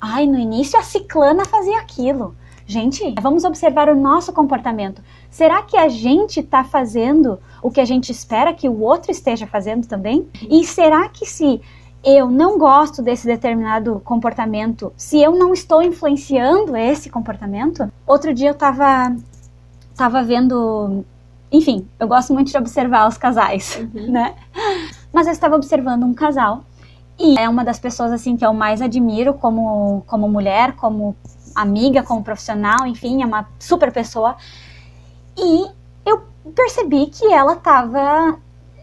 Ai, 0.00 0.26
no 0.26 0.38
início 0.38 0.78
a 0.78 0.82
ciclana 0.82 1.44
fazia 1.44 1.78
aquilo. 1.78 2.34
Gente, 2.66 3.14
vamos 3.20 3.44
observar 3.44 3.88
o 3.88 3.96
nosso 3.96 4.32
comportamento. 4.32 5.02
Será 5.30 5.62
que 5.62 5.76
a 5.76 5.88
gente 5.88 6.40
está 6.40 6.62
fazendo 6.62 7.38
o 7.62 7.70
que 7.70 7.80
a 7.80 7.84
gente 7.84 8.12
espera 8.12 8.52
que 8.52 8.68
o 8.68 8.80
outro 8.80 9.10
esteja 9.10 9.46
fazendo 9.46 9.86
também? 9.86 10.28
E 10.50 10.64
será 10.66 11.08
que 11.08 11.24
se 11.24 11.62
eu 12.04 12.30
não 12.30 12.58
gosto 12.58 13.02
desse 13.02 13.26
determinado 13.26 14.00
comportamento, 14.04 14.92
se 14.96 15.20
eu 15.20 15.32
não 15.32 15.52
estou 15.52 15.82
influenciando 15.82 16.76
esse 16.76 17.10
comportamento, 17.10 17.90
outro 18.06 18.32
dia 18.32 18.50
eu 18.50 18.54
tava, 18.54 19.14
tava 19.96 20.22
vendo. 20.22 21.04
Enfim, 21.50 21.88
eu 21.98 22.06
gosto 22.06 22.32
muito 22.32 22.50
de 22.50 22.58
observar 22.58 23.08
os 23.08 23.16
casais, 23.16 23.76
uhum. 23.76 24.10
né? 24.10 24.34
Mas 25.12 25.26
eu 25.26 25.32
estava 25.32 25.56
observando 25.56 26.04
um 26.04 26.14
casal 26.14 26.64
e 27.18 27.38
é 27.38 27.48
uma 27.48 27.64
das 27.64 27.78
pessoas 27.78 28.12
assim 28.12 28.36
que 28.36 28.46
eu 28.46 28.52
mais 28.52 28.80
admiro 28.80 29.34
como, 29.34 30.04
como 30.06 30.28
mulher, 30.28 30.76
como 30.76 31.16
amiga, 31.54 32.02
como 32.02 32.22
profissional, 32.22 32.86
enfim, 32.86 33.22
é 33.22 33.26
uma 33.26 33.48
super 33.58 33.90
pessoa. 33.90 34.36
E 35.36 35.66
eu 36.06 36.22
percebi 36.54 37.06
que 37.06 37.26
ela 37.32 37.54
estava 37.54 38.38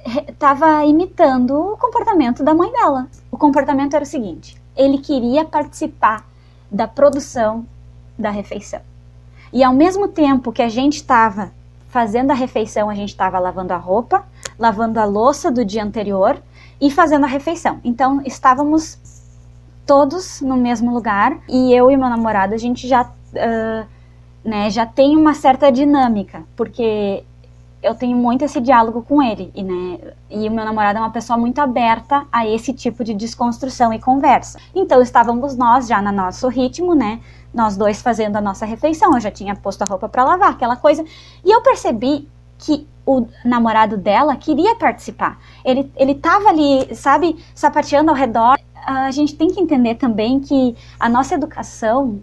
estava 0.05 0.85
imitando 0.85 1.73
o 1.73 1.77
comportamento 1.77 2.43
da 2.43 2.53
mãe 2.53 2.71
dela. 2.71 3.07
O 3.31 3.37
comportamento 3.37 3.95
era 3.95 4.03
o 4.03 4.07
seguinte: 4.07 4.55
ele 4.75 4.99
queria 4.99 5.43
participar 5.43 6.25
da 6.69 6.87
produção 6.87 7.65
da 8.17 8.29
refeição. 8.29 8.81
E 9.51 9.63
ao 9.63 9.73
mesmo 9.73 10.07
tempo 10.07 10.51
que 10.51 10.61
a 10.61 10.69
gente 10.69 10.95
estava 10.95 11.51
fazendo 11.89 12.31
a 12.31 12.33
refeição, 12.33 12.89
a 12.89 12.95
gente 12.95 13.09
estava 13.09 13.39
lavando 13.39 13.73
a 13.73 13.77
roupa, 13.77 14.25
lavando 14.59 14.99
a 14.99 15.05
louça 15.05 15.51
do 15.51 15.63
dia 15.63 15.83
anterior 15.83 16.41
e 16.79 16.91
fazendo 16.91 17.23
a 17.23 17.27
refeição. 17.27 17.79
Então 17.83 18.21
estávamos 18.25 18.99
todos 19.85 20.41
no 20.41 20.57
mesmo 20.57 20.93
lugar 20.93 21.39
e 21.47 21.73
eu 21.73 21.89
e 21.89 21.95
meu 21.95 22.09
namorado 22.09 22.53
a 22.53 22.57
gente 22.57 22.87
já, 22.87 23.03
uh, 23.03 23.87
né, 24.43 24.69
já 24.69 24.85
tem 24.85 25.15
uma 25.15 25.33
certa 25.33 25.71
dinâmica, 25.71 26.43
porque 26.55 27.23
eu 27.85 27.93
tenho 27.93 28.17
muito 28.17 28.43
esse 28.43 28.59
diálogo 28.59 29.03
com 29.03 29.21
ele, 29.21 29.51
e, 29.53 29.63
né, 29.63 29.99
e 30.29 30.47
o 30.49 30.51
meu 30.51 30.65
namorado 30.65 30.97
é 30.97 31.01
uma 31.01 31.11
pessoa 31.11 31.37
muito 31.37 31.59
aberta 31.59 32.25
a 32.31 32.47
esse 32.47 32.73
tipo 32.73 33.03
de 33.03 33.13
desconstrução 33.13 33.93
e 33.93 33.99
conversa. 33.99 34.59
Então 34.73 35.01
estávamos 35.01 35.55
nós 35.55 35.87
já 35.87 36.01
no 36.01 36.11
nosso 36.11 36.47
ritmo, 36.47 36.95
né, 36.95 37.19
nós 37.53 37.77
dois 37.77 38.01
fazendo 38.01 38.35
a 38.35 38.41
nossa 38.41 38.65
refeição, 38.65 39.13
eu 39.13 39.19
já 39.19 39.31
tinha 39.31 39.55
posto 39.55 39.83
a 39.83 39.85
roupa 39.85 40.09
para 40.09 40.23
lavar, 40.23 40.49
aquela 40.49 40.75
coisa, 40.75 41.05
e 41.43 41.51
eu 41.51 41.61
percebi 41.61 42.27
que 42.57 42.87
o 43.05 43.27
namorado 43.43 43.97
dela 43.97 44.35
queria 44.35 44.75
participar. 44.75 45.39
Ele, 45.63 45.91
ele 45.95 46.19
ali, 46.47 46.95
sabe, 46.95 47.37
sapateando 47.53 48.09
ao 48.09 48.15
redor. 48.15 48.57
A 48.85 49.11
gente 49.11 49.35
tem 49.35 49.49
que 49.49 49.59
entender 49.59 49.95
também 49.95 50.39
que 50.39 50.75
a 50.99 51.07
nossa 51.07 51.35
educação 51.35 52.19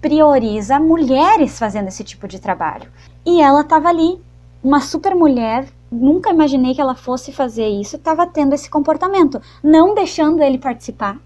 prioriza 0.00 0.78
mulheres 0.78 1.58
fazendo 1.58 1.88
esse 1.88 2.04
tipo 2.04 2.28
de 2.28 2.38
trabalho. 2.38 2.88
E 3.24 3.40
ela 3.40 3.62
estava 3.62 3.88
ali, 3.88 4.20
uma 4.62 4.80
super 4.80 5.14
mulher, 5.14 5.66
nunca 5.90 6.30
imaginei 6.30 6.74
que 6.74 6.80
ela 6.80 6.94
fosse 6.94 7.32
fazer 7.32 7.68
isso, 7.68 7.96
estava 7.96 8.26
tendo 8.26 8.54
esse 8.54 8.68
comportamento, 8.68 9.40
não 9.62 9.94
deixando 9.94 10.42
ele 10.42 10.58
participar, 10.58 11.18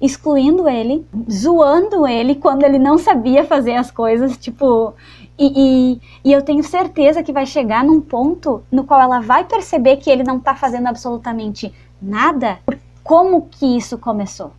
excluindo 0.00 0.68
ele, 0.68 1.06
zoando 1.30 2.06
ele 2.06 2.34
quando 2.34 2.64
ele 2.64 2.78
não 2.78 2.98
sabia 2.98 3.44
fazer 3.44 3.74
as 3.74 3.90
coisas, 3.90 4.36
tipo, 4.36 4.92
e, 5.38 5.46
e, 5.56 6.00
e, 6.24 6.32
eu 6.32 6.42
tenho 6.42 6.62
certeza 6.62 7.22
que 7.22 7.32
vai 7.32 7.46
chegar 7.46 7.84
num 7.84 8.00
ponto 8.00 8.62
no 8.70 8.84
qual 8.84 9.00
ela 9.00 9.20
vai 9.20 9.44
perceber 9.44 9.96
que 9.96 10.10
ele 10.10 10.22
não 10.22 10.36
está 10.36 10.54
fazendo 10.54 10.88
absolutamente 10.88 11.72
nada. 12.00 12.58
Como 13.02 13.48
que 13.50 13.76
isso 13.76 13.96
começou? 13.96 14.52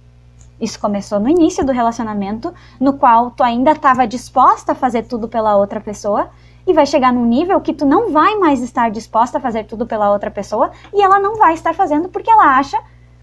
Isso 0.59 0.80
começou 0.80 1.19
no 1.19 1.30
início 1.30 1.65
do 1.65 1.71
relacionamento, 1.71 2.53
no 2.80 2.93
qual 2.93 3.32
tu 3.32 3.43
ainda 3.43 3.71
estava 3.71 4.07
disposta 4.07 4.71
a 4.71 4.76
fazer 4.76 5.03
tudo 5.03 5.28
pela 5.28 5.55
outra 5.55 5.80
pessoa, 5.80 6.30
e 6.66 6.74
vai 6.74 6.86
chegar 6.86 7.14
num 7.14 7.26
nível 7.26 7.59
que 7.61 7.74
tu 7.74 7.86
não 7.86 8.11
vai 8.11 8.36
mais 8.36 8.61
estar 8.61 8.89
disposta 8.89 9.38
a 9.38 9.41
fazer 9.41 9.66
tudo 9.66 9.86
pela 9.86 10.11
outra 10.11 10.32
pessoa, 10.32 10.72
e 10.93 11.01
ela 11.01 11.20
não 11.20 11.36
vai 11.36 11.53
estar 11.53 11.74
fazendo 11.74 12.09
porque 12.09 12.32
ela 12.32 12.57
acha, 12.57 12.80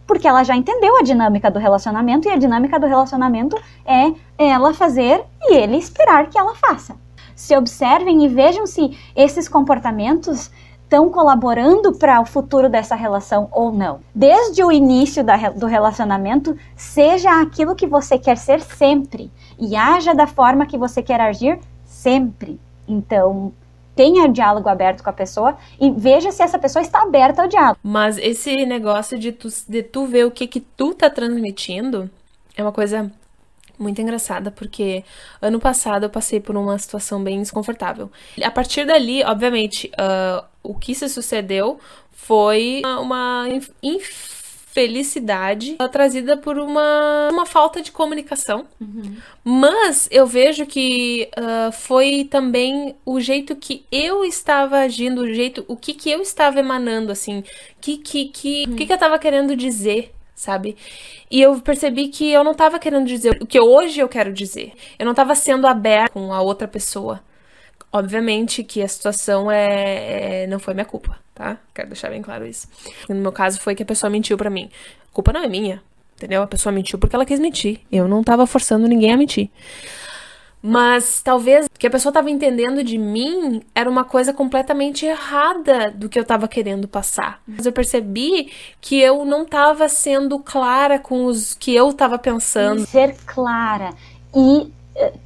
porque 0.07 0.27
ela 0.27 0.43
já 0.43 0.57
entendeu 0.57 0.97
a 0.97 1.03
dinâmica 1.03 1.51
do 1.51 1.59
relacionamento, 1.59 2.29
e 2.29 2.31
a 2.31 2.37
dinâmica 2.37 2.79
do 2.79 2.87
relacionamento 2.87 3.57
é 3.85 4.13
ela 4.39 4.75
fazer 4.75 5.25
e 5.43 5.55
ele 5.55 5.77
esperar 5.77 6.29
que 6.29 6.39
ela 6.39 6.55
faça 6.55 6.97
se 7.41 7.57
observem 7.57 8.23
e 8.23 8.29
vejam 8.29 8.67
se 8.67 8.99
esses 9.17 9.49
comportamentos 9.49 10.51
estão 10.83 11.09
colaborando 11.09 11.95
para 11.95 12.21
o 12.21 12.27
futuro 12.27 12.69
dessa 12.69 12.95
relação 12.95 13.49
ou 13.51 13.73
não. 13.73 14.01
Desde 14.15 14.63
o 14.63 14.71
início 14.71 15.25
da, 15.25 15.49
do 15.49 15.67
relacionamento, 15.67 16.55
seja 16.77 17.41
aquilo 17.41 17.75
que 17.75 17.87
você 17.87 18.19
quer 18.19 18.37
ser 18.37 18.61
sempre 18.61 19.33
e 19.59 19.75
haja 19.75 20.15
da 20.15 20.27
forma 20.27 20.67
que 20.67 20.77
você 20.77 21.03
quer 21.03 21.19
agir 21.19 21.59
sempre. 21.83 22.61
Então, 22.93 23.53
tenha 23.95 24.29
diálogo 24.29 24.69
aberto 24.69 25.03
com 25.03 25.11
a 25.11 25.13
pessoa 25.13 25.57
e 25.81 25.91
veja 25.91 26.31
se 26.33 26.43
essa 26.43 26.59
pessoa 26.59 26.83
está 26.83 27.03
aberta 27.03 27.43
ao 27.43 27.49
diálogo. 27.49 27.79
Mas 27.83 28.19
esse 28.19 28.65
negócio 28.67 29.19
de 29.19 29.33
tu, 29.33 29.49
de 29.69 29.83
tu 29.83 30.07
ver 30.07 30.27
o 30.27 30.31
que 30.31 30.47
que 30.47 30.61
tu 30.61 30.95
tá 30.95 31.09
transmitindo 31.11 32.11
é 32.57 32.63
uma 32.63 32.73
coisa 32.73 33.11
muito 33.79 34.01
engraçada, 34.01 34.51
porque 34.51 35.03
ano 35.41 35.59
passado 35.59 36.05
eu 36.05 36.11
passei 36.11 36.39
por 36.39 36.57
uma 36.57 36.79
situação 36.79 37.23
bem 37.23 37.41
desconfortável. 37.41 38.11
A 38.43 38.51
partir 38.51 38.85
dali, 38.85 39.25
obviamente, 39.25 39.91
uh, 39.95 40.45
o 40.63 40.75
que 40.75 40.95
se 40.95 41.09
sucedeu 41.09 41.79
foi 42.13 42.83
uma 42.85 43.47
infelicidade 44.71 45.77
trazida 45.91 46.37
por 46.37 46.57
uma, 46.59 47.29
uma 47.31 47.45
falta 47.45 47.83
de 47.83 47.91
comunicação. 47.91 48.67
Uhum. 48.81 49.17
Mas 49.43 50.09
eu 50.11 50.27
vejo 50.27 50.65
que 50.65 51.29
uh, 51.37 51.73
foi 51.73 52.27
também 52.31 52.95
o 53.05 53.21
jeito 53.21 53.57
que 53.57 53.85
eu 53.91 54.25
estava 54.25 54.79
agindo, 54.79 55.23
o 55.23 55.35
jeito, 55.35 55.65
o 55.67 55.77
que, 55.77 55.93
que 55.93 56.11
eu 56.11 56.23
estava 56.23 56.61
emanando, 56.61 57.11
assim, 57.11 57.43
que, 57.81 57.99
que, 57.99 58.27
que, 58.27 58.65
uhum. 58.67 58.75
o 58.75 58.77
que, 58.77 58.87
que 58.87 58.93
eu 58.93 58.97
estava 58.97 59.19
querendo 59.19 59.57
dizer 59.57 60.15
sabe? 60.33 60.75
E 61.31 61.43
eu 61.43 61.61
percebi 61.61 62.09
que 62.09 62.33
eu 62.33 62.43
não 62.43 62.55
tava 62.55 62.79
querendo 62.79 63.07
dizer 63.07 63.37
o 63.43 63.47
que 63.47 63.61
hoje 63.61 64.01
eu 64.01 64.09
quero 64.09 64.33
dizer. 64.33 64.73
Eu 64.99 65.05
não 65.05 65.13
tava 65.13 65.35
sendo 65.35 65.67
aberta 65.67 66.15
com 66.15 66.33
a 66.33 66.41
outra 66.41 66.67
pessoa. 66.67 67.21
Obviamente 67.93 68.63
que 68.63 68.83
a 68.83 68.89
situação 68.89 69.51
é, 69.51 70.43
é, 70.43 70.47
não 70.47 70.61
foi 70.61 70.75
minha 70.75 70.85
culpa, 70.85 71.19
tá? 71.35 71.59
Quero 71.75 71.89
deixar 71.89 72.09
bem 72.09 72.23
claro 72.23 72.47
isso. 72.47 72.69
No 73.09 73.17
meu 73.17 73.33
caso 73.33 73.61
foi 73.61 73.75
que 73.75 73.83
a 73.83 73.87
pessoa 73.87 74.09
mentiu 74.09 74.37
para 74.39 74.49
mim. 74.49 74.71
A 75.11 75.15
culpa 75.15 75.33
não 75.33 75.43
é 75.43 75.49
minha, 75.49 75.83
entendeu? 76.17 76.43
A 76.43 76.47
pessoa 76.47 76.73
mentiu 76.73 76.99
porque 76.99 77.17
ela 77.17 77.27
quis 77.27 77.41
mentir. 77.41 77.81
Eu 77.91 78.07
não 78.07 78.23
tava 78.23 78.47
forçando 78.47 78.87
ninguém 78.87 79.13
a 79.13 79.17
mentir. 79.17 79.51
Mas 80.63 81.23
talvez 81.23 81.67
o 81.67 81.79
que 81.79 81.87
a 81.87 81.91
pessoa 81.91 82.11
estava 82.11 82.31
entendendo 82.31 82.85
de 82.85 82.99
mim 82.99 83.63
era 83.75 83.89
uma 83.89 84.05
coisa 84.05 84.33
completamente 84.33 85.07
errada 85.07 85.91
do 85.91 86.09
que 86.09 86.19
eu 86.19 86.23
estava 86.23 86.47
querendo 86.47 86.87
passar. 86.87 87.41
Mas 87.47 87.65
eu 87.65 87.73
percebi 87.73 88.53
que 88.81 89.01
eu 89.01 89.25
não 89.25 89.43
estava 89.43 89.89
sendo 89.89 90.39
clara 90.39 90.99
com 90.99 91.25
os 91.25 91.55
que 91.55 91.75
eu 91.75 91.91
estava 91.91 92.19
pensando. 92.19 92.87
Ser 92.87 93.17
clara 93.25 93.95
e 94.37 94.71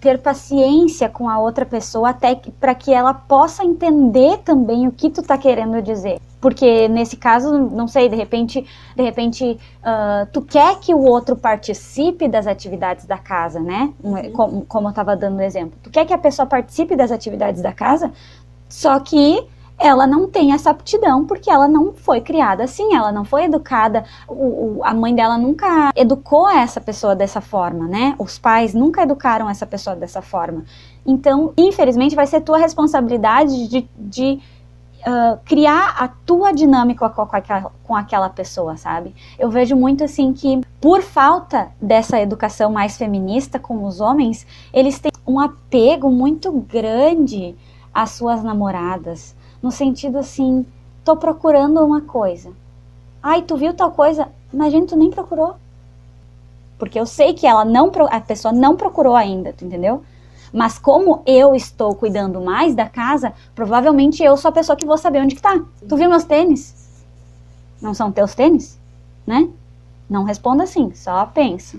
ter 0.04 0.18
paciência 0.18 1.08
com 1.08 1.30
a 1.30 1.38
outra 1.38 1.64
pessoa 1.64 2.10
até 2.10 2.38
para 2.60 2.74
que 2.74 2.92
ela 2.92 3.14
possa 3.14 3.64
entender 3.64 4.36
também 4.44 4.86
o 4.86 4.92
que 4.92 5.08
tu 5.08 5.22
tá 5.22 5.38
querendo 5.38 5.80
dizer. 5.80 6.20
Porque 6.42 6.86
nesse 6.88 7.16
caso, 7.16 7.50
não 7.58 7.88
sei, 7.88 8.06
de 8.06 8.14
repente, 8.14 8.66
de 8.94 9.02
repente, 9.02 9.58
uh, 9.80 10.26
tu 10.30 10.42
quer 10.42 10.78
que 10.78 10.94
o 10.94 11.00
outro 11.00 11.34
participe 11.34 12.28
das 12.28 12.46
atividades 12.46 13.06
da 13.06 13.16
casa, 13.16 13.60
né? 13.60 13.94
Uhum. 14.04 14.32
Como, 14.32 14.66
como 14.66 14.88
eu 14.88 14.90
estava 14.90 15.16
dando 15.16 15.38
o 15.38 15.42
exemplo. 15.42 15.78
Tu 15.82 15.88
quer 15.88 16.04
que 16.04 16.12
a 16.12 16.18
pessoa 16.18 16.44
participe 16.44 16.94
das 16.94 17.10
atividades 17.10 17.62
da 17.62 17.72
casa, 17.72 18.12
só 18.68 19.00
que 19.00 19.42
ela 19.78 20.06
não 20.06 20.28
tem 20.28 20.52
essa 20.52 20.70
aptidão 20.70 21.24
porque 21.24 21.50
ela 21.50 21.68
não 21.68 21.92
foi 21.92 22.20
criada 22.20 22.64
assim, 22.64 22.94
ela 22.94 23.12
não 23.12 23.24
foi 23.24 23.44
educada, 23.44 24.04
o, 24.28 24.78
o, 24.78 24.84
a 24.84 24.94
mãe 24.94 25.14
dela 25.14 25.36
nunca 25.36 25.92
educou 25.96 26.48
essa 26.48 26.80
pessoa 26.80 27.14
dessa 27.14 27.40
forma, 27.40 27.86
né? 27.86 28.14
Os 28.18 28.38
pais 28.38 28.74
nunca 28.74 29.02
educaram 29.02 29.48
essa 29.48 29.66
pessoa 29.66 29.96
dessa 29.96 30.22
forma. 30.22 30.64
Então, 31.04 31.52
infelizmente, 31.56 32.14
vai 32.14 32.26
ser 32.26 32.40
tua 32.40 32.58
responsabilidade 32.58 33.68
de, 33.68 33.88
de 33.96 34.40
uh, 35.06 35.38
criar 35.44 35.96
a 35.98 36.08
tua 36.08 36.52
dinâmica 36.52 37.08
com, 37.10 37.22
aquela, 37.22 37.72
com 37.82 37.94
aquela 37.94 38.30
pessoa, 38.30 38.76
sabe? 38.76 39.14
Eu 39.38 39.50
vejo 39.50 39.76
muito 39.76 40.04
assim 40.04 40.32
que, 40.32 40.60
por 40.80 41.02
falta 41.02 41.68
dessa 41.80 42.20
educação 42.20 42.72
mais 42.72 42.96
feminista 42.96 43.58
com 43.58 43.84
os 43.84 44.00
homens, 44.00 44.46
eles 44.72 44.98
têm 44.98 45.12
um 45.26 45.38
apego 45.38 46.10
muito 46.10 46.50
grande 46.52 47.54
às 47.92 48.12
suas 48.12 48.42
namoradas 48.42 49.36
no 49.64 49.72
sentido 49.72 50.18
assim, 50.18 50.66
tô 51.02 51.16
procurando 51.16 51.82
uma 51.82 52.02
coisa. 52.02 52.52
Ai, 53.22 53.40
tu 53.40 53.56
viu 53.56 53.72
tal 53.72 53.90
coisa? 53.92 54.28
Gente, 54.70 54.90
tu 54.90 54.96
nem 54.96 55.10
procurou. 55.10 55.56
Porque 56.78 57.00
eu 57.00 57.06
sei 57.06 57.32
que 57.32 57.46
ela 57.46 57.64
não 57.64 57.90
a 58.10 58.20
pessoa 58.20 58.52
não 58.52 58.76
procurou 58.76 59.16
ainda, 59.16 59.54
tu 59.54 59.64
entendeu? 59.64 60.04
Mas 60.52 60.78
como 60.78 61.22
eu 61.24 61.54
estou 61.54 61.94
cuidando 61.94 62.42
mais 62.42 62.74
da 62.74 62.90
casa, 62.90 63.32
provavelmente 63.54 64.22
eu 64.22 64.36
sou 64.36 64.50
a 64.50 64.52
pessoa 64.52 64.76
que 64.76 64.84
vou 64.84 64.98
saber 64.98 65.22
onde 65.22 65.34
que 65.34 65.40
tá. 65.40 65.58
Tu 65.88 65.96
viu 65.96 66.10
meus 66.10 66.24
tênis? 66.24 67.02
Não 67.80 67.94
são 67.94 68.12
teus 68.12 68.34
tênis? 68.34 68.78
Né? 69.26 69.48
Não 70.10 70.24
responda 70.24 70.64
assim, 70.64 70.92
só 70.94 71.24
pensa. 71.24 71.78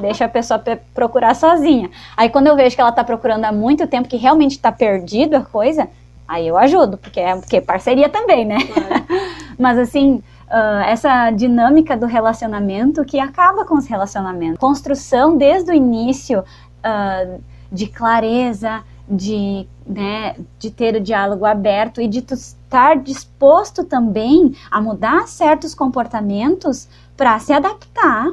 Deixa 0.00 0.24
a 0.24 0.28
pessoa 0.28 0.60
procurar 0.92 1.36
sozinha. 1.36 1.92
Aí 2.16 2.28
quando 2.28 2.48
eu 2.48 2.56
vejo 2.56 2.74
que 2.74 2.80
ela 2.80 2.90
tá 2.90 3.04
procurando 3.04 3.44
há 3.44 3.52
muito 3.52 3.86
tempo, 3.86 4.08
que 4.08 4.16
realmente 4.16 4.58
tá 4.58 4.72
perdido 4.72 5.36
a 5.36 5.44
coisa, 5.44 5.88
Aí 6.28 6.46
eu 6.46 6.58
ajudo, 6.58 6.98
porque 6.98 7.18
é 7.18 7.34
porque 7.34 7.58
parceria 7.58 8.10
também, 8.10 8.44
né? 8.44 8.58
Claro. 8.66 9.04
Mas 9.58 9.78
assim, 9.78 10.22
uh, 10.48 10.82
essa 10.84 11.30
dinâmica 11.30 11.96
do 11.96 12.04
relacionamento 12.04 13.02
que 13.04 13.18
acaba 13.18 13.64
com 13.64 13.76
os 13.76 13.86
relacionamentos. 13.86 14.58
Construção 14.58 15.38
desde 15.38 15.70
o 15.70 15.74
início 15.74 16.40
uh, 16.40 17.42
de 17.72 17.86
clareza, 17.86 18.82
de, 19.08 19.66
né, 19.86 20.36
de 20.58 20.70
ter 20.70 20.96
o 20.96 21.00
diálogo 21.00 21.46
aberto 21.46 22.00
e 22.00 22.06
de 22.06 22.18
estar 22.18 22.98
disposto 22.98 23.82
também 23.84 24.54
a 24.70 24.82
mudar 24.82 25.26
certos 25.26 25.74
comportamentos 25.74 26.88
para 27.16 27.38
se 27.38 27.54
adaptar 27.54 28.26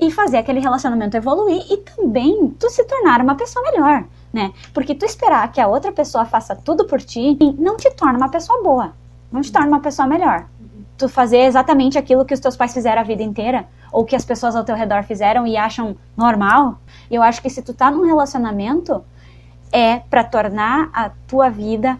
e 0.00 0.10
fazer 0.10 0.38
aquele 0.38 0.60
relacionamento 0.60 1.16
evoluir 1.16 1.62
e 1.70 1.76
também 1.78 2.48
tu 2.58 2.70
se 2.70 2.82
tornar 2.84 3.20
uma 3.20 3.34
pessoa 3.34 3.62
melhor 3.70 4.04
né? 4.36 4.52
Porque 4.74 4.94
tu 4.94 5.06
esperar 5.06 5.50
que 5.50 5.58
a 5.58 5.66
outra 5.66 5.90
pessoa 5.90 6.26
faça 6.26 6.54
tudo 6.54 6.84
por 6.84 7.00
ti 7.00 7.38
não 7.58 7.78
te 7.78 7.90
torna 7.92 8.18
uma 8.18 8.28
pessoa 8.28 8.62
boa, 8.62 8.92
não 9.32 9.40
te 9.40 9.50
torna 9.50 9.68
uma 9.68 9.80
pessoa 9.80 10.06
melhor. 10.06 10.44
Tu 10.98 11.08
fazer 11.08 11.38
exatamente 11.38 11.96
aquilo 11.96 12.22
que 12.22 12.34
os 12.34 12.40
teus 12.40 12.54
pais 12.54 12.74
fizeram 12.74 13.00
a 13.00 13.04
vida 13.04 13.22
inteira, 13.22 13.66
ou 13.90 14.04
que 14.04 14.14
as 14.14 14.26
pessoas 14.26 14.54
ao 14.54 14.62
teu 14.62 14.76
redor 14.76 15.04
fizeram 15.04 15.46
e 15.46 15.56
acham 15.56 15.96
normal. 16.14 16.78
Eu 17.10 17.22
acho 17.22 17.40
que 17.40 17.48
se 17.48 17.62
tu 17.62 17.72
tá 17.72 17.90
num 17.90 18.04
relacionamento, 18.04 19.02
é 19.72 20.00
para 20.00 20.22
tornar 20.22 20.90
a 20.92 21.08
tua 21.26 21.48
vida, 21.48 21.98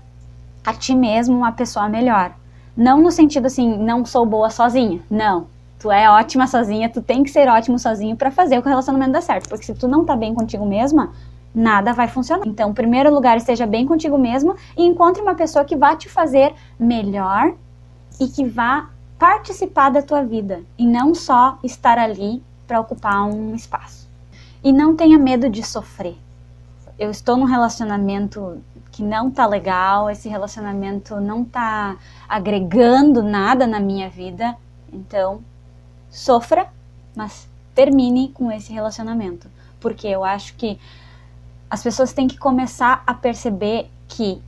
a 0.63 0.75
ti 0.75 0.95
mesmo, 0.95 1.39
uma 1.39 1.53
pessoa 1.53 1.89
melhor. 1.89 2.33
Não 2.77 3.01
no 3.01 3.11
sentido 3.11 3.47
assim, 3.47 3.79
não 3.79 4.05
sou 4.05 4.27
boa 4.27 4.51
sozinha. 4.51 5.01
Não. 5.11 5.47
Tu 5.79 5.91
é 5.91 6.11
ótima 6.11 6.47
sozinha, 6.47 6.91
tu 6.91 7.01
tem 7.01 7.23
que 7.23 7.31
ser 7.31 7.49
ótimo 7.49 7.79
sozinho 7.79 8.15
para 8.15 8.31
fazer 8.31 8.59
o 8.59 8.63
relacionamento 8.63 9.13
dar 9.13 9.23
certo. 9.23 9.49
Porque 9.49 9.65
se 9.65 9.75
tu 9.75 9.89
não 9.89 10.05
tá 10.05 10.15
bem 10.15 10.35
contigo 10.35 10.67
mesma, 10.67 11.13
nada 11.57 11.95
vai 11.95 12.07
funcionar. 12.07 12.47
Então, 12.47 12.69
em 12.69 12.75
primeiro 12.75 13.11
lugar, 13.13 13.39
esteja 13.39 13.67
bem 13.67 13.87
contigo 13.87 14.19
mesma 14.19 14.55
e 14.77 14.85
encontre 14.85 15.23
uma 15.23 15.35
pessoa 15.35 15.65
que 15.65 15.75
vá 15.75 15.97
te 15.97 16.07
fazer 16.07 16.55
melhor 16.79 17.55
e 18.21 18.29
que 18.29 18.45
vá 18.45 18.91
participar 19.19 19.89
da 19.89 20.03
tua 20.03 20.23
vida 20.23 20.61
e 20.77 20.87
não 20.87 21.15
só 21.15 21.59
estar 21.65 21.99
ali 21.99 22.43
para 22.67 22.79
ocupar 22.79 23.23
um 23.25 23.55
espaço. 23.55 24.07
E 24.63 24.71
não 24.71 24.95
tenha 24.95 25.19
medo 25.19 25.49
de 25.49 25.63
sofrer. 25.63 26.17
Eu 26.99 27.11
estou 27.11 27.39
num 27.39 27.45
relacionamento 27.45 28.63
que 28.93 29.03
não 29.03 29.31
tá 29.31 29.47
legal, 29.47 30.11
esse 30.11 30.29
relacionamento 30.29 31.21
não 31.21 31.43
tá 31.43 31.97
agregando 32.29 33.23
nada 33.23 33.67
na 33.67 33.81
minha 33.81 34.11
vida, 34.11 34.57
então 34.93 35.41
sofra, 36.11 36.67
mas 37.15 37.49
termine 37.75 38.29
com 38.29 38.51
esse 38.51 38.73
relacionamento, 38.73 39.49
porque 39.79 40.07
eu 40.07 40.25
acho 40.25 40.55
que 40.55 40.79
as 41.71 41.83
pessoas 41.83 42.13
têm 42.13 42.29
que 42.29 42.39
começar 42.39 43.03
a 43.07 43.15
perceber 43.15 43.91
que 44.09 44.41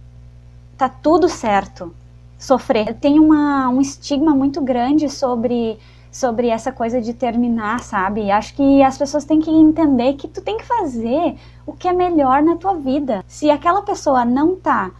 tá 0.76 0.88
tudo 0.88 1.28
certo. 1.28 1.94
Sofrer 2.38 2.94
tem 2.94 3.18
uma, 3.18 3.68
um 3.68 3.80
estigma 3.80 4.34
muito 4.34 4.60
grande 4.60 5.08
sobre 5.08 5.78
sobre 6.10 6.48
essa 6.48 6.72
coisa 6.72 7.02
de 7.02 7.12
terminar, 7.12 7.80
sabe? 7.80 8.30
Acho 8.30 8.54
que 8.54 8.82
as 8.82 8.96
pessoas 8.96 9.26
têm 9.26 9.40
que 9.40 9.50
entender 9.50 10.14
que 10.14 10.26
tu 10.26 10.40
tem 10.40 10.56
que 10.56 10.64
fazer 10.64 11.36
o 11.66 11.72
que 11.72 11.86
é 11.86 11.92
melhor 11.92 12.42
na 12.42 12.56
tua 12.56 12.74
vida. 12.74 13.22
Se 13.28 13.50
aquela 13.50 13.82
pessoa 13.82 14.24
não 14.24 14.56
tá 14.56 14.90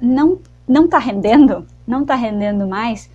não 0.00 0.38
não 0.66 0.88
tá 0.88 0.98
rendendo, 0.98 1.66
não 1.86 2.04
tá 2.04 2.14
rendendo 2.14 2.66
mais, 2.66 3.10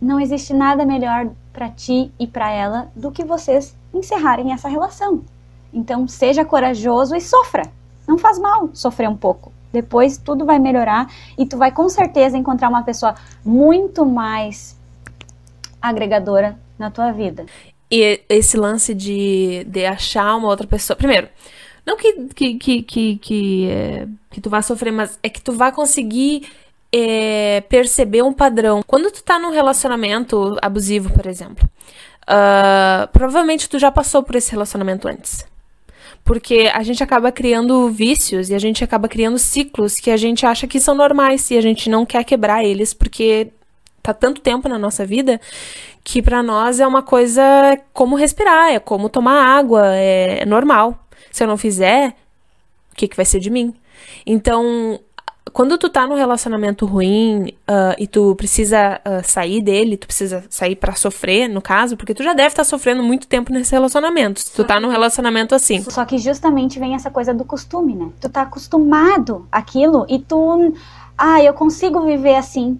não 0.00 0.20
existe 0.20 0.52
nada 0.52 0.84
melhor 0.84 1.30
para 1.52 1.68
ti 1.68 2.12
e 2.18 2.26
para 2.26 2.50
ela 2.50 2.90
do 2.94 3.10
que 3.10 3.24
vocês 3.24 3.76
encerrarem 3.94 4.52
essa 4.52 4.68
relação. 4.68 5.22
Então, 5.72 6.06
seja 6.06 6.44
corajoso 6.44 7.14
e 7.14 7.20
sofra. 7.20 7.62
Não 8.06 8.18
faz 8.18 8.38
mal 8.38 8.70
sofrer 8.72 9.08
um 9.08 9.16
pouco. 9.16 9.52
Depois 9.72 10.18
tudo 10.18 10.44
vai 10.44 10.58
melhorar 10.58 11.06
e 11.38 11.46
tu 11.46 11.56
vai 11.56 11.72
com 11.72 11.88
certeza 11.88 12.36
encontrar 12.36 12.68
uma 12.68 12.82
pessoa 12.82 13.14
muito 13.44 14.04
mais 14.04 14.76
agregadora 15.80 16.58
na 16.78 16.90
tua 16.90 17.10
vida. 17.10 17.46
E 17.90 18.20
esse 18.28 18.56
lance 18.56 18.94
de, 18.94 19.64
de 19.64 19.84
achar 19.84 20.36
uma 20.36 20.48
outra 20.48 20.66
pessoa. 20.66 20.96
Primeiro, 20.96 21.28
não 21.84 21.96
que, 21.96 22.12
que, 22.34 22.54
que, 22.54 22.82
que, 22.82 23.16
que, 23.16 23.68
é, 23.70 24.08
que 24.30 24.40
tu 24.40 24.48
vai 24.48 24.62
sofrer, 24.62 24.92
mas 24.92 25.18
é 25.22 25.28
que 25.28 25.40
tu 25.40 25.52
vai 25.52 25.72
conseguir 25.72 26.48
é, 26.92 27.62
perceber 27.62 28.22
um 28.22 28.32
padrão. 28.32 28.82
Quando 28.86 29.10
tu 29.10 29.22
tá 29.22 29.38
num 29.38 29.50
relacionamento 29.50 30.56
abusivo, 30.60 31.12
por 31.12 31.26
exemplo, 31.26 31.68
uh, 32.22 33.08
provavelmente 33.12 33.68
tu 33.68 33.78
já 33.78 33.90
passou 33.90 34.22
por 34.22 34.36
esse 34.36 34.50
relacionamento 34.52 35.08
antes. 35.08 35.44
Porque 36.24 36.70
a 36.72 36.82
gente 36.82 37.02
acaba 37.02 37.32
criando 37.32 37.88
vícios 37.88 38.48
e 38.48 38.54
a 38.54 38.58
gente 38.58 38.84
acaba 38.84 39.08
criando 39.08 39.38
ciclos 39.38 39.96
que 39.96 40.10
a 40.10 40.16
gente 40.16 40.46
acha 40.46 40.66
que 40.66 40.78
são 40.78 40.94
normais 40.94 41.50
e 41.50 41.58
a 41.58 41.60
gente 41.60 41.90
não 41.90 42.06
quer 42.06 42.24
quebrar 42.24 42.64
eles 42.64 42.94
porque 42.94 43.48
tá 44.02 44.14
tanto 44.14 44.40
tempo 44.40 44.68
na 44.68 44.78
nossa 44.78 45.06
vida 45.06 45.40
que 46.04 46.20
para 46.20 46.42
nós 46.42 46.80
é 46.80 46.86
uma 46.86 47.02
coisa 47.02 47.42
como 47.92 48.16
respirar, 48.16 48.70
é 48.70 48.78
como 48.78 49.08
tomar 49.08 49.44
água, 49.44 49.94
é, 49.94 50.42
é 50.42 50.46
normal. 50.46 50.98
Se 51.30 51.42
eu 51.42 51.48
não 51.48 51.56
fizer, 51.56 52.14
o 52.92 52.96
que, 52.96 53.08
que 53.08 53.16
vai 53.16 53.24
ser 53.24 53.40
de 53.40 53.50
mim? 53.50 53.74
Então, 54.26 55.00
quando 55.52 55.76
tu 55.76 55.88
tá 55.88 56.06
num 56.06 56.14
relacionamento 56.14 56.86
ruim 56.86 57.48
uh, 57.68 57.94
e 57.98 58.06
tu 58.06 58.34
precisa 58.36 59.00
uh, 59.06 59.24
sair 59.24 59.60
dele, 59.60 59.96
tu 59.96 60.06
precisa 60.06 60.44
sair 60.48 60.76
para 60.76 60.94
sofrer, 60.94 61.48
no 61.48 61.60
caso, 61.60 61.96
porque 61.96 62.14
tu 62.14 62.22
já 62.22 62.32
deve 62.32 62.48
estar 62.48 62.62
tá 62.62 62.68
sofrendo 62.68 63.02
muito 63.02 63.26
tempo 63.26 63.52
nesse 63.52 63.72
relacionamento. 63.72 64.40
Se 64.40 64.52
tu 64.52 64.64
tá 64.64 64.78
num 64.78 64.88
relacionamento 64.88 65.54
assim. 65.54 65.82
Só 65.82 66.04
que 66.04 66.18
justamente 66.18 66.78
vem 66.78 66.94
essa 66.94 67.10
coisa 67.10 67.34
do 67.34 67.44
costume, 67.44 67.94
né? 67.94 68.10
Tu 68.20 68.28
tá 68.28 68.42
acostumado 68.42 69.46
àquilo 69.50 70.06
e 70.08 70.18
tu. 70.18 70.74
Ah, 71.18 71.42
eu 71.42 71.52
consigo 71.54 72.00
viver 72.02 72.36
assim 72.36 72.78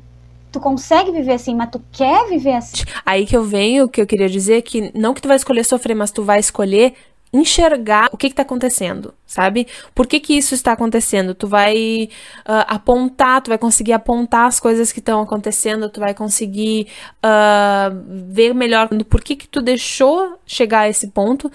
tu 0.53 0.61
consegue 0.61 1.11
viver 1.11 1.33
assim, 1.33 1.55
mas 1.55 1.71
tu 1.71 1.81
quer 1.91 2.29
viver 2.29 2.53
assim. 2.53 2.85
Aí 3.07 3.25
que 3.25 3.35
eu 3.35 3.43
venho, 3.43 3.89
que 3.89 4.03
eu 4.03 4.07
queria 4.07 4.29
dizer 4.29 4.61
que 4.61 4.93
não 4.95 5.15
que 5.15 5.23
tu 5.23 5.27
vai 5.27 5.39
escolher 5.39 5.65
sofrer, 5.65 5.95
mas 5.95 6.11
tu 6.11 6.23
vai 6.23 6.39
escolher 6.39 6.93
enxergar 7.33 8.11
o 8.13 8.17
que 8.17 8.27
está 8.27 8.43
acontecendo, 8.43 9.15
sabe? 9.27 9.67
Por 9.95 10.07
que, 10.07 10.21
que 10.21 10.37
isso 10.37 10.55
está 10.55 10.73
acontecendo? 10.73 11.35
Tu 11.35 11.49
vai 11.49 12.11
uh, 12.41 12.65
apontar, 12.69 13.41
tu 13.41 13.49
vai 13.49 13.57
conseguir 13.57 13.95
apontar 13.95 14.47
as 14.47 14.61
coisas 14.61 14.93
que 14.93 14.99
estão 14.99 15.23
acontecendo, 15.23 15.89
tu 15.89 15.99
vai 15.99 16.13
conseguir 16.13 16.89
uh, 17.25 17.97
ver 18.29 18.55
melhor 18.55 18.89
por 19.09 19.23
que, 19.23 19.35
que 19.35 19.49
tu 19.49 19.63
deixou 19.63 20.39
chegar 20.45 20.81
a 20.81 20.89
esse 20.91 21.09
ponto, 21.09 21.51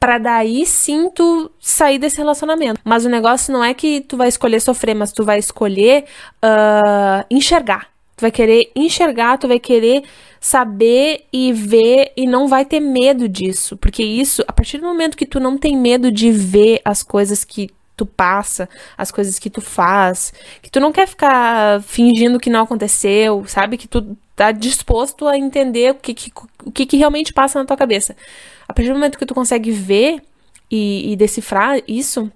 para 0.00 0.16
daí 0.16 0.64
sim 0.64 1.10
tu 1.10 1.50
sair 1.60 1.98
desse 1.98 2.16
relacionamento. 2.16 2.80
Mas 2.82 3.04
o 3.04 3.08
negócio 3.10 3.52
não 3.52 3.62
é 3.62 3.74
que 3.74 4.00
tu 4.00 4.16
vai 4.16 4.28
escolher 4.28 4.60
sofrer, 4.60 4.94
mas 4.94 5.12
tu 5.12 5.24
vai 5.24 5.38
escolher 5.38 6.04
uh, 6.42 7.24
enxergar. 7.30 7.97
Tu 8.18 8.22
vai 8.22 8.32
querer 8.32 8.72
enxergar, 8.74 9.38
tu 9.38 9.46
vai 9.46 9.60
querer 9.60 10.02
saber 10.40 11.24
e 11.32 11.52
ver 11.52 12.12
e 12.16 12.26
não 12.26 12.48
vai 12.48 12.64
ter 12.64 12.80
medo 12.80 13.28
disso, 13.28 13.76
porque 13.76 14.02
isso, 14.02 14.42
a 14.48 14.52
partir 14.52 14.78
do 14.78 14.86
momento 14.88 15.16
que 15.16 15.24
tu 15.24 15.38
não 15.38 15.56
tem 15.56 15.76
medo 15.76 16.10
de 16.10 16.32
ver 16.32 16.80
as 16.84 17.04
coisas 17.04 17.44
que 17.44 17.70
tu 17.96 18.04
passa, 18.04 18.68
as 18.96 19.12
coisas 19.12 19.38
que 19.38 19.48
tu 19.48 19.60
faz, 19.60 20.32
que 20.60 20.68
tu 20.68 20.80
não 20.80 20.90
quer 20.90 21.06
ficar 21.06 21.80
fingindo 21.82 22.40
que 22.40 22.50
não 22.50 22.64
aconteceu, 22.64 23.44
sabe? 23.46 23.76
Que 23.76 23.86
tu 23.86 24.16
tá 24.34 24.50
disposto 24.50 25.28
a 25.28 25.38
entender 25.38 25.92
o 25.92 25.94
que, 25.94 26.12
que 26.12 26.32
o 26.64 26.72
que, 26.72 26.86
que 26.86 26.96
realmente 26.96 27.32
passa 27.32 27.60
na 27.60 27.64
tua 27.64 27.76
cabeça. 27.76 28.16
A 28.66 28.74
partir 28.74 28.88
do 28.88 28.94
momento 28.94 29.16
que 29.16 29.26
tu 29.26 29.34
consegue 29.34 29.70
ver 29.70 30.20
e, 30.68 31.12
e 31.12 31.16
decifrar 31.16 31.80
isso, 31.86 32.28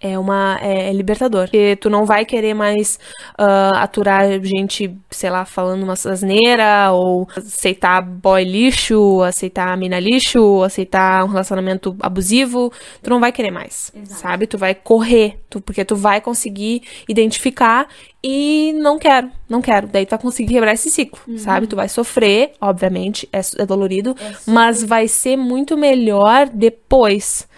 é 0.00 0.18
uma 0.18 0.58
é, 0.60 0.88
é, 0.88 0.92
libertador. 0.92 1.44
Porque 1.44 1.76
tu 1.76 1.90
não 1.90 2.04
vai 2.04 2.24
querer 2.24 2.54
mais 2.54 2.98
uh, 3.38 3.74
aturar 3.76 4.26
gente, 4.42 4.96
sei 5.10 5.30
lá, 5.30 5.44
falando 5.44 5.82
uma 5.82 5.94
asneira, 5.94 6.92
ou 6.92 7.28
aceitar 7.36 8.00
boy 8.02 8.44
lixo, 8.44 9.22
aceitar 9.22 9.76
mina 9.76 9.98
lixo, 9.98 10.62
aceitar 10.62 11.24
um 11.24 11.28
relacionamento 11.28 11.96
abusivo. 12.00 12.72
Tu 13.02 13.10
não 13.10 13.20
vai 13.20 13.32
querer 13.32 13.50
mais, 13.50 13.92
Exato. 13.94 14.20
sabe? 14.20 14.46
Tu 14.46 14.56
vai 14.56 14.74
correr, 14.74 15.40
tu, 15.50 15.60
porque 15.60 15.84
tu 15.84 15.96
vai 15.96 16.20
conseguir 16.20 16.82
identificar 17.08 17.88
e 18.22 18.72
não 18.74 18.98
quero, 18.98 19.30
não 19.48 19.60
quero. 19.60 19.88
Daí 19.88 20.06
tu 20.06 20.10
vai 20.10 20.18
conseguir 20.18 20.54
quebrar 20.54 20.72
esse 20.72 20.90
ciclo, 20.90 21.20
uhum. 21.26 21.38
sabe? 21.38 21.66
Tu 21.66 21.76
vai 21.76 21.88
sofrer, 21.88 22.52
obviamente, 22.60 23.28
é, 23.32 23.40
é 23.58 23.66
dolorido, 23.66 24.14
é 24.20 24.32
mas 24.46 24.82
vai 24.82 25.08
ser 25.08 25.36
muito 25.36 25.76
melhor 25.76 26.48
depois. 26.48 27.48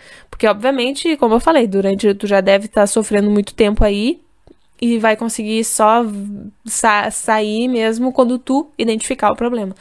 Porque, 0.40 0.48
obviamente, 0.48 1.18
como 1.18 1.34
eu 1.34 1.38
falei, 1.38 1.66
durante 1.66 2.14
tu 2.14 2.26
já 2.26 2.40
deve 2.40 2.64
estar 2.64 2.80
tá 2.80 2.86
sofrendo 2.86 3.30
muito 3.30 3.52
tempo 3.52 3.84
aí 3.84 4.22
e 4.80 4.98
vai 4.98 5.14
conseguir 5.14 5.62
só 5.64 6.02
sa 6.64 7.10
sair 7.10 7.68
mesmo 7.68 8.10
quando 8.10 8.38
tu 8.38 8.70
identificar 8.78 9.30
o 9.30 9.36
problema. 9.36 9.74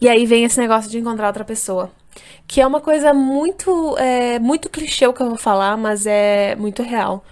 E 0.00 0.08
aí 0.08 0.26
vem 0.26 0.42
esse 0.42 0.58
negócio 0.58 0.90
de 0.90 0.98
encontrar 0.98 1.28
outra 1.28 1.44
pessoa. 1.44 1.92
Que 2.44 2.60
é 2.60 2.66
uma 2.66 2.80
coisa 2.80 3.14
muito, 3.14 3.96
é, 3.96 4.40
muito 4.40 4.68
clichê 4.68 5.06
o 5.06 5.12
que 5.12 5.22
eu 5.22 5.28
vou 5.28 5.38
falar, 5.38 5.76
mas 5.76 6.06
é 6.08 6.56
muito 6.56 6.82
real. 6.82 7.22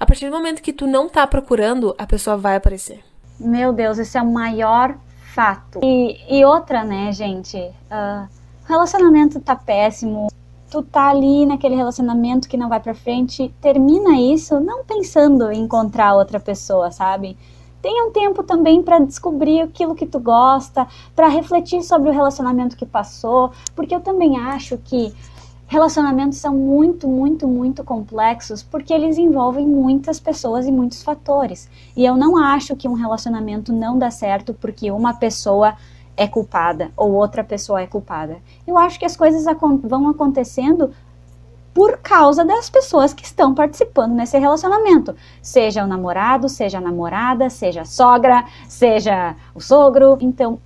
A 0.00 0.04
partir 0.04 0.28
do 0.28 0.32
momento 0.36 0.62
que 0.62 0.72
tu 0.72 0.88
não 0.88 1.08
tá 1.08 1.24
procurando, 1.28 1.94
a 1.96 2.08
pessoa 2.08 2.36
vai 2.36 2.56
aparecer. 2.56 3.04
Meu 3.38 3.72
Deus, 3.72 4.00
esse 4.00 4.18
é 4.18 4.22
o 4.22 4.26
maior 4.26 4.98
fato. 5.32 5.78
E, 5.80 6.40
e 6.40 6.44
outra, 6.44 6.82
né, 6.82 7.12
gente? 7.12 7.56
Uh, 7.56 8.28
relacionamento 8.66 9.38
tá 9.38 9.54
péssimo, 9.54 10.26
tu 10.70 10.82
tá 10.82 11.08
ali 11.08 11.44
naquele 11.44 11.74
relacionamento 11.74 12.48
que 12.48 12.56
não 12.56 12.68
vai 12.68 12.78
para 12.78 12.94
frente, 12.94 13.52
termina 13.60 14.18
isso 14.20 14.60
não 14.60 14.84
pensando 14.84 15.50
em 15.50 15.62
encontrar 15.62 16.14
outra 16.14 16.38
pessoa, 16.38 16.90
sabe? 16.92 17.36
Tenha 17.82 18.06
um 18.06 18.12
tempo 18.12 18.42
também 18.42 18.82
para 18.82 18.98
descobrir 18.98 19.62
aquilo 19.62 19.94
que 19.94 20.06
tu 20.06 20.20
gosta, 20.20 20.86
para 21.16 21.28
refletir 21.28 21.82
sobre 21.82 22.10
o 22.10 22.12
relacionamento 22.12 22.76
que 22.76 22.86
passou, 22.86 23.50
porque 23.74 23.94
eu 23.94 24.00
também 24.00 24.38
acho 24.38 24.76
que 24.78 25.12
relacionamentos 25.66 26.38
são 26.38 26.54
muito, 26.54 27.06
muito, 27.06 27.46
muito 27.46 27.84
complexos 27.84 28.60
porque 28.60 28.92
eles 28.92 29.16
envolvem 29.16 29.66
muitas 29.66 30.18
pessoas 30.18 30.66
e 30.66 30.72
muitos 30.72 31.02
fatores. 31.02 31.70
E 31.96 32.04
eu 32.04 32.16
não 32.16 32.36
acho 32.36 32.76
que 32.76 32.88
um 32.88 32.94
relacionamento 32.94 33.72
não 33.72 33.98
dá 33.98 34.10
certo 34.10 34.52
porque 34.52 34.90
uma 34.90 35.14
pessoa 35.14 35.74
é 36.20 36.28
culpada 36.28 36.90
ou 36.94 37.12
outra 37.12 37.42
pessoa 37.42 37.80
é 37.80 37.86
culpada. 37.86 38.36
Eu 38.66 38.76
acho 38.76 38.98
que 38.98 39.06
as 39.06 39.16
coisas 39.16 39.42
vão 39.82 40.06
acontecendo 40.06 40.92
por 41.72 41.96
causa 41.96 42.44
das 42.44 42.68
pessoas 42.68 43.14
que 43.14 43.24
estão 43.24 43.54
participando 43.54 44.12
nesse 44.12 44.38
relacionamento. 44.38 45.16
Seja 45.40 45.82
o 45.82 45.86
namorado, 45.86 46.46
seja 46.46 46.76
a 46.76 46.80
namorada, 46.80 47.48
seja 47.48 47.80
a 47.80 47.84
sogra, 47.86 48.44
seja 48.68 49.34
o 49.54 49.62
sogro. 49.62 50.18
Então, 50.20 50.58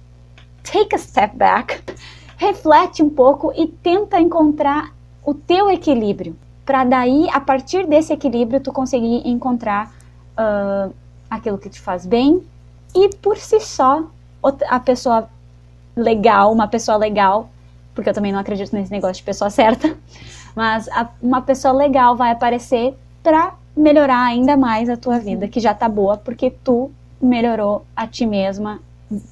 take 0.65 0.97
a 0.97 0.99
step 0.99 1.37
back, 1.37 1.81
reflete 2.37 3.01
um 3.01 3.09
pouco 3.09 3.53
e 3.55 3.69
tenta 3.69 4.21
encontrar 4.21 4.93
o 5.25 5.35
teu 5.35 5.71
equilíbrio. 5.71 6.37
Para 6.67 6.83
daí, 6.83 7.29
a 7.31 7.39
partir 7.39 7.87
desse 7.87 8.13
equilíbrio, 8.13 8.59
tu 8.59 8.73
conseguir 8.73 9.23
encontrar 9.25 9.93
uh, 10.37 10.93
aquilo 11.31 11.59
que 11.59 11.71
te 11.71 11.81
faz 11.81 12.05
bem 12.05 12.43
e 12.93 13.09
por 13.19 13.37
si 13.37 13.61
só 13.61 14.03
a 14.69 14.81
pessoa 14.81 15.29
legal, 15.97 16.53
uma 16.53 16.69
pessoa 16.69 16.97
legal, 16.97 17.49
porque 17.95 18.11
eu 18.11 18.15
também 18.15 18.33
não 18.33 18.41
acredito 18.41 18.75
nesse 18.75 18.91
negócio 18.91 19.17
de 19.17 19.23
pessoa 19.23 19.51
certa, 19.51 19.97
mas 20.55 20.89
a, 20.89 21.09
uma 21.23 21.43
pessoa 21.43 21.73
legal 21.73 22.17
vai 22.17 22.31
aparecer 22.31 22.97
para 23.23 23.55
melhorar 23.77 24.25
ainda 24.25 24.57
mais 24.57 24.89
a 24.89 24.97
tua 24.97 25.19
vida, 25.19 25.49
que 25.49 25.61
já 25.61 25.75
tá 25.75 25.89
boa, 25.89 26.17
porque 26.17 26.51
tu 26.51 26.91
melhorou 27.21 27.85
a 27.97 28.07
ti 28.07 28.27
mesma 28.27 28.81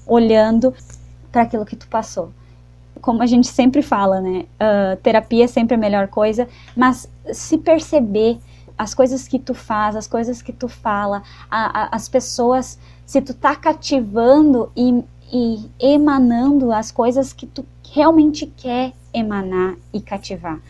olhando 0.07 0.75
para 1.31 1.43
aquilo 1.43 1.65
que 1.65 1.77
tu 1.77 1.87
passou. 1.89 2.33
Como 3.01 3.23
a 3.23 3.27
gente 3.27 3.49
sempre 3.49 3.83
fala, 3.83 4.21
né? 4.21 4.45
Uh, 4.55 4.97
terapia 5.03 5.45
é 5.45 5.49
sempre 5.49 5.75
a 5.75 5.79
melhor 5.79 6.09
coisa, 6.09 6.49
mas 6.77 7.11
se 7.33 7.59
perceber 7.59 8.39
as 8.77 8.95
coisas 8.95 9.29
que 9.29 9.39
tu 9.39 9.55
faz, 9.55 9.97
as 9.97 10.07
coisas 10.07 10.43
que 10.43 10.53
tu 10.53 10.69
fala, 10.69 11.23
a, 11.51 11.83
a, 11.83 11.97
as 11.97 12.09
pessoas, 12.09 12.79
se 13.05 13.21
tu 13.21 13.35
tá 13.35 13.55
cativando 13.55 14.71
e, 14.77 15.05
e 15.33 15.70
emanando 15.80 16.70
as 16.70 16.93
coisas 16.93 17.33
que 17.33 17.47
tu 17.47 17.64
realmente 17.91 18.47
quer 18.47 18.93
emanar 19.14 19.76
e 19.93 20.01
cativar. 20.01 20.61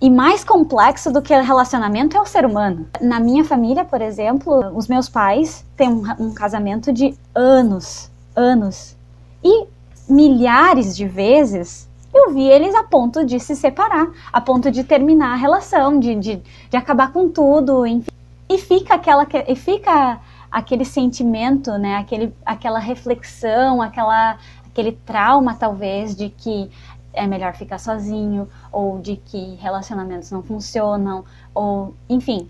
E 0.00 0.10
mais 0.10 0.44
complexo 0.44 1.10
do 1.10 1.22
que 1.22 1.34
relacionamento 1.34 2.16
é 2.16 2.20
o 2.20 2.26
ser 2.26 2.44
humano. 2.44 2.86
Na 3.00 3.18
minha 3.18 3.44
família, 3.44 3.84
por 3.84 4.00
exemplo, 4.02 4.70
os 4.76 4.86
meus 4.86 5.08
pais 5.08 5.64
têm 5.76 5.88
um, 5.88 6.02
um 6.20 6.34
casamento 6.34 6.92
de 6.92 7.16
anos, 7.34 8.10
anos. 8.36 8.96
E 9.42 9.66
milhares 10.08 10.96
de 10.96 11.06
vezes 11.06 11.88
eu 12.14 12.32
vi 12.32 12.42
eles 12.42 12.74
a 12.74 12.84
ponto 12.84 13.24
de 13.24 13.40
se 13.40 13.56
separar, 13.56 14.08
a 14.32 14.40
ponto 14.40 14.70
de 14.70 14.84
terminar 14.84 15.32
a 15.32 15.36
relação, 15.36 15.98
de, 15.98 16.14
de, 16.14 16.42
de 16.70 16.76
acabar 16.76 17.12
com 17.12 17.28
tudo, 17.28 17.84
enfim. 17.84 18.10
E 18.48 18.58
fica 18.58 18.94
aquela 18.94 19.26
e 19.48 19.56
fica 19.56 20.20
aquele 20.54 20.84
sentimento, 20.84 21.72
né, 21.78 21.96
aquele, 21.96 22.32
aquela 22.46 22.78
reflexão, 22.78 23.82
aquela, 23.82 24.38
aquele 24.64 24.92
trauma 24.92 25.56
talvez 25.56 26.14
de 26.14 26.28
que 26.28 26.70
é 27.12 27.26
melhor 27.26 27.54
ficar 27.54 27.78
sozinho, 27.78 28.48
ou 28.70 29.00
de 29.00 29.16
que 29.16 29.56
relacionamentos 29.56 30.30
não 30.30 30.44
funcionam, 30.44 31.24
ou 31.52 31.92
enfim. 32.08 32.48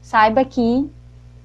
Saiba 0.00 0.44
que 0.44 0.88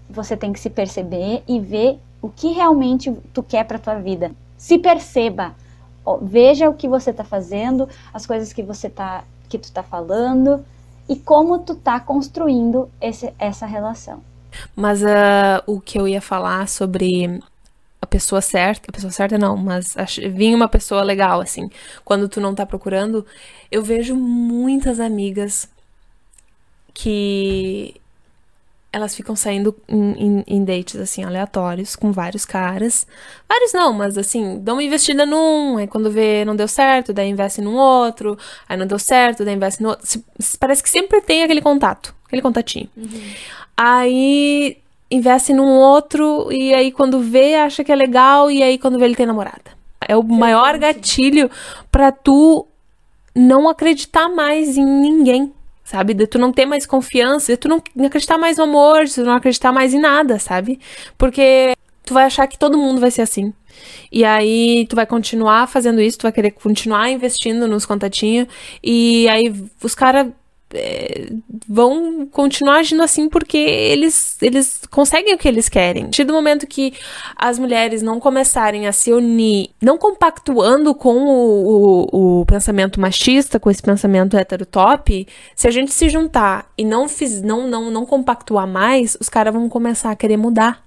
você 0.08 0.38
tem 0.38 0.54
que 0.54 0.60
se 0.60 0.70
perceber 0.70 1.44
e 1.48 1.60
ver 1.60 2.00
o 2.22 2.30
que 2.30 2.52
realmente 2.52 3.12
tu 3.34 3.42
quer 3.42 3.64
para 3.64 3.80
tua 3.80 3.96
vida. 3.96 4.32
Se 4.60 4.78
perceba, 4.78 5.56
veja 6.22 6.70
o 6.70 6.76
que 6.76 6.88
você 6.88 7.10
está 7.10 7.24
fazendo, 7.24 7.90
as 8.14 8.28
coisas 8.28 8.54
que 8.54 8.62
você 8.62 8.92
tá 8.92 9.24
que 9.50 9.58
tu 9.58 9.72
tá 9.72 9.82
falando 9.82 10.64
e 11.10 11.16
como 11.16 11.58
tu 11.60 11.74
tá 11.74 12.00
construindo 12.00 12.92
esse, 13.02 13.34
essa 13.40 13.66
relação. 13.66 14.22
Mas 14.76 15.02
uh, 15.02 15.64
o 15.66 15.80
que 15.80 16.00
eu 16.00 16.08
ia 16.08 16.22
falar 16.22 16.68
sobre 16.68 17.40
a 18.02 18.06
pessoa 18.06 18.42
certa, 18.42 18.90
a 18.90 18.94
pessoa 18.94 19.12
certa 19.12 19.38
não, 19.38 19.58
mas 19.58 19.96
vinha 20.34 20.56
uma 20.56 20.68
pessoa 20.68 21.02
legal, 21.04 21.42
assim, 21.42 21.70
quando 22.06 22.30
tu 22.30 22.40
não 22.40 22.54
tá 22.56 22.66
procurando, 22.66 23.26
eu 23.72 23.84
vejo 23.84 24.16
muitas 24.16 25.00
amigas 25.00 25.70
que 26.94 28.00
elas 28.92 29.16
ficam 29.16 29.36
saindo 29.36 29.76
em, 29.88 30.12
em, 30.14 30.44
em, 30.48 30.64
dates, 30.64 30.96
assim, 30.96 31.24
aleatórios, 31.24 31.96
com 31.96 32.12
vários 32.12 32.46
caras. 32.46 33.06
Vários 33.48 33.74
não, 33.74 33.94
mas 33.94 34.18
assim, 34.18 34.60
dão 34.60 34.76
uma 34.76 34.84
investida 34.84 35.26
num, 35.26 35.78
aí 35.78 35.88
quando 35.88 36.10
vê 36.10 36.46
não 36.46 36.56
deu 36.56 36.68
certo, 36.68 37.14
daí 37.14 37.30
investe 37.30 37.62
num 37.62 37.76
outro, 37.76 38.38
aí 38.68 38.78
não 38.78 38.88
deu 38.88 38.98
certo, 38.98 39.44
daí 39.44 39.56
investe 39.56 39.84
no 39.84 39.90
outro. 39.90 40.24
Parece 40.60 40.82
que 40.82 40.90
sempre 40.90 41.22
tem 41.22 41.44
aquele 41.44 41.62
contato, 41.62 42.16
aquele 42.26 42.42
contatinho. 42.42 42.90
Uhum. 42.96 43.22
Aí 43.76 44.78
investe 45.12 45.54
num 45.54 45.78
outro 45.78 46.52
e 46.52 46.74
aí 46.74 46.92
quando 46.92 47.20
vê 47.20 47.56
acha 47.56 47.84
que 47.84 47.92
é 47.92 47.96
legal 47.96 48.50
e 48.52 48.62
aí 48.64 48.78
quando 48.78 48.98
vê 48.98 49.06
ele 49.06 49.16
tem 49.16 49.26
namorada. 49.26 49.78
É 50.08 50.16
o 50.16 50.24
maior 50.24 50.78
gatilho 50.78 51.50
para 51.92 52.12
tu 52.12 52.68
não 53.36 53.70
acreditar 53.70 54.30
mais 54.30 54.78
em 54.78 54.86
ninguém, 54.86 55.54
sabe? 55.88 56.14
De 56.14 56.28
tu 56.28 56.38
não 56.38 56.52
ter 56.52 56.66
mais 56.66 56.86
confiança, 56.86 57.54
de 57.54 57.58
tu 57.58 57.70
não 57.70 57.82
acreditar 58.06 58.38
mais 58.38 58.58
no 58.58 58.66
amor, 58.66 59.06
de 59.06 59.16
tu 59.16 59.24
não 59.24 59.34
acreditar 59.34 59.72
mais 59.72 59.94
em 59.94 60.02
nada, 60.02 60.38
sabe? 60.38 60.80
Porque 61.18 61.74
tu 62.06 62.14
vai 62.14 62.26
achar 62.26 62.46
que 62.46 62.60
todo 62.60 62.78
mundo 62.78 63.00
vai 63.00 63.10
ser 63.10 63.22
assim. 63.22 63.54
E 64.12 64.26
aí 64.26 64.86
tu 64.90 64.98
vai 64.98 65.06
continuar 65.06 65.66
fazendo 65.68 66.02
isso, 66.02 66.18
tu 66.18 66.24
vai 66.24 66.32
querer 66.34 66.52
continuar 66.52 67.10
investindo 67.10 67.68
nos 67.70 67.86
contatinhos 67.86 68.48
e 68.84 69.30
aí 69.30 69.54
os 69.82 69.96
caras 69.96 70.28
é, 70.74 71.30
vão 71.68 72.28
continuar 72.28 72.78
agindo 72.78 73.02
assim 73.02 73.30
porque 73.30 73.58
eles, 73.58 74.38
eles 74.42 74.82
conseguem 74.92 75.34
o 75.34 75.38
que 75.38 75.48
eles 75.48 75.70
querem. 75.70 76.04
A 76.04 76.06
partir 76.06 76.24
do 76.24 76.34
momento 76.34 76.68
que 76.68 76.94
as 77.36 77.58
mulheres 77.58 78.02
não 78.02 78.20
começarem 78.20 78.88
a 78.88 78.92
se 78.92 79.12
unir, 79.12 79.70
não 79.82 79.98
compactuando 79.98 80.94
com 80.94 81.16
o, 81.16 82.08
o, 82.12 82.42
o 82.42 82.46
pensamento 82.46 83.00
machista, 83.00 83.60
com 83.60 83.72
esse 83.72 83.82
pensamento 83.82 84.38
heterotop, 84.38 85.28
se 85.56 85.68
a 85.68 85.72
gente 85.72 85.92
se 85.92 86.10
juntar 86.10 86.70
e 86.78 86.84
não, 86.84 87.08
fiz, 87.08 87.42
não, 87.42 87.68
não, 87.68 87.90
não 87.90 88.06
compactuar 88.06 88.68
mais, 88.68 89.18
os 89.20 89.30
caras 89.30 89.54
vão 89.54 89.70
começar 89.70 90.12
a 90.12 90.16
querer 90.16 90.38
mudar. 90.38 90.86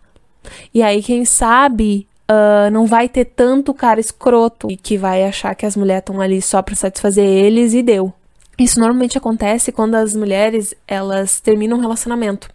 E 0.73 0.83
aí, 0.83 1.03
quem 1.03 1.25
sabe, 1.25 2.07
Uh, 2.31 2.71
não 2.71 2.87
vai 2.87 3.09
ter 3.09 3.25
tanto 3.25 3.75
cara 3.75 3.99
escroto 3.99 4.69
que 4.85 4.97
vai 4.97 5.25
achar 5.25 5.53
que 5.57 5.67
as 5.67 5.75
mulheres 5.75 6.03
estão 6.03 6.21
ali 6.21 6.41
só 6.41 6.63
pra 6.63 6.77
satisfazer 6.77 7.27
eles 7.27 7.75
e 7.75 7.83
deu. 7.83 8.15
Isso 8.61 8.79
normalmente 8.79 9.17
acontece 9.17 9.73
quando 9.73 9.95
as 9.95 10.15
mulheres 10.15 10.75
elas 10.87 11.41
terminam 11.41 11.79
um 11.79 11.81
relacionamento. 11.81 12.51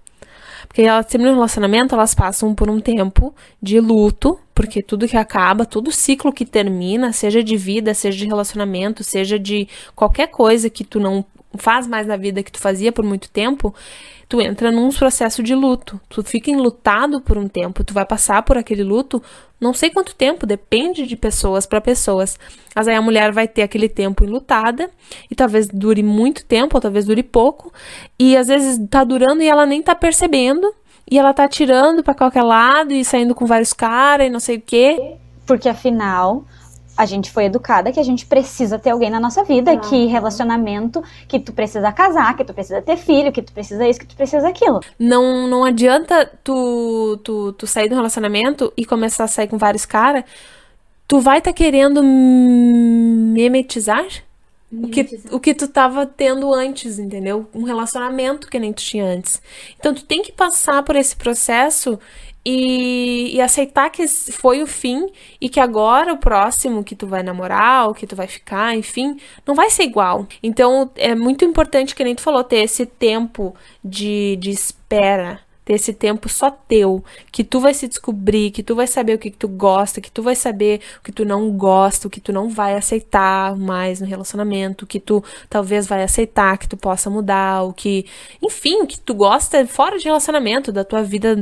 Porque 0.67 0.83
elas 0.83 1.07
terminam 1.07 1.33
um 1.33 1.37
relacionamento, 1.37 1.95
elas 1.95 2.13
passam 2.13 2.53
por 2.53 2.69
um 2.69 2.79
tempo 2.79 3.33
de 3.59 3.79
luto, 3.79 4.39
porque 4.53 4.83
tudo 4.83 5.07
que 5.07 5.17
acaba, 5.17 5.65
todo 5.65 5.91
ciclo 5.91 6.31
que 6.31 6.45
termina, 6.45 7.11
seja 7.11 7.43
de 7.43 7.57
vida, 7.57 7.91
seja 7.95 8.19
de 8.19 8.27
relacionamento, 8.27 9.03
seja 9.03 9.39
de 9.39 9.67
qualquer 9.95 10.27
coisa 10.27 10.69
que 10.69 10.83
tu 10.83 10.99
não 10.99 11.25
faz 11.57 11.87
mais 11.87 12.05
na 12.05 12.17
vida 12.17 12.43
que 12.43 12.51
tu 12.51 12.59
fazia 12.59 12.91
por 12.91 13.03
muito 13.03 13.27
tempo, 13.31 13.73
tu 14.27 14.41
entra 14.41 14.71
num 14.71 14.89
processo 14.89 15.43
de 15.43 15.53
luto. 15.53 15.99
Tu 16.09 16.23
fica 16.23 16.51
enlutado 16.51 17.21
por 17.21 17.37
um 17.37 17.47
tempo, 17.47 17.83
tu 17.83 17.93
vai 17.93 18.05
passar 18.05 18.43
por 18.43 18.57
aquele 18.57 18.83
luto, 18.83 19.21
não 19.59 19.73
sei 19.73 19.89
quanto 19.89 20.15
tempo, 20.15 20.45
depende 20.45 21.05
de 21.05 21.15
pessoas 21.15 21.65
para 21.65 21.79
pessoas. 21.81 22.37
Mas 22.75 22.87
aí 22.87 22.95
a 22.95 23.01
mulher 23.01 23.31
vai 23.31 23.47
ter 23.47 23.61
aquele 23.61 23.87
tempo 23.87 24.23
enlutada 24.23 24.89
e 25.29 25.35
talvez 25.35 25.67
dure 25.67 26.03
muito 26.03 26.45
tempo, 26.45 26.77
ou 26.77 26.81
talvez 26.81 27.05
dure 27.05 27.23
pouco, 27.23 27.71
e 28.19 28.35
às 28.35 28.47
vezes 28.47 28.79
tá 28.89 29.03
durando 29.03 29.41
e 29.41 29.47
ela 29.47 29.65
nem 29.65 29.81
tá 29.81 29.95
percebendo, 29.95 30.73
e 31.09 31.19
ela 31.19 31.33
tá 31.33 31.47
tirando 31.47 32.03
para 32.03 32.15
qualquer 32.15 32.43
lado 32.43 32.91
e 32.91 33.05
saindo 33.05 33.35
com 33.35 33.45
vários 33.45 33.73
caras 33.73 34.27
e 34.27 34.29
não 34.29 34.39
sei 34.39 34.57
o 34.57 34.61
quê. 34.61 35.15
Porque 35.45 35.69
afinal, 35.69 36.43
a 36.97 37.05
gente 37.05 37.31
foi 37.31 37.45
educada 37.45 37.91
que 37.91 37.99
a 37.99 38.03
gente 38.03 38.25
precisa 38.25 38.79
ter 38.79 38.91
alguém 38.91 39.09
na 39.09 39.19
nossa 39.19 39.43
vida, 39.43 39.71
ah. 39.71 39.77
que 39.77 40.05
relacionamento, 40.05 41.03
que 41.27 41.39
tu 41.39 41.51
precisa 41.51 41.91
casar, 41.91 42.35
que 42.35 42.43
tu 42.43 42.53
precisa 42.53 42.81
ter 42.81 42.97
filho, 42.97 43.31
que 43.31 43.41
tu 43.41 43.51
precisa 43.51 43.87
isso, 43.87 43.99
que 43.99 44.07
tu 44.07 44.15
precisa 44.15 44.47
aquilo. 44.47 44.79
Não, 44.97 45.47
não 45.47 45.65
adianta 45.65 46.29
tu, 46.43 47.19
tu, 47.23 47.53
tu 47.53 47.67
sair 47.67 47.89
do 47.89 47.95
relacionamento 47.95 48.71
e 48.77 48.85
começar 48.85 49.25
a 49.25 49.27
sair 49.27 49.47
com 49.47 49.57
vários 49.57 49.85
caras. 49.85 50.23
Tu 51.07 51.19
vai 51.19 51.39
estar 51.39 51.51
tá 51.51 51.55
querendo 51.55 52.01
mimetizar 52.01 54.05
o 54.71 54.89
que, 54.89 55.19
o 55.31 55.39
que 55.39 55.53
tu 55.53 55.67
tava 55.67 56.05
tendo 56.05 56.53
antes, 56.53 56.99
entendeu? 56.99 57.47
Um 57.53 57.63
relacionamento 57.63 58.49
que 58.49 58.59
nem 58.59 58.73
tu 58.73 58.81
tinha 58.81 59.05
antes. 59.05 59.41
Então 59.79 59.93
tu 59.93 60.03
tem 60.03 60.21
que 60.21 60.31
passar 60.31 60.83
por 60.83 60.95
esse 60.95 61.15
processo 61.15 61.99
e, 62.45 63.35
e, 63.35 63.41
aceitar 63.41 63.89
que 63.89 64.07
foi 64.07 64.61
o 64.61 64.67
fim 64.67 65.07
e 65.41 65.49
que 65.49 65.59
agora 65.59 66.13
o 66.13 66.17
próximo 66.17 66.83
que 66.83 66.95
tu 66.95 67.07
vai 67.07 67.23
namorar 67.23 67.87
ou 67.87 67.93
que 67.95 68.05
tu 68.05 68.15
vai 68.15 68.27
ficar, 68.27 68.75
enfim, 68.77 69.17
não 69.47 69.55
vai 69.55 69.71
ser 69.71 69.83
igual. 69.83 70.27
Então 70.43 70.91
é 70.95 71.15
muito 71.15 71.43
importante, 71.43 71.95
que 71.95 72.03
nem 72.03 72.13
tu 72.13 72.21
falou, 72.21 72.43
ter 72.43 72.57
esse 72.57 72.85
tempo 72.85 73.55
de, 73.83 74.35
de 74.35 74.51
espera. 74.51 75.43
Ter 75.65 75.73
esse 75.73 75.93
tempo 75.93 76.29
só 76.29 76.51
teu, 76.51 77.03
que 77.31 77.43
tu 77.43 77.59
vai 77.59 77.73
se 77.73 77.87
descobrir, 77.87 78.51
que 78.51 78.61
tu 78.61 78.75
vai 78.75 78.85
saber 78.85 79.15
o 79.15 79.17
que, 79.17 79.31
que 79.31 79.37
tu 79.37 79.47
gosta, 79.47 79.99
que 79.99 80.11
tu 80.11 80.21
vai 80.21 80.35
saber 80.35 80.79
o 80.99 81.03
que 81.03 81.11
tu 81.11 81.25
não 81.25 81.49
gosta, 81.49 82.07
o 82.07 82.11
que 82.11 82.21
tu 82.21 82.31
não 82.31 82.49
vai 82.49 82.75
aceitar 82.75 83.55
mais 83.57 83.99
no 83.99 84.05
relacionamento, 84.05 84.85
que 84.85 84.99
tu 84.99 85.23
talvez 85.49 85.87
vai 85.87 86.03
aceitar, 86.03 86.59
que 86.59 86.69
tu 86.69 86.77
possa 86.77 87.09
mudar, 87.09 87.63
o 87.63 87.73
que, 87.73 88.05
enfim, 88.43 88.83
o 88.83 88.85
que 88.85 88.99
tu 88.99 89.15
gosta 89.15 89.65
fora 89.65 89.97
de 89.97 90.05
relacionamento, 90.05 90.71
da 90.71 90.83
tua 90.83 91.01
vida 91.01 91.35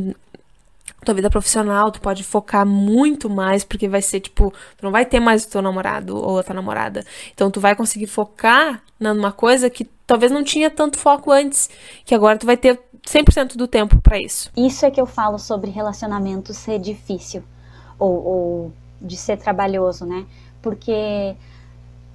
tua 1.03 1.13
vida 1.13 1.29
profissional, 1.29 1.91
tu 1.91 2.01
pode 2.01 2.23
focar 2.23 2.65
muito 2.65 3.29
mais, 3.29 3.63
porque 3.63 3.87
vai 3.87 4.01
ser 4.01 4.19
tipo, 4.19 4.51
tu 4.77 4.83
não 4.83 4.91
vai 4.91 5.05
ter 5.05 5.19
mais 5.19 5.43
o 5.43 5.49
teu 5.49 5.61
namorado 5.61 6.17
ou 6.17 6.39
a 6.39 6.43
tua 6.43 6.55
namorada. 6.55 7.03
Então 7.33 7.49
tu 7.51 7.59
vai 7.59 7.75
conseguir 7.75 8.07
focar 8.07 8.81
numa 8.99 9.31
coisa 9.31 9.69
que 9.69 9.85
talvez 10.07 10.31
não 10.31 10.43
tinha 10.43 10.69
tanto 10.69 10.97
foco 10.97 11.31
antes, 11.31 11.69
que 12.05 12.15
agora 12.15 12.37
tu 12.37 12.45
vai 12.45 12.57
ter 12.57 12.79
100% 13.07 13.55
do 13.55 13.67
tempo 13.67 14.01
para 14.01 14.19
isso. 14.19 14.51
Isso 14.55 14.85
é 14.85 14.91
que 14.91 14.99
eu 14.99 15.05
falo 15.05 15.37
sobre 15.37 15.69
relacionamento 15.69 16.53
ser 16.53 16.79
difícil 16.79 17.43
ou, 17.99 18.25
ou 18.25 18.73
de 19.01 19.17
ser 19.17 19.37
trabalhoso, 19.37 20.05
né? 20.05 20.25
Porque 20.61 21.35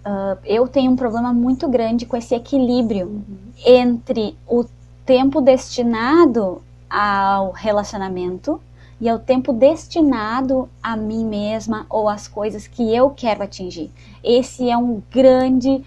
uh, 0.06 0.38
eu 0.44 0.66
tenho 0.66 0.90
um 0.90 0.96
problema 0.96 1.32
muito 1.32 1.68
grande 1.68 2.06
com 2.06 2.16
esse 2.16 2.34
equilíbrio 2.34 3.06
uhum. 3.06 3.24
entre 3.64 4.36
o 4.46 4.64
tempo 5.04 5.40
destinado 5.40 6.62
ao 6.88 7.50
relacionamento 7.52 8.60
e 9.00 9.08
é 9.08 9.14
o 9.14 9.18
tempo 9.18 9.52
destinado 9.52 10.68
a 10.82 10.96
mim 10.96 11.24
mesma 11.24 11.86
ou 11.88 12.08
às 12.08 12.26
coisas 12.26 12.66
que 12.66 12.94
eu 12.94 13.10
quero 13.10 13.42
atingir. 13.42 13.90
Esse 14.22 14.68
é 14.68 14.76
um 14.76 15.02
grande 15.10 15.84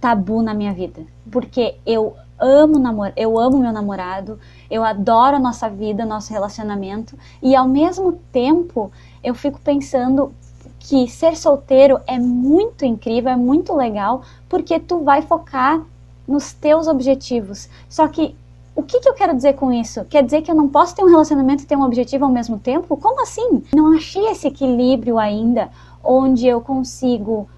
tabu 0.00 0.42
na 0.42 0.54
minha 0.54 0.72
vida, 0.72 1.02
porque 1.30 1.76
eu 1.84 2.14
amo 2.38 2.78
namor 2.78 3.12
eu 3.16 3.38
amo 3.38 3.58
meu 3.58 3.72
namorado, 3.72 4.38
eu 4.70 4.84
adoro 4.84 5.36
a 5.36 5.40
nossa 5.40 5.68
vida, 5.68 6.04
nosso 6.04 6.32
relacionamento 6.32 7.16
e 7.42 7.56
ao 7.56 7.66
mesmo 7.66 8.12
tempo 8.30 8.90
eu 9.24 9.34
fico 9.34 9.58
pensando 9.60 10.32
que 10.78 11.08
ser 11.08 11.36
solteiro 11.36 12.00
é 12.06 12.18
muito 12.18 12.84
incrível, 12.84 13.32
é 13.32 13.36
muito 13.36 13.74
legal, 13.74 14.22
porque 14.48 14.78
tu 14.78 15.00
vai 15.00 15.20
focar 15.20 15.82
nos 16.28 16.52
teus 16.52 16.86
objetivos. 16.86 17.68
Só 17.88 18.06
que 18.06 18.36
o 18.76 18.82
que, 18.82 19.00
que, 19.00 19.08
eu 19.08 19.14
quero 19.14 19.34
dizer 19.34 19.54
com 19.54 19.72
isso? 19.72 20.04
Quer 20.04 20.22
dizer 20.22 20.42
que 20.42 20.50
eu 20.50 20.54
não 20.54 20.68
posso 20.68 20.94
ter 20.94 21.02
um 21.02 21.08
relacionamento 21.08 21.62
e 21.62 21.66
ter 21.66 21.76
um 21.76 21.82
objetivo 21.82 22.26
ao 22.26 22.30
mesmo 22.30 22.58
tempo? 22.58 22.96
Como 22.96 23.22
assim? 23.22 23.62
Não 23.74 23.94
achei 23.94 24.26
esse 24.26 24.46
equilíbrio 24.46 25.18
ainda, 25.18 25.70
onde 26.04 26.46
eu 26.46 26.60
consigo 26.60 27.48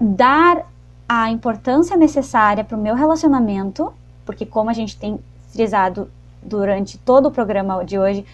dar 0.00 0.66
a 1.08 1.30
importância 1.30 1.96
necessária 1.96 2.64
para 2.64 2.76
o 2.76 2.80
meu 2.80 2.94
relacionamento, 2.94 3.92
porque 4.24 4.46
como 4.46 4.70
a 4.70 4.72
gente 4.72 4.96
tem 4.96 5.18
frisado 5.50 6.10
durante 6.42 6.98
todo 6.98 7.26
o 7.26 7.30
programa 7.30 7.84
de 7.84 7.98
hoje, 7.98 8.24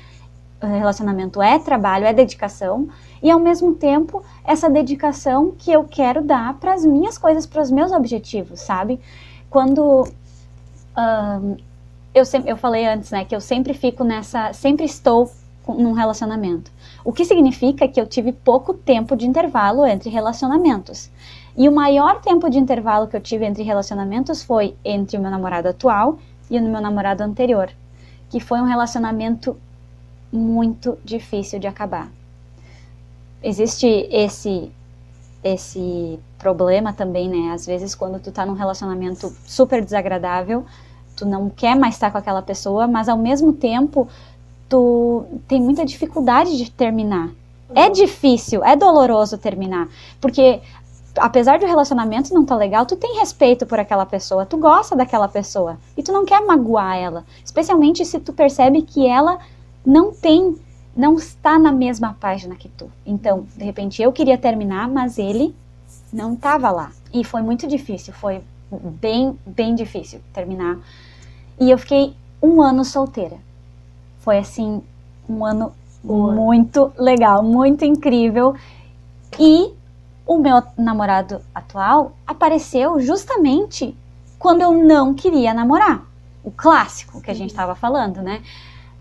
relacionamento 0.60 1.40
é 1.42 1.58
trabalho, 1.58 2.06
é 2.06 2.12
dedicação, 2.12 2.88
e 3.22 3.30
ao 3.30 3.38
mesmo 3.38 3.74
tempo 3.74 4.22
essa 4.44 4.68
dedicação 4.68 5.52
que 5.56 5.70
eu 5.70 5.84
quero 5.84 6.22
dar 6.22 6.54
para 6.54 6.72
as 6.72 6.84
minhas 6.84 7.18
coisas, 7.18 7.46
para 7.46 7.62
os 7.62 7.70
meus 7.70 7.92
objetivos, 7.92 8.60
sabe? 8.60 9.00
Quando 9.50 10.08
eu, 12.14 12.24
sempre, 12.24 12.50
eu 12.50 12.56
falei 12.56 12.86
antes, 12.86 13.10
né, 13.10 13.24
que 13.24 13.34
eu 13.34 13.40
sempre 13.40 13.74
fico 13.74 14.04
nessa, 14.04 14.52
sempre 14.52 14.84
estou 14.84 15.30
num 15.66 15.92
relacionamento. 15.92 16.70
O 17.04 17.12
que 17.12 17.24
significa 17.24 17.86
que 17.86 18.00
eu 18.00 18.06
tive 18.06 18.32
pouco 18.32 18.72
tempo 18.72 19.16
de 19.16 19.26
intervalo 19.26 19.84
entre 19.86 20.08
relacionamentos. 20.10 21.10
E 21.56 21.68
o 21.68 21.72
maior 21.72 22.20
tempo 22.20 22.48
de 22.48 22.58
intervalo 22.58 23.08
que 23.08 23.16
eu 23.16 23.20
tive 23.20 23.44
entre 23.44 23.62
relacionamentos 23.62 24.42
foi 24.42 24.76
entre 24.84 25.16
o 25.16 25.20
meu 25.20 25.30
namorado 25.30 25.68
atual 25.68 26.18
e 26.50 26.58
o 26.58 26.62
meu 26.62 26.80
namorado 26.80 27.22
anterior, 27.22 27.70
que 28.30 28.40
foi 28.40 28.60
um 28.60 28.64
relacionamento 28.64 29.56
muito 30.32 30.98
difícil 31.04 31.58
de 31.58 31.66
acabar. 31.66 32.08
Existe 33.42 33.86
esse 34.10 34.70
esse 35.42 36.18
problema 36.36 36.92
também, 36.92 37.28
né? 37.28 37.52
Às 37.52 37.64
vezes 37.64 37.94
quando 37.94 38.20
tu 38.20 38.32
tá 38.32 38.44
num 38.44 38.54
relacionamento 38.54 39.32
super 39.46 39.84
desagradável, 39.84 40.64
tu 41.18 41.26
não 41.26 41.50
quer 41.50 41.76
mais 41.76 41.94
estar 41.94 42.10
com 42.10 42.18
aquela 42.18 42.40
pessoa, 42.40 42.86
mas 42.86 43.08
ao 43.08 43.18
mesmo 43.18 43.52
tempo 43.52 44.08
tu 44.68 45.24
tem 45.48 45.60
muita 45.60 45.84
dificuldade 45.84 46.56
de 46.56 46.70
terminar. 46.70 47.30
É 47.74 47.86
uhum. 47.86 47.92
difícil, 47.92 48.64
é 48.64 48.76
doloroso 48.76 49.36
terminar, 49.36 49.88
porque 50.20 50.60
apesar 51.16 51.58
de 51.58 51.64
o 51.64 51.68
relacionamento 51.68 52.32
não 52.32 52.44
tá 52.44 52.56
legal, 52.56 52.86
tu 52.86 52.96
tem 52.96 53.18
respeito 53.18 53.66
por 53.66 53.78
aquela 53.78 54.06
pessoa, 54.06 54.46
tu 54.46 54.56
gosta 54.56 54.94
daquela 54.94 55.28
pessoa 55.28 55.76
e 55.96 56.02
tu 56.02 56.12
não 56.12 56.24
quer 56.24 56.40
magoar 56.40 56.96
ela, 56.96 57.24
especialmente 57.44 58.04
se 58.04 58.20
tu 58.20 58.32
percebe 58.32 58.82
que 58.82 59.06
ela 59.06 59.38
não 59.84 60.12
tem, 60.12 60.56
não 60.96 61.14
está 61.16 61.58
na 61.58 61.72
mesma 61.72 62.16
página 62.18 62.54
que 62.54 62.68
tu. 62.68 62.90
Então, 63.04 63.46
de 63.56 63.64
repente, 63.64 64.00
eu 64.00 64.12
queria 64.12 64.38
terminar, 64.38 64.88
mas 64.88 65.18
ele 65.18 65.54
não 66.12 66.34
estava 66.34 66.70
lá. 66.70 66.90
E 67.12 67.24
foi 67.24 67.42
muito 67.42 67.66
difícil, 67.66 68.12
foi 68.12 68.40
bem, 68.70 69.38
bem 69.46 69.74
difícil 69.74 70.20
terminar. 70.32 70.78
E 71.60 71.70
eu 71.70 71.78
fiquei 71.78 72.14
um 72.42 72.62
ano 72.62 72.84
solteira. 72.84 73.36
Foi 74.20 74.38
assim, 74.38 74.82
um 75.28 75.44
ano 75.44 75.72
Boa. 76.02 76.32
muito 76.32 76.92
legal, 76.98 77.42
muito 77.42 77.84
incrível. 77.84 78.54
E 79.38 79.72
o 80.26 80.38
meu 80.38 80.62
namorado 80.76 81.40
atual 81.54 82.12
apareceu 82.26 83.00
justamente 83.00 83.96
quando 84.38 84.62
eu 84.62 84.72
não 84.72 85.14
queria 85.14 85.52
namorar. 85.52 86.02
O 86.44 86.50
clássico 86.50 87.20
que 87.20 87.30
a 87.30 87.34
gente 87.34 87.50
estava 87.50 87.74
falando, 87.74 88.22
né? 88.22 88.42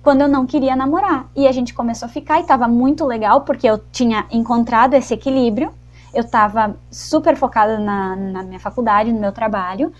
quando 0.07 0.21
eu 0.21 0.29
não 0.29 0.45
queria 0.45 0.73
namorar. 0.73 1.25
E 1.35 1.45
a 1.45 1.51
gente 1.51 1.73
começou 1.73 2.05
a 2.05 2.09
ficar 2.09 2.37
e 2.37 2.41
estava 2.43 2.65
muito 2.65 3.05
legal 3.05 3.41
porque 3.41 3.67
eu 3.67 3.77
tinha 3.91 4.25
encontrado 4.31 4.93
esse 4.93 5.13
equilíbrio. 5.13 5.69
Eu 6.13 6.21
estava 6.21 6.77
super 6.89 7.35
focada 7.35 7.77
na, 7.77 8.15
na 8.15 8.41
minha 8.41 8.57
faculdade, 8.57 9.11
no 9.11 9.19
meu 9.19 9.33
trabalho. 9.33 9.91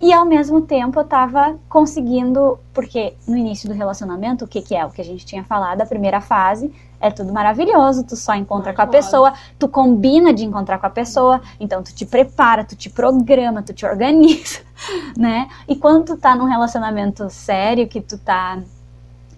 E 0.00 0.12
ao 0.12 0.26
mesmo 0.26 0.60
tempo 0.60 0.98
eu 0.98 1.04
estava 1.04 1.56
conseguindo, 1.68 2.58
porque 2.74 3.14
no 3.26 3.36
início 3.36 3.68
do 3.68 3.74
relacionamento, 3.74 4.44
o 4.44 4.48
que, 4.48 4.60
que 4.60 4.74
é? 4.74 4.84
O 4.84 4.90
que 4.90 5.00
a 5.00 5.04
gente 5.04 5.24
tinha 5.24 5.42
falado, 5.42 5.80
a 5.80 5.86
primeira 5.86 6.20
fase 6.20 6.70
é 7.00 7.10
tudo 7.10 7.32
maravilhoso, 7.32 8.04
tu 8.04 8.16
só 8.16 8.34
encontra 8.34 8.74
com 8.74 8.82
a 8.82 8.86
pessoa, 8.86 9.32
tu 9.58 9.68
combina 9.68 10.32
de 10.32 10.44
encontrar 10.44 10.78
com 10.78 10.86
a 10.86 10.90
pessoa, 10.90 11.40
então 11.58 11.82
tu 11.82 11.94
te 11.94 12.04
prepara, 12.04 12.64
tu 12.64 12.76
te 12.76 12.90
programa, 12.90 13.62
tu 13.62 13.72
te 13.72 13.86
organiza, 13.86 14.60
né? 15.16 15.48
E 15.66 15.76
quando 15.76 16.04
tu 16.04 16.16
tá 16.16 16.34
num 16.34 16.46
relacionamento 16.46 17.28
sério, 17.30 17.88
que 17.88 18.00
tu 18.00 18.18
tá 18.18 18.58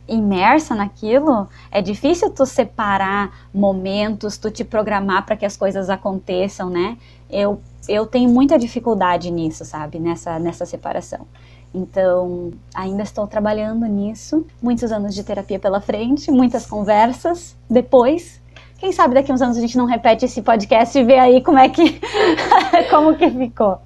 imersa 0.09 0.75
naquilo, 0.75 1.47
é 1.71 1.83
difícil 1.83 2.31
tu 2.31 2.47
separar 2.47 3.49
momentos, 3.53 4.39
tu 4.39 4.51
te 4.51 4.65
programar 4.65 5.25
para 5.27 5.37
que 5.37 5.45
as 5.45 5.57
coisas 5.57 5.91
aconteçam, 5.91 6.71
né? 6.71 6.97
Eu, 7.31 7.61
eu 7.87 8.07
tenho 8.07 8.31
muita 8.31 8.59
dificuldade 8.59 9.31
nisso, 9.31 9.65
sabe? 9.65 9.99
Nessa, 9.99 10.39
nessa 10.39 10.65
separação. 10.65 11.27
Então, 11.75 12.53
ainda 12.75 13.03
estou 13.03 13.27
trabalhando 13.27 13.85
nisso. 13.87 14.47
Muitos 14.63 14.91
anos 14.91 15.15
de 15.15 15.23
terapia 15.23 15.59
pela 15.59 15.81
frente, 15.81 16.31
muitas 16.31 16.65
conversas 16.65 17.55
depois. 17.69 18.41
Quem 18.79 18.93
sabe 18.93 19.15
daqui 19.15 19.31
uns 19.31 19.43
anos 19.43 19.59
a 19.59 19.61
gente 19.61 19.77
não 19.77 19.85
repete 19.85 20.25
esse 20.25 20.41
podcast 20.41 20.99
e 20.99 21.05
vê 21.05 21.19
aí 21.19 21.43
como 21.43 21.59
é 21.59 21.69
que 21.69 22.01
como 22.89 23.15
que 23.17 23.29
ficou. 23.29 23.79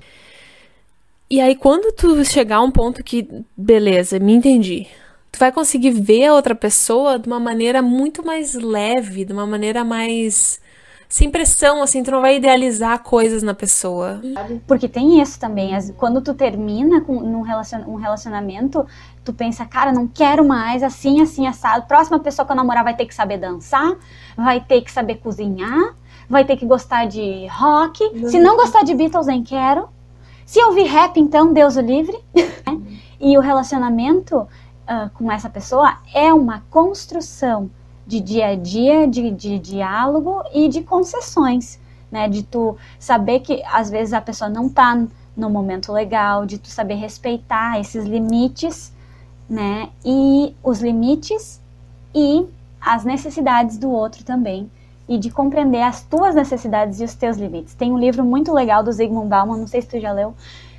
E 1.28 1.40
aí 1.40 1.56
quando 1.56 1.92
tu 1.92 2.24
chegar 2.24 2.56
a 2.56 2.62
um 2.62 2.70
ponto 2.70 3.02
que 3.02 3.26
beleza, 3.56 4.18
me 4.18 4.34
entendi 4.34 4.86
tu 5.32 5.38
vai 5.38 5.50
conseguir 5.50 5.90
ver 5.90 6.26
a 6.26 6.34
outra 6.34 6.54
pessoa 6.54 7.18
de 7.18 7.26
uma 7.26 7.40
maneira 7.40 7.80
muito 7.80 8.24
mais 8.24 8.54
leve, 8.54 9.24
de 9.24 9.32
uma 9.32 9.46
maneira 9.46 9.82
mais 9.82 10.60
sem 11.08 11.30
pressão, 11.30 11.82
assim, 11.82 12.02
tu 12.02 12.10
não 12.10 12.22
vai 12.22 12.36
idealizar 12.36 13.02
coisas 13.02 13.42
na 13.42 13.52
pessoa. 13.52 14.22
Porque 14.66 14.88
tem 14.88 15.20
isso 15.20 15.38
também, 15.38 15.70
quando 15.98 16.22
tu 16.22 16.32
termina 16.32 17.02
com 17.02 17.14
um 17.14 17.96
relacionamento, 17.96 18.86
tu 19.22 19.30
pensa, 19.30 19.66
cara, 19.66 19.92
não 19.92 20.08
quero 20.08 20.42
mais, 20.42 20.82
assim, 20.82 21.20
assim, 21.20 21.46
assado. 21.46 21.86
Próxima 21.86 22.18
pessoa 22.18 22.46
que 22.46 22.52
eu 22.52 22.56
namorar 22.56 22.82
vai 22.82 22.96
ter 22.96 23.04
que 23.04 23.14
saber 23.14 23.36
dançar, 23.36 23.94
vai 24.34 24.60
ter 24.60 24.80
que 24.80 24.90
saber 24.90 25.16
cozinhar, 25.16 25.94
vai 26.30 26.46
ter 26.46 26.56
que 26.56 26.64
gostar 26.64 27.06
de 27.06 27.46
rock. 27.48 27.98
Se 28.30 28.38
não 28.38 28.56
gostar 28.56 28.82
de 28.82 28.94
Beatles, 28.94 29.26
nem 29.26 29.42
quero. 29.42 29.90
Se 30.46 30.64
ouvir 30.64 30.84
rap, 30.84 31.20
então, 31.20 31.52
Deus 31.52 31.76
o 31.76 31.82
livre. 31.82 32.18
e 33.22 33.38
o 33.38 33.40
relacionamento 33.40 34.48
uh, 34.88 35.10
com 35.14 35.30
essa 35.30 35.48
pessoa 35.48 35.98
é 36.14 36.32
uma 36.32 36.62
construção 36.70 37.70
de 38.06 38.20
dia 38.20 38.48
a 38.48 38.56
dia, 38.56 39.06
de, 39.06 39.30
de 39.30 39.58
diálogo 39.58 40.42
e 40.52 40.68
de 40.68 40.82
concessões, 40.82 41.78
né? 42.10 42.28
De 42.28 42.42
tu 42.42 42.76
saber 42.98 43.40
que 43.40 43.62
às 43.64 43.90
vezes 43.90 44.12
a 44.12 44.20
pessoa 44.20 44.50
não 44.50 44.68
tá 44.68 45.06
no 45.36 45.48
momento 45.48 45.92
legal, 45.92 46.44
de 46.44 46.58
tu 46.58 46.68
saber 46.68 46.94
respeitar 46.94 47.80
esses 47.80 48.04
limites, 48.04 48.92
né? 49.48 49.88
E 50.04 50.54
os 50.62 50.80
limites 50.80 51.60
e 52.14 52.46
as 52.80 53.04
necessidades 53.04 53.78
do 53.78 53.90
outro 53.90 54.24
também 54.24 54.70
e 55.08 55.18
de 55.18 55.30
compreender 55.30 55.82
as 55.82 56.02
tuas 56.02 56.34
necessidades 56.34 57.00
e 57.00 57.04
os 57.04 57.14
teus 57.14 57.36
limites. 57.36 57.74
Tem 57.74 57.92
um 57.92 57.98
livro 57.98 58.24
muito 58.24 58.52
legal 58.52 58.82
do 58.82 58.92
Zygmunt 58.92 59.28
Bauman, 59.28 59.58
não 59.58 59.66
sei 59.66 59.82
se 59.82 59.88
tu 59.88 60.00
já 60.00 60.12
leu, 60.12 60.34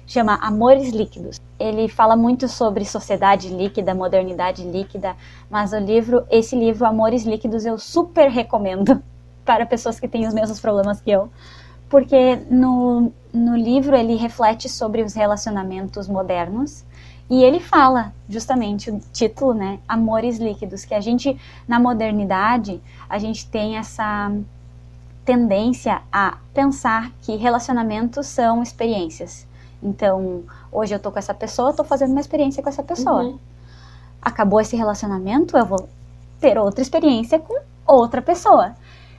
chama 0.06 0.36
Amores 0.42 0.92
Líquidos. 0.92 1.40
Ele 1.64 1.88
fala 1.88 2.16
muito 2.16 2.48
sobre 2.50 2.84
sociedade 2.84 3.48
líquida, 3.48 3.96
modernidade 3.96 4.64
líquida, 4.64 5.16
mas 5.50 5.72
o 5.72 5.78
livro, 5.78 6.26
esse 6.30 6.56
livro 6.56 6.86
Amores 6.86 7.24
Líquidos, 7.24 7.66
eu 7.66 7.78
super 7.78 8.30
recomendo 8.30 9.02
para 9.46 9.66
pessoas 9.66 10.00
que 10.00 10.08
têm 10.08 10.28
os 10.28 10.34
mesmos 10.34 10.60
problemas 10.60 11.00
que 11.00 11.12
eu, 11.12 11.30
porque 11.90 12.36
no, 12.50 13.14
no 13.34 13.56
livro 13.56 13.96
ele 13.96 14.16
reflete 14.16 14.68
sobre 14.68 15.02
os 15.04 15.14
relacionamentos 15.14 16.08
modernos 16.08 16.84
e 17.30 17.44
ele 17.44 17.60
fala 17.60 18.14
justamente 18.28 18.92
o 18.92 19.00
título, 19.14 19.54
né, 19.54 19.80
Amores 19.88 20.38
Líquidos, 20.38 20.84
que 20.84 20.94
a 20.94 21.00
gente 21.00 21.40
na 21.66 21.80
modernidade 21.80 22.82
a 23.10 23.18
gente 23.18 23.48
tem 23.48 23.78
essa 23.78 24.32
tendência 25.24 26.02
a 26.12 26.38
pensar 26.54 27.12
que 27.22 27.36
relacionamentos 27.38 28.28
são 28.28 28.62
experiências. 28.62 29.48
Então, 29.82 30.44
hoje 30.74 30.96
eu 30.96 31.00
tô 31.00 31.12
com 31.12 31.20
essa 31.20 31.34
pessoa, 31.34 31.74
tô 31.74 31.84
fazendo 31.84 32.12
uma 32.12 32.22
experiência 32.22 32.64
com 32.64 32.70
essa 32.70 32.84
pessoa. 32.84 33.24
Uhum. 33.24 33.40
Acabou 34.22 34.60
esse 34.60 34.76
relacionamento, 34.76 35.58
eu 35.58 35.66
vou 35.66 35.88
ter 36.40 36.58
outra 36.58 36.82
experiência 36.82 37.40
com 37.40 37.62
outra 37.86 38.22
pessoa. 38.22 38.74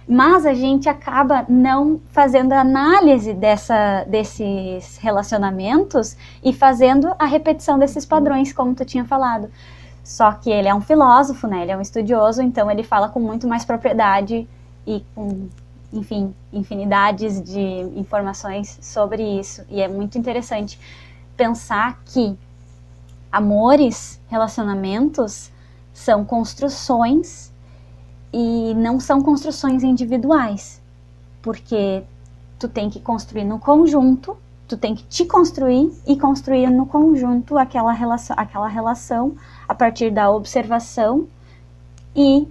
Mas 0.06 0.44
a 0.44 0.52
gente 0.52 0.86
acaba 0.86 1.46
não 1.48 1.98
fazendo 2.12 2.52
análise 2.52 3.32
dessa, 3.32 4.04
desses 4.04 4.98
relacionamentos 4.98 6.14
e 6.42 6.52
fazendo 6.52 7.14
a 7.18 7.24
repetição 7.24 7.78
desses 7.78 8.04
padrões, 8.04 8.52
como 8.52 8.74
tu 8.74 8.84
tinha 8.84 9.04
falado. 9.04 9.48
Só 10.02 10.32
que 10.32 10.50
ele 10.50 10.68
é 10.68 10.74
um 10.74 10.82
filósofo, 10.82 11.46
né? 11.46 11.62
Ele 11.62 11.72
é 11.72 11.76
um 11.76 11.80
estudioso, 11.80 12.42
então 12.42 12.70
ele 12.70 12.82
fala 12.82 13.08
com 13.08 13.18
muito 13.18 13.48
mais 13.48 13.64
propriedade 13.64 14.46
e 14.86 15.02
com, 15.14 15.48
enfim, 15.90 16.34
infinidades 16.52 17.42
de 17.42 17.60
informações 17.96 18.78
sobre 18.82 19.22
isso. 19.22 19.64
E 19.70 19.80
é 19.80 19.88
muito 19.88 20.18
interessante 20.18 20.78
pensar 21.36 22.00
que 22.04 22.36
amores, 23.30 24.20
relacionamentos 24.28 25.50
são 25.92 26.24
construções 26.24 27.52
e 28.32 28.74
não 28.74 29.00
são 29.00 29.20
construções 29.20 29.82
individuais, 29.82 30.80
porque 31.42 32.04
tu 32.58 32.68
tem 32.68 32.88
que 32.88 33.00
construir 33.00 33.44
no 33.44 33.58
conjunto, 33.58 34.36
tu 34.68 34.76
tem 34.76 34.94
que 34.94 35.04
te 35.04 35.24
construir 35.24 35.92
e 36.06 36.16
construir 36.16 36.70
no 36.70 36.86
conjunto 36.86 37.58
aquela 37.58 37.92
relação, 37.92 38.36
aquela 38.38 38.68
relação 38.68 39.34
a 39.68 39.74
partir 39.74 40.10
da 40.10 40.30
observação 40.30 41.26
e 42.14 42.46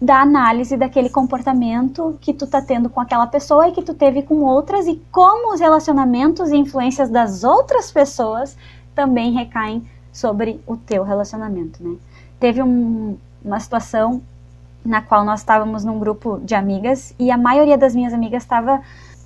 da 0.00 0.20
análise 0.20 0.76
daquele 0.76 1.08
comportamento 1.08 2.18
que 2.20 2.34
tu 2.34 2.46
tá 2.46 2.60
tendo 2.60 2.90
com 2.90 3.00
aquela 3.00 3.26
pessoa 3.26 3.68
e 3.68 3.72
que 3.72 3.82
tu 3.82 3.94
teve 3.94 4.22
com 4.22 4.42
outras 4.42 4.86
e 4.86 5.00
como 5.10 5.54
os 5.54 5.60
relacionamentos 5.60 6.50
e 6.50 6.56
influências 6.56 7.08
das 7.08 7.44
outras 7.44 7.90
pessoas 7.90 8.56
também 8.94 9.32
recaem 9.32 9.86
sobre 10.12 10.60
o 10.66 10.76
teu 10.76 11.02
relacionamento, 11.02 11.82
né? 11.82 11.96
Teve 12.38 12.62
um, 12.62 13.16
uma 13.44 13.58
situação 13.60 14.22
na 14.84 15.02
qual 15.02 15.24
nós 15.24 15.40
estávamos 15.40 15.84
num 15.84 15.98
grupo 15.98 16.40
de 16.42 16.54
amigas 16.54 17.14
e 17.18 17.30
a 17.30 17.36
maioria 17.36 17.76
das 17.76 17.94
minhas 17.94 18.12
amigas 18.12 18.42
estava 18.42 18.80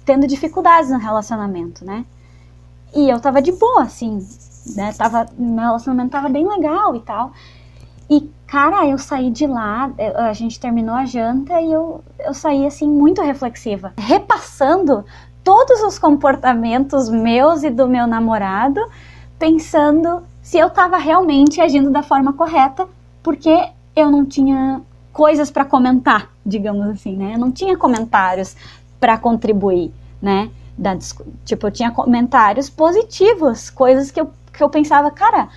tendo 0.05 0.27
dificuldades 0.27 0.91
no 0.91 0.99
relacionamento, 0.99 1.85
né? 1.85 2.05
E 2.95 3.09
eu 3.09 3.21
tava 3.21 3.43
de 3.43 3.53
boa, 3.53 3.83
assim, 3.83 4.27
né? 4.75 4.93
Tava, 4.93 5.27
meu 5.37 5.64
relacionamento 5.64 6.11
tava 6.11 6.29
bem 6.29 6.47
legal 6.47 6.97
e 6.97 7.01
tal. 7.01 7.33
E, 8.11 8.29
cara, 8.45 8.85
eu 8.89 8.99
saí 8.99 9.31
de 9.31 9.47
lá, 9.47 9.89
a 10.17 10.33
gente 10.33 10.59
terminou 10.59 10.97
a 10.97 11.05
janta 11.05 11.61
e 11.61 11.73
eu, 11.73 12.03
eu 12.19 12.35
saí, 12.35 12.67
assim, 12.67 12.89
muito 12.89 13.23
reflexiva. 13.23 13.93
Repassando 13.97 15.05
todos 15.45 15.81
os 15.83 15.97
comportamentos 15.97 17.09
meus 17.09 17.63
e 17.63 17.71
do 17.71 17.87
meu 17.87 18.09
namorado, 18.09 18.81
pensando 19.39 20.25
se 20.43 20.59
eu 20.59 20.69
tava 20.69 20.97
realmente 20.99 21.61
agindo 21.61 21.91
da 21.91 22.03
forma 22.03 22.33
correta, 22.33 22.89
porque 23.23 23.69
eu 23.95 24.11
não 24.11 24.27
tinha 24.27 24.81
coisas 25.13 25.49
para 25.49 25.65
comentar, 25.65 26.29
digamos 26.45 26.89
assim, 26.89 27.17
né? 27.17 27.35
Eu 27.35 27.39
não 27.39 27.53
tinha 27.53 27.77
comentários 27.77 28.57
para 28.99 29.17
contribuir, 29.17 29.93
né? 30.21 30.51
Da, 30.77 30.97
tipo, 31.45 31.67
eu 31.69 31.71
tinha 31.71 31.93
comentários 31.93 32.69
positivos, 32.69 33.71
coisas 33.71 34.11
que 34.11 34.21
eu, 34.21 34.31
que 34.53 34.63
eu 34.63 34.69
pensava, 34.69 35.11
cara, 35.13 35.49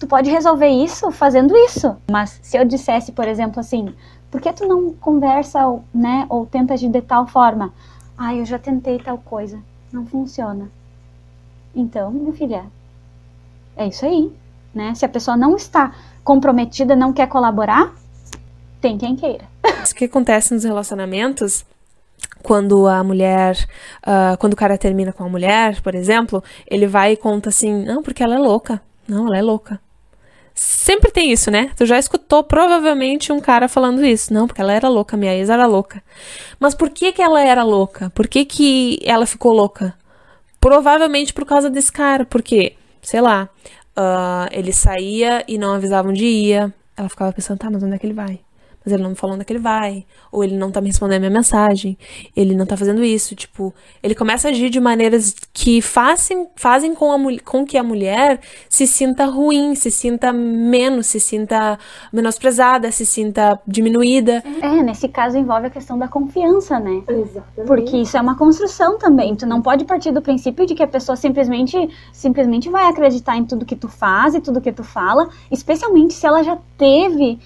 tu 0.00 0.06
pode 0.06 0.30
resolver 0.30 0.68
isso 0.68 1.12
fazendo 1.12 1.54
isso. 1.56 1.94
Mas 2.10 2.40
se 2.42 2.56
eu 2.56 2.64
dissesse, 2.64 3.12
por 3.12 3.28
exemplo, 3.28 3.60
assim, 3.60 3.94
por 4.30 4.40
que 4.40 4.50
tu 4.52 4.66
não 4.66 4.94
conversa, 4.94 5.66
ou, 5.66 5.84
né, 5.94 6.26
ou 6.28 6.46
tenta 6.46 6.76
de 6.76 6.88
tal 7.02 7.26
forma? 7.26 7.72
Ah, 8.16 8.34
eu 8.34 8.44
já 8.44 8.58
tentei 8.58 8.98
tal 8.98 9.18
coisa, 9.18 9.60
não 9.92 10.06
funciona. 10.06 10.70
Então, 11.76 12.10
minha 12.10 12.32
filha, 12.32 12.64
é 13.76 13.86
isso 13.86 14.04
aí, 14.04 14.32
né? 14.74 14.94
Se 14.94 15.04
a 15.04 15.08
pessoa 15.08 15.36
não 15.36 15.54
está 15.54 15.94
comprometida, 16.24 16.96
não 16.96 17.12
quer 17.12 17.28
colaborar, 17.28 17.94
tem 18.80 18.98
quem 18.98 19.14
queira. 19.14 19.44
O 19.90 19.94
que 19.94 20.04
acontece 20.04 20.54
nos 20.54 20.64
relacionamentos 20.64 21.64
quando 22.42 22.86
a 22.86 23.02
mulher, 23.02 23.56
uh, 24.02 24.36
quando 24.38 24.52
o 24.52 24.56
cara 24.56 24.78
termina 24.78 25.12
com 25.12 25.24
a 25.24 25.28
mulher, 25.28 25.80
por 25.82 25.94
exemplo, 25.94 26.42
ele 26.66 26.86
vai 26.86 27.12
e 27.12 27.16
conta 27.16 27.48
assim, 27.48 27.84
não, 27.84 28.02
porque 28.02 28.22
ela 28.22 28.34
é 28.34 28.38
louca. 28.38 28.80
Não, 29.08 29.26
ela 29.26 29.38
é 29.38 29.42
louca. 29.42 29.80
Sempre 30.62 31.10
tem 31.10 31.32
isso, 31.32 31.50
né? 31.50 31.70
Tu 31.74 31.86
já 31.86 31.98
escutou 31.98 32.44
provavelmente 32.44 33.32
um 33.32 33.40
cara 33.40 33.66
falando 33.66 34.04
isso. 34.04 34.30
Não, 34.30 34.46
porque 34.46 34.60
ela 34.60 34.74
era 34.74 34.90
louca, 34.90 35.16
minha 35.16 35.34
ex 35.34 35.48
era 35.48 35.64
louca. 35.64 36.02
Mas 36.58 36.74
por 36.74 36.90
que 36.90 37.12
que 37.12 37.22
ela 37.22 37.42
era 37.42 37.62
louca? 37.62 38.10
Por 38.10 38.28
que 38.28 38.44
que 38.44 38.98
ela 39.02 39.24
ficou 39.24 39.54
louca? 39.54 39.94
Provavelmente 40.60 41.32
por 41.32 41.46
causa 41.46 41.70
desse 41.70 41.90
cara, 41.90 42.26
porque, 42.26 42.74
sei 43.00 43.22
lá, 43.22 43.48
uh, 43.96 44.52
ele 44.52 44.70
saía 44.70 45.42
e 45.48 45.56
não 45.56 45.72
avisava 45.72 46.10
onde 46.10 46.26
ia. 46.26 46.70
Ela 46.94 47.08
ficava 47.08 47.32
pensando, 47.32 47.58
tá, 47.58 47.70
mas 47.70 47.82
onde 47.82 47.94
é 47.94 47.98
que 47.98 48.06
ele 48.06 48.12
vai? 48.12 48.38
Mas 48.84 48.92
ele 48.92 49.02
não 49.02 49.10
me 49.10 49.16
falou 49.16 49.34
onde 49.34 49.42
é 49.42 49.44
que 49.44 49.52
ele 49.52 49.60
vai, 49.60 50.04
ou 50.32 50.42
ele 50.42 50.56
não 50.56 50.70
tá 50.70 50.80
me 50.80 50.88
respondendo 50.88 51.18
a 51.18 51.20
minha 51.20 51.30
mensagem, 51.30 51.98
ele 52.34 52.54
não 52.54 52.64
tá 52.64 52.76
fazendo 52.76 53.04
isso, 53.04 53.34
tipo, 53.34 53.74
ele 54.02 54.14
começa 54.14 54.48
a 54.48 54.50
agir 54.50 54.70
de 54.70 54.80
maneiras 54.80 55.34
que 55.52 55.82
fazem, 55.82 56.48
fazem 56.56 56.94
com, 56.94 57.12
a, 57.12 57.18
com 57.44 57.64
que 57.64 57.76
a 57.76 57.82
mulher 57.82 58.40
se 58.68 58.86
sinta 58.86 59.26
ruim, 59.26 59.74
se 59.74 59.90
sinta 59.90 60.32
menos, 60.32 61.06
se 61.06 61.20
sinta 61.20 61.78
menosprezada, 62.12 62.90
se 62.90 63.04
sinta 63.04 63.60
diminuída. 63.66 64.42
É, 64.62 64.82
nesse 64.82 65.08
caso 65.08 65.36
envolve 65.36 65.66
a 65.66 65.70
questão 65.70 65.98
da 65.98 66.08
confiança, 66.08 66.80
né? 66.80 67.02
Exatamente. 67.08 67.66
Porque 67.66 67.96
isso 67.98 68.16
é 68.16 68.20
uma 68.20 68.36
construção 68.36 68.98
também, 68.98 69.36
tu 69.36 69.46
não 69.46 69.60
pode 69.60 69.84
partir 69.84 70.12
do 70.12 70.22
princípio 70.22 70.66
de 70.66 70.74
que 70.74 70.82
a 70.82 70.88
pessoa 70.88 71.16
simplesmente, 71.16 71.76
simplesmente 72.12 72.70
vai 72.70 72.84
acreditar 72.84 73.36
em 73.36 73.44
tudo 73.44 73.66
que 73.66 73.76
tu 73.76 73.88
faz 73.88 74.34
e 74.34 74.40
tudo 74.40 74.60
que 74.60 74.72
tu 74.72 74.82
fala, 74.82 75.28
especialmente 75.50 76.14
se 76.14 76.26
ela 76.26 76.42
já 76.42 76.56
teve 76.78 77.38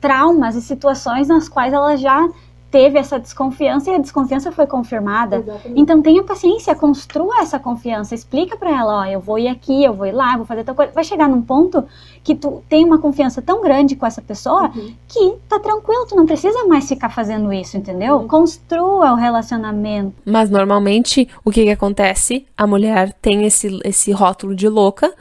traumas 0.00 0.54
e 0.54 0.62
situações 0.62 1.28
nas 1.28 1.48
quais 1.48 1.72
ela 1.72 1.96
já 1.96 2.28
teve 2.70 2.98
essa 2.98 3.18
desconfiança 3.18 3.90
e 3.90 3.94
a 3.94 3.98
desconfiança 3.98 4.52
foi 4.52 4.66
confirmada. 4.66 5.36
Exatamente. 5.36 5.80
Então 5.80 6.02
tenha 6.02 6.22
paciência, 6.22 6.74
construa 6.74 7.40
essa 7.40 7.58
confiança, 7.58 8.14
explica 8.14 8.56
para 8.56 8.70
ela, 8.70 9.00
ó, 9.00 9.04
eu 9.06 9.20
vou 9.20 9.38
ir 9.38 9.48
aqui, 9.48 9.84
eu 9.84 9.94
vou 9.94 10.06
ir 10.06 10.12
lá, 10.12 10.32
eu 10.32 10.38
vou 10.38 10.46
fazer 10.46 10.64
tal 10.64 10.74
coisa. 10.74 10.92
Vai 10.92 11.04
chegar 11.04 11.28
num 11.28 11.40
ponto 11.40 11.84
que 12.22 12.34
tu 12.34 12.62
tem 12.68 12.84
uma 12.84 12.98
confiança 12.98 13.40
tão 13.40 13.62
grande 13.62 13.96
com 13.96 14.04
essa 14.04 14.20
pessoa 14.20 14.70
uhum. 14.74 14.92
que 15.06 15.34
tá 15.48 15.58
tranquilo, 15.58 16.06
tu 16.06 16.14
não 16.14 16.26
precisa 16.26 16.66
mais 16.66 16.86
ficar 16.86 17.08
fazendo 17.08 17.52
isso, 17.52 17.76
entendeu? 17.76 18.16
Uhum. 18.16 18.28
Construa 18.28 19.12
o 19.12 19.14
relacionamento. 19.14 20.14
Mas 20.24 20.50
normalmente 20.50 21.28
o 21.44 21.50
que 21.50 21.64
que 21.64 21.70
acontece? 21.70 22.46
A 22.56 22.66
mulher 22.66 23.14
tem 23.14 23.44
esse 23.44 23.78
esse 23.84 24.12
rótulo 24.12 24.54
de 24.54 24.68
louca 24.68 25.14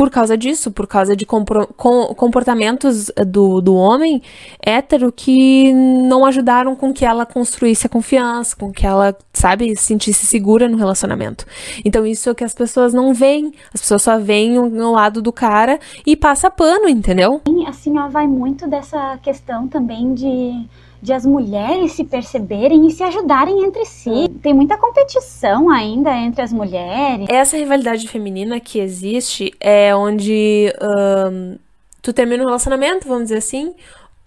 por 0.00 0.08
causa 0.08 0.34
disso, 0.34 0.70
por 0.70 0.86
causa 0.86 1.14
de 1.14 1.26
comportamentos 1.26 3.12
do, 3.26 3.60
do 3.60 3.74
homem 3.74 4.22
hétero 4.64 5.12
que 5.12 5.74
não 5.74 6.24
ajudaram 6.24 6.74
com 6.74 6.90
que 6.90 7.04
ela 7.04 7.26
construísse 7.26 7.86
a 7.86 7.90
confiança, 7.90 8.56
com 8.56 8.72
que 8.72 8.86
ela, 8.86 9.14
sabe, 9.30 9.76
se 9.76 9.82
sentisse 9.82 10.24
segura 10.24 10.70
no 10.70 10.78
relacionamento. 10.78 11.44
Então 11.84 12.06
isso 12.06 12.30
é 12.30 12.32
o 12.32 12.34
que 12.34 12.42
as 12.42 12.54
pessoas 12.54 12.94
não 12.94 13.12
veem, 13.12 13.52
as 13.74 13.82
pessoas 13.82 14.00
só 14.00 14.18
veem 14.18 14.58
o, 14.58 14.90
lado 14.90 15.20
do 15.20 15.30
cara 15.30 15.78
e 16.06 16.16
passa 16.16 16.50
pano, 16.50 16.88
entendeu? 16.88 17.42
Assim, 17.68 17.98
ó, 17.98 18.08
vai 18.08 18.26
muito 18.26 18.66
dessa 18.66 19.18
questão 19.18 19.68
também 19.68 20.14
de 20.14 20.66
de 21.02 21.12
as 21.12 21.24
mulheres 21.24 21.92
se 21.92 22.04
perceberem 22.04 22.86
e 22.86 22.90
se 22.90 23.02
ajudarem 23.02 23.64
entre 23.64 23.84
si. 23.84 24.28
Tem 24.42 24.52
muita 24.52 24.76
competição 24.76 25.70
ainda 25.70 26.14
entre 26.16 26.42
as 26.42 26.52
mulheres. 26.52 27.26
Essa 27.28 27.56
rivalidade 27.56 28.06
feminina 28.08 28.60
que 28.60 28.78
existe 28.78 29.52
é 29.60 29.94
onde 29.94 30.72
um, 30.80 31.56
tu 32.02 32.12
termina 32.12 32.42
um 32.42 32.46
relacionamento, 32.46 33.08
vamos 33.08 33.24
dizer 33.24 33.38
assim, 33.38 33.74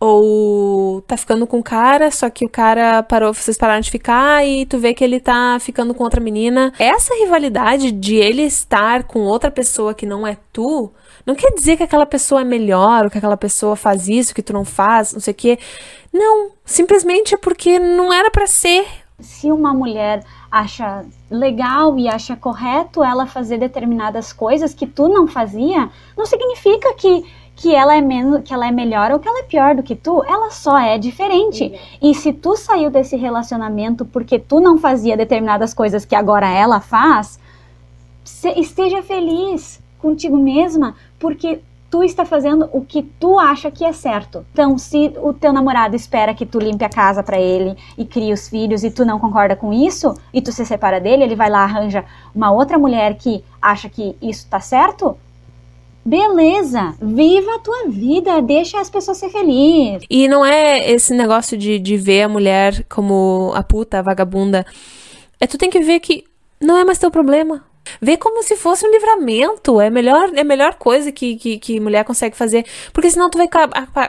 ou 0.05 1.01
tá 1.03 1.15
ficando 1.15 1.47
com 1.47 1.59
o 1.59 1.63
cara, 1.63 2.11
só 2.11 2.29
que 2.29 2.45
o 2.45 2.49
cara 2.49 3.01
parou, 3.03 3.33
vocês 3.33 3.57
pararam 3.57 3.79
de 3.79 3.89
ficar 3.89 4.45
e 4.45 4.65
tu 4.65 4.77
vê 4.77 4.93
que 4.93 5.01
ele 5.01 5.17
tá 5.17 5.57
ficando 5.61 5.93
com 5.93 6.03
outra 6.03 6.19
menina. 6.19 6.73
Essa 6.77 7.15
rivalidade 7.15 7.89
de 7.89 8.15
ele 8.15 8.41
estar 8.41 9.05
com 9.05 9.21
outra 9.21 9.49
pessoa 9.49 9.93
que 9.93 10.05
não 10.05 10.27
é 10.27 10.37
tu, 10.51 10.91
não 11.25 11.35
quer 11.35 11.53
dizer 11.53 11.77
que 11.77 11.83
aquela 11.83 12.05
pessoa 12.05 12.41
é 12.41 12.43
melhor, 12.43 13.05
ou 13.05 13.09
que 13.09 13.17
aquela 13.17 13.37
pessoa 13.37 13.77
faz 13.77 14.09
isso 14.09 14.35
que 14.35 14.43
tu 14.43 14.51
não 14.51 14.65
faz, 14.65 15.13
não 15.13 15.21
sei 15.21 15.31
o 15.31 15.35
quê. 15.35 15.57
Não, 16.11 16.51
simplesmente 16.65 17.33
é 17.33 17.37
porque 17.37 17.79
não 17.79 18.11
era 18.11 18.29
para 18.29 18.45
ser. 18.45 18.85
Se 19.19 19.49
uma 19.53 19.73
mulher 19.73 20.21
acha 20.51 21.05
legal 21.31 21.97
e 21.97 22.09
acha 22.09 22.35
correto 22.35 23.01
ela 23.01 23.25
fazer 23.25 23.57
determinadas 23.57 24.33
coisas 24.33 24.73
que 24.73 24.85
tu 24.85 25.07
não 25.07 25.27
fazia, 25.27 25.89
não 26.17 26.25
significa 26.25 26.93
que 26.95 27.23
que 27.55 27.73
ela 27.73 27.95
é 27.95 28.01
menos, 28.01 28.41
que 28.43 28.53
ela 28.53 28.67
é 28.67 28.71
melhor 28.71 29.11
ou 29.11 29.19
que 29.19 29.27
ela 29.27 29.39
é 29.39 29.43
pior 29.43 29.75
do 29.75 29.83
que 29.83 29.95
tu, 29.95 30.23
ela 30.23 30.49
só 30.49 30.77
é 30.77 30.97
diferente. 30.97 31.73
E 32.01 32.13
se 32.13 32.33
tu 32.33 32.55
saiu 32.55 32.89
desse 32.89 33.15
relacionamento 33.15 34.05
porque 34.05 34.39
tu 34.39 34.59
não 34.59 34.77
fazia 34.77 35.15
determinadas 35.15 35.73
coisas 35.73 36.05
que 36.05 36.15
agora 36.15 36.49
ela 36.49 36.79
faz, 36.79 37.39
esteja 38.55 39.01
feliz 39.03 39.81
contigo 39.99 40.37
mesma, 40.37 40.95
porque 41.19 41.61
tu 41.93 42.03
está 42.03 42.25
fazendo 42.25 42.67
o 42.73 42.83
que 42.83 43.03
tu 43.03 43.37
acha 43.37 43.69
que 43.69 43.85
é 43.85 43.93
certo. 43.93 44.43
Então, 44.51 44.79
se 44.79 45.13
o 45.21 45.31
teu 45.31 45.53
namorado 45.53 45.95
espera 45.95 46.33
que 46.33 46.43
tu 46.43 46.57
limpe 46.57 46.83
a 46.83 46.89
casa 46.89 47.21
para 47.21 47.39
ele 47.39 47.77
e 47.95 48.03
crie 48.03 48.33
os 48.33 48.49
filhos 48.49 48.83
e 48.83 48.89
tu 48.89 49.05
não 49.05 49.19
concorda 49.19 49.55
com 49.55 49.71
isso 49.71 50.11
e 50.33 50.41
tu 50.41 50.51
se 50.51 50.65
separa 50.65 50.99
dele, 50.99 51.23
ele 51.23 51.35
vai 51.35 51.51
lá 51.51 51.59
arranja 51.59 52.03
uma 52.33 52.51
outra 52.51 52.79
mulher 52.79 53.15
que 53.15 53.43
acha 53.61 53.87
que 53.89 54.17
isso 54.19 54.47
tá 54.49 54.59
certo, 54.59 55.15
Beleza, 56.05 56.95
viva 57.01 57.55
a 57.55 57.59
tua 57.59 57.87
vida, 57.87 58.41
deixa 58.41 58.79
as 58.79 58.89
pessoas 58.89 59.17
ser 59.17 59.29
felizes. 59.29 60.05
E 60.09 60.27
não 60.27 60.45
é 60.45 60.91
esse 60.91 61.13
negócio 61.13 61.57
de, 61.57 61.79
de 61.79 61.95
ver 61.95 62.23
a 62.23 62.29
mulher 62.29 62.85
como 62.89 63.51
a 63.55 63.63
puta, 63.63 63.99
a 63.99 64.01
vagabunda. 64.01 64.65
É 65.39 65.47
tu 65.47 65.57
tem 65.57 65.69
que 65.69 65.79
ver 65.79 65.99
que 66.01 66.25
não 66.59 66.77
é 66.77 66.83
mais 66.83 66.97
teu 66.97 67.09
problema. 67.09 67.63
Vê 68.01 68.17
como 68.17 68.43
se 68.43 68.55
fosse 68.55 68.85
um 68.85 68.91
livramento. 68.91 69.79
É 69.79 69.89
melhor, 69.89 70.31
é 70.33 70.41
a 70.41 70.43
melhor 70.43 70.75
coisa 70.75 71.11
que, 71.11 71.35
que, 71.35 71.57
que 71.57 71.79
mulher 71.79 72.03
consegue 72.03 72.35
fazer. 72.35 72.65
Porque 72.91 73.09
senão 73.09 73.29
tu 73.29 73.37
vai 73.37 73.47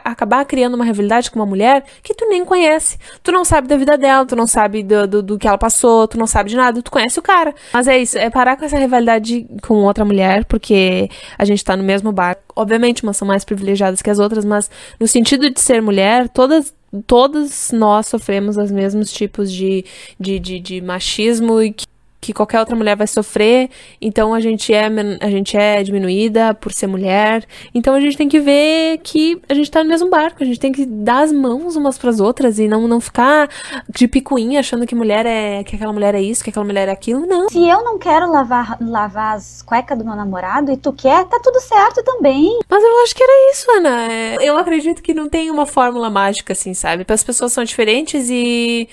acabar 0.04 0.44
criando 0.44 0.74
uma 0.74 0.84
rivalidade 0.84 1.30
com 1.30 1.38
uma 1.38 1.46
mulher 1.46 1.84
que 2.02 2.14
tu 2.14 2.26
nem 2.28 2.44
conhece. 2.44 2.98
Tu 3.22 3.32
não 3.32 3.44
sabe 3.44 3.68
da 3.68 3.76
vida 3.76 3.96
dela, 3.96 4.26
tu 4.26 4.36
não 4.36 4.46
sabe 4.46 4.82
do, 4.82 5.06
do, 5.06 5.22
do, 5.22 5.38
que 5.38 5.48
ela 5.48 5.58
passou, 5.58 6.06
tu 6.08 6.18
não 6.18 6.26
sabe 6.26 6.50
de 6.50 6.56
nada, 6.56 6.82
tu 6.82 6.90
conhece 6.90 7.18
o 7.18 7.22
cara. 7.22 7.54
Mas 7.72 7.88
é 7.88 7.98
isso, 7.98 8.18
é 8.18 8.30
parar 8.30 8.56
com 8.56 8.64
essa 8.64 8.78
rivalidade 8.78 9.46
com 9.62 9.74
outra 9.82 10.04
mulher, 10.04 10.44
porque 10.44 11.08
a 11.38 11.44
gente 11.44 11.64
tá 11.64 11.76
no 11.76 11.82
mesmo 11.82 12.12
barco. 12.12 12.42
Obviamente, 12.56 13.02
umas 13.02 13.16
são 13.16 13.26
mais 13.26 13.44
privilegiadas 13.44 14.02
que 14.02 14.10
as 14.10 14.18
outras, 14.18 14.44
mas 14.44 14.70
no 14.98 15.06
sentido 15.06 15.50
de 15.50 15.60
ser 15.60 15.80
mulher, 15.80 16.28
todas 16.28 16.74
todos 17.06 17.72
nós 17.72 18.06
sofremos 18.06 18.56
os 18.56 18.70
mesmos 18.70 19.12
tipos 19.12 19.50
de, 19.52 19.84
de, 20.18 20.38
de, 20.38 20.60
de 20.60 20.80
machismo 20.80 21.60
e 21.60 21.72
que 21.72 21.86
que 22.24 22.32
qualquer 22.32 22.58
outra 22.58 22.74
mulher 22.74 22.96
vai 22.96 23.06
sofrer, 23.06 23.68
então 24.00 24.32
a 24.32 24.40
gente 24.40 24.72
é 24.72 24.86
a 25.20 25.28
gente 25.28 25.56
é 25.58 25.82
diminuída 25.82 26.54
por 26.54 26.72
ser 26.72 26.86
mulher. 26.86 27.44
Então 27.74 27.94
a 27.94 28.00
gente 28.00 28.16
tem 28.16 28.28
que 28.28 28.40
ver 28.40 28.98
que 29.02 29.38
a 29.46 29.52
gente 29.52 29.70
tá 29.70 29.84
no 29.84 29.90
mesmo 29.90 30.08
barco, 30.08 30.42
a 30.42 30.46
gente 30.46 30.58
tem 30.58 30.72
que 30.72 30.86
dar 30.86 31.24
as 31.24 31.32
mãos 31.32 31.76
umas 31.76 31.98
para 31.98 32.08
as 32.08 32.20
outras 32.20 32.58
e 32.58 32.66
não 32.66 32.88
não 32.88 32.98
ficar 32.98 33.50
de 33.90 34.08
picuinha 34.08 34.60
achando 34.60 34.86
que 34.86 34.94
mulher 34.94 35.26
é 35.26 35.62
que 35.64 35.76
aquela 35.76 35.92
mulher 35.92 36.14
é 36.14 36.22
isso, 36.22 36.42
que 36.42 36.48
aquela 36.48 36.64
mulher 36.64 36.88
é 36.88 36.92
aquilo, 36.92 37.26
não. 37.26 37.50
Se 37.50 37.58
eu 37.58 37.84
não 37.84 37.98
quero 37.98 38.30
lavar 38.30 38.78
lavar 38.80 39.36
as 39.36 39.60
cuecas 39.60 39.98
do 39.98 40.04
meu 40.04 40.16
namorado 40.16 40.72
e 40.72 40.78
tu 40.78 40.94
quer, 40.94 41.26
tá 41.26 41.38
tudo 41.42 41.60
certo 41.60 42.02
também. 42.02 42.58
Mas 42.70 42.82
eu 42.82 43.02
acho 43.02 43.14
que 43.14 43.22
era 43.22 43.52
isso, 43.52 43.70
Ana. 43.70 44.42
Eu 44.42 44.56
acredito 44.56 45.02
que 45.02 45.12
não 45.12 45.28
tem 45.28 45.50
uma 45.50 45.66
fórmula 45.66 46.08
mágica 46.08 46.54
assim, 46.54 46.72
sabe? 46.72 47.04
As 47.06 47.22
pessoas 47.22 47.52
são 47.52 47.64
diferentes 47.64 48.30
e 48.30 48.88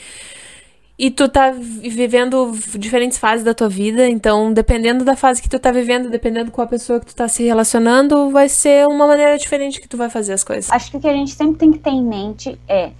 e 1.01 1.09
tu 1.09 1.27
tá 1.27 1.49
vivendo 1.49 2.51
diferentes 2.77 3.17
fases 3.17 3.43
da 3.43 3.55
tua 3.55 3.67
vida, 3.67 4.07
então 4.07 4.53
dependendo 4.53 5.03
da 5.03 5.15
fase 5.15 5.41
que 5.41 5.49
tu 5.49 5.57
tá 5.57 5.71
vivendo, 5.71 6.11
dependendo 6.11 6.51
com 6.51 6.61
a 6.61 6.67
pessoa 6.67 6.99
que 6.99 7.07
tu 7.07 7.15
tá 7.15 7.27
se 7.27 7.43
relacionando, 7.43 8.29
vai 8.29 8.47
ser 8.47 8.85
uma 8.85 9.07
maneira 9.07 9.35
diferente 9.35 9.81
que 9.81 9.87
tu 9.87 9.97
vai 9.97 10.11
fazer 10.11 10.33
as 10.33 10.43
coisas. 10.43 10.71
Acho 10.71 10.91
que 10.91 10.97
o 10.97 10.99
que 10.99 11.07
a 11.07 11.13
gente 11.13 11.33
sempre 11.33 11.55
tem 11.55 11.71
que 11.71 11.79
ter 11.79 11.89
em 11.89 12.03
mente 12.03 12.61
é 12.67 12.91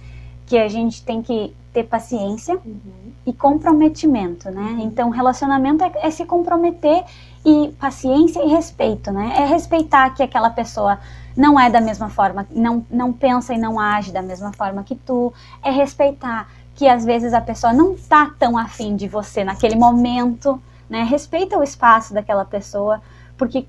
que 0.46 0.58
a 0.58 0.66
gente 0.66 1.04
tem 1.04 1.22
que 1.22 1.54
ter 1.72 1.84
paciência 1.84 2.56
uhum. 2.56 2.80
e 3.24 3.32
comprometimento, 3.32 4.50
né? 4.50 4.62
Uhum. 4.62 4.80
Então, 4.80 5.08
relacionamento 5.08 5.84
é, 5.84 5.92
é 6.02 6.10
se 6.10 6.24
comprometer 6.26 7.04
e 7.46 7.72
paciência 7.78 8.44
e 8.44 8.48
respeito, 8.48 9.12
né? 9.12 9.32
É 9.38 9.46
respeitar 9.46 10.10
que 10.10 10.24
aquela 10.24 10.50
pessoa 10.50 10.98
não 11.36 11.58
é 11.58 11.70
da 11.70 11.80
mesma 11.80 12.08
forma, 12.08 12.46
não, 12.50 12.84
não 12.90 13.12
pensa 13.12 13.54
e 13.54 13.58
não 13.58 13.78
age 13.78 14.10
da 14.10 14.20
mesma 14.22 14.52
forma 14.52 14.82
que 14.82 14.96
tu, 14.96 15.32
é 15.62 15.70
respeitar 15.70 16.48
que 16.74 16.88
às 16.88 17.04
vezes 17.04 17.34
a 17.34 17.40
pessoa 17.40 17.72
não 17.72 17.96
tá 17.96 18.30
tão 18.38 18.56
afim 18.56 18.96
de 18.96 19.08
você 19.08 19.44
naquele 19.44 19.76
momento, 19.76 20.60
né? 20.88 21.02
Respeita 21.04 21.58
o 21.58 21.62
espaço 21.62 22.12
daquela 22.14 22.44
pessoa, 22.44 23.00
porque 23.36 23.66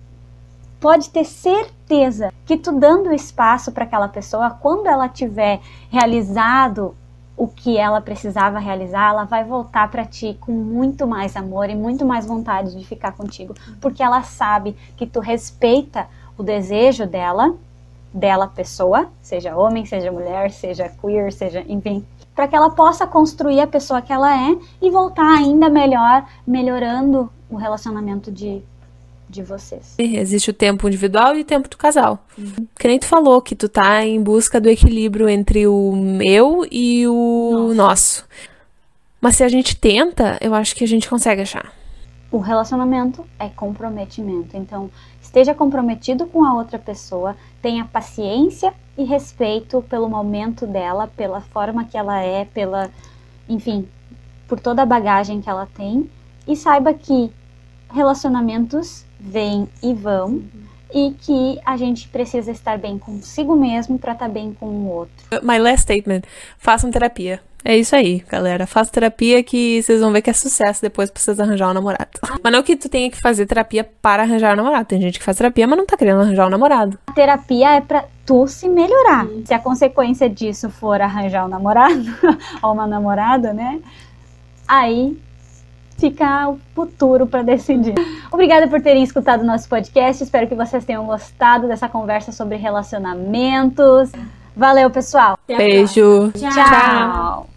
pode 0.79 1.09
ter 1.09 1.23
certeza 1.23 2.31
que 2.45 2.57
tu 2.57 2.71
dando 2.71 3.13
espaço 3.13 3.71
para 3.71 3.85
aquela 3.85 4.07
pessoa, 4.07 4.49
quando 4.49 4.87
ela 4.87 5.07
tiver 5.07 5.61
realizado 5.89 6.95
o 7.35 7.47
que 7.47 7.77
ela 7.77 7.99
precisava 8.01 8.59
realizar, 8.59 9.09
ela 9.09 9.23
vai 9.23 9.43
voltar 9.43 9.89
para 9.89 10.05
ti 10.05 10.37
com 10.39 10.51
muito 10.51 11.07
mais 11.07 11.35
amor 11.35 11.69
e 11.69 11.75
muito 11.75 12.05
mais 12.05 12.25
vontade 12.25 12.77
de 12.77 12.85
ficar 12.85 13.13
contigo, 13.13 13.55
porque 13.81 14.03
ela 14.03 14.21
sabe 14.23 14.75
que 14.95 15.07
tu 15.07 15.19
respeita 15.19 16.07
o 16.37 16.43
desejo 16.43 17.07
dela, 17.07 17.55
dela 18.13 18.47
pessoa, 18.47 19.07
seja 19.21 19.55
homem, 19.55 19.85
seja 19.85 20.11
mulher, 20.11 20.51
seja 20.51 20.89
queer, 20.89 21.31
seja, 21.31 21.63
enfim, 21.67 22.05
para 22.35 22.47
que 22.47 22.55
ela 22.55 22.69
possa 22.69 23.05
construir 23.05 23.59
a 23.59 23.67
pessoa 23.67 24.01
que 24.01 24.11
ela 24.11 24.35
é 24.35 24.57
e 24.81 24.89
voltar 24.89 25.37
ainda 25.37 25.69
melhor, 25.69 26.25
melhorando 26.45 27.31
o 27.49 27.55
relacionamento 27.55 28.31
de, 28.31 28.61
de 29.29 29.43
vocês. 29.43 29.95
Existe 29.97 30.49
o 30.49 30.53
tempo 30.53 30.87
individual 30.87 31.35
e 31.35 31.41
o 31.41 31.45
tempo 31.45 31.69
do 31.69 31.77
casal. 31.77 32.25
Uhum. 32.37 32.67
Que 32.77 32.87
nem 32.87 32.99
tu 32.99 33.05
falou, 33.05 33.41
que 33.41 33.55
tu 33.55 33.69
tá 33.69 34.03
em 34.05 34.21
busca 34.21 34.59
do 34.59 34.69
equilíbrio 34.69 35.29
entre 35.29 35.67
o 35.67 35.91
meu 35.95 36.65
e 36.71 37.07
o 37.07 37.73
nosso. 37.73 37.75
nosso. 37.75 38.25
Mas 39.21 39.37
se 39.37 39.43
a 39.43 39.47
gente 39.47 39.77
tenta, 39.77 40.37
eu 40.41 40.53
acho 40.53 40.75
que 40.75 40.83
a 40.83 40.87
gente 40.87 41.09
consegue 41.09 41.41
achar. 41.41 41.71
O 42.29 42.39
relacionamento 42.39 43.23
é 43.39 43.47
comprometimento. 43.47 44.57
Então, 44.57 44.89
esteja 45.33 45.55
comprometido 45.55 46.27
com 46.27 46.45
a 46.45 46.53
outra 46.53 46.77
pessoa, 46.77 47.35
tenha 47.59 47.83
paciência 47.83 48.71
e 48.95 49.03
respeito 49.03 49.81
pelo 49.89 50.07
momento 50.07 50.67
dela, 50.67 51.07
pela 51.07 51.41
forma 51.41 51.85
que 51.85 51.97
ela 51.97 52.21
é, 52.21 52.45
pela, 52.45 52.91
enfim, 53.49 53.87
por 54.47 54.59
toda 54.59 54.83
a 54.83 54.85
bagagem 54.85 55.41
que 55.41 55.49
ela 55.49 55.67
tem 55.73 56.07
e 56.47 56.55
saiba 56.55 56.93
que 56.93 57.31
relacionamentos 57.91 59.05
vêm 59.19 59.67
e 59.81 59.91
vão 59.95 60.27
uhum. 60.27 60.43
E 60.93 61.11
que 61.19 61.59
a 61.65 61.75
gente 61.75 62.07
precisa 62.07 62.51
estar 62.51 62.77
bem 62.77 62.99
consigo 62.99 63.55
mesmo 63.55 63.97
para 63.97 64.13
estar 64.13 64.27
tá 64.27 64.31
bem 64.31 64.55
com 64.57 64.67
o 64.67 64.87
outro. 64.89 65.25
My 65.41 65.57
last 65.57 65.81
statement: 65.81 66.21
façam 66.57 66.91
terapia. 66.91 67.41
É 67.65 67.77
isso 67.77 67.95
aí, 67.95 68.19
galera. 68.29 68.67
Faça 68.67 68.91
terapia 68.91 69.41
que 69.41 69.81
vocês 69.81 70.01
vão 70.01 70.11
ver 70.11 70.21
que 70.21 70.29
é 70.29 70.33
sucesso 70.33 70.81
depois 70.81 71.09
pra 71.09 71.21
vocês 71.21 71.39
arranjar 71.39 71.69
um 71.69 71.73
namorado. 71.73 72.09
Mas 72.43 72.51
não 72.51 72.61
que 72.61 72.75
tu 72.75 72.89
tenha 72.89 73.09
que 73.09 73.17
fazer 73.21 73.45
terapia 73.45 73.89
para 74.01 74.23
arranjar 74.23 74.53
um 74.53 74.57
namorado. 74.57 74.85
Tem 74.85 74.99
gente 74.99 75.17
que 75.17 75.23
faz 75.23 75.37
terapia, 75.37 75.65
mas 75.65 75.77
não 75.77 75.85
tá 75.85 75.95
querendo 75.95 76.19
arranjar 76.19 76.47
um 76.47 76.49
namorado. 76.49 76.99
A 77.07 77.13
terapia 77.13 77.75
é 77.75 77.81
pra 77.81 78.03
tu 78.25 78.47
se 78.47 78.67
melhorar. 78.67 79.25
Sim. 79.27 79.45
Se 79.45 79.53
a 79.53 79.59
consequência 79.59 80.29
disso 80.29 80.69
for 80.69 80.99
arranjar 80.99 81.45
um 81.45 81.47
namorado 81.47 82.03
ou 82.61 82.73
uma 82.73 82.85
namorada, 82.85 83.53
né? 83.53 83.79
Aí 84.67 85.17
fica 85.97 86.49
o 86.49 86.59
futuro 86.75 87.25
para 87.27 87.41
decidir. 87.43 87.95
Obrigada 88.31 88.67
por 88.67 88.81
terem 88.81 89.03
escutado 89.03 89.41
o 89.41 89.45
nosso 89.45 89.67
podcast. 89.69 90.23
Espero 90.23 90.47
que 90.47 90.55
vocês 90.55 90.85
tenham 90.85 91.05
gostado 91.05 91.67
dessa 91.67 91.87
conversa 91.87 92.31
sobre 92.31 92.57
relacionamentos. 92.57 94.11
Valeu, 94.55 94.89
pessoal. 94.89 95.37
Beijo. 95.47 96.31
Tchau. 96.31 96.51
Tchau. 96.51 97.52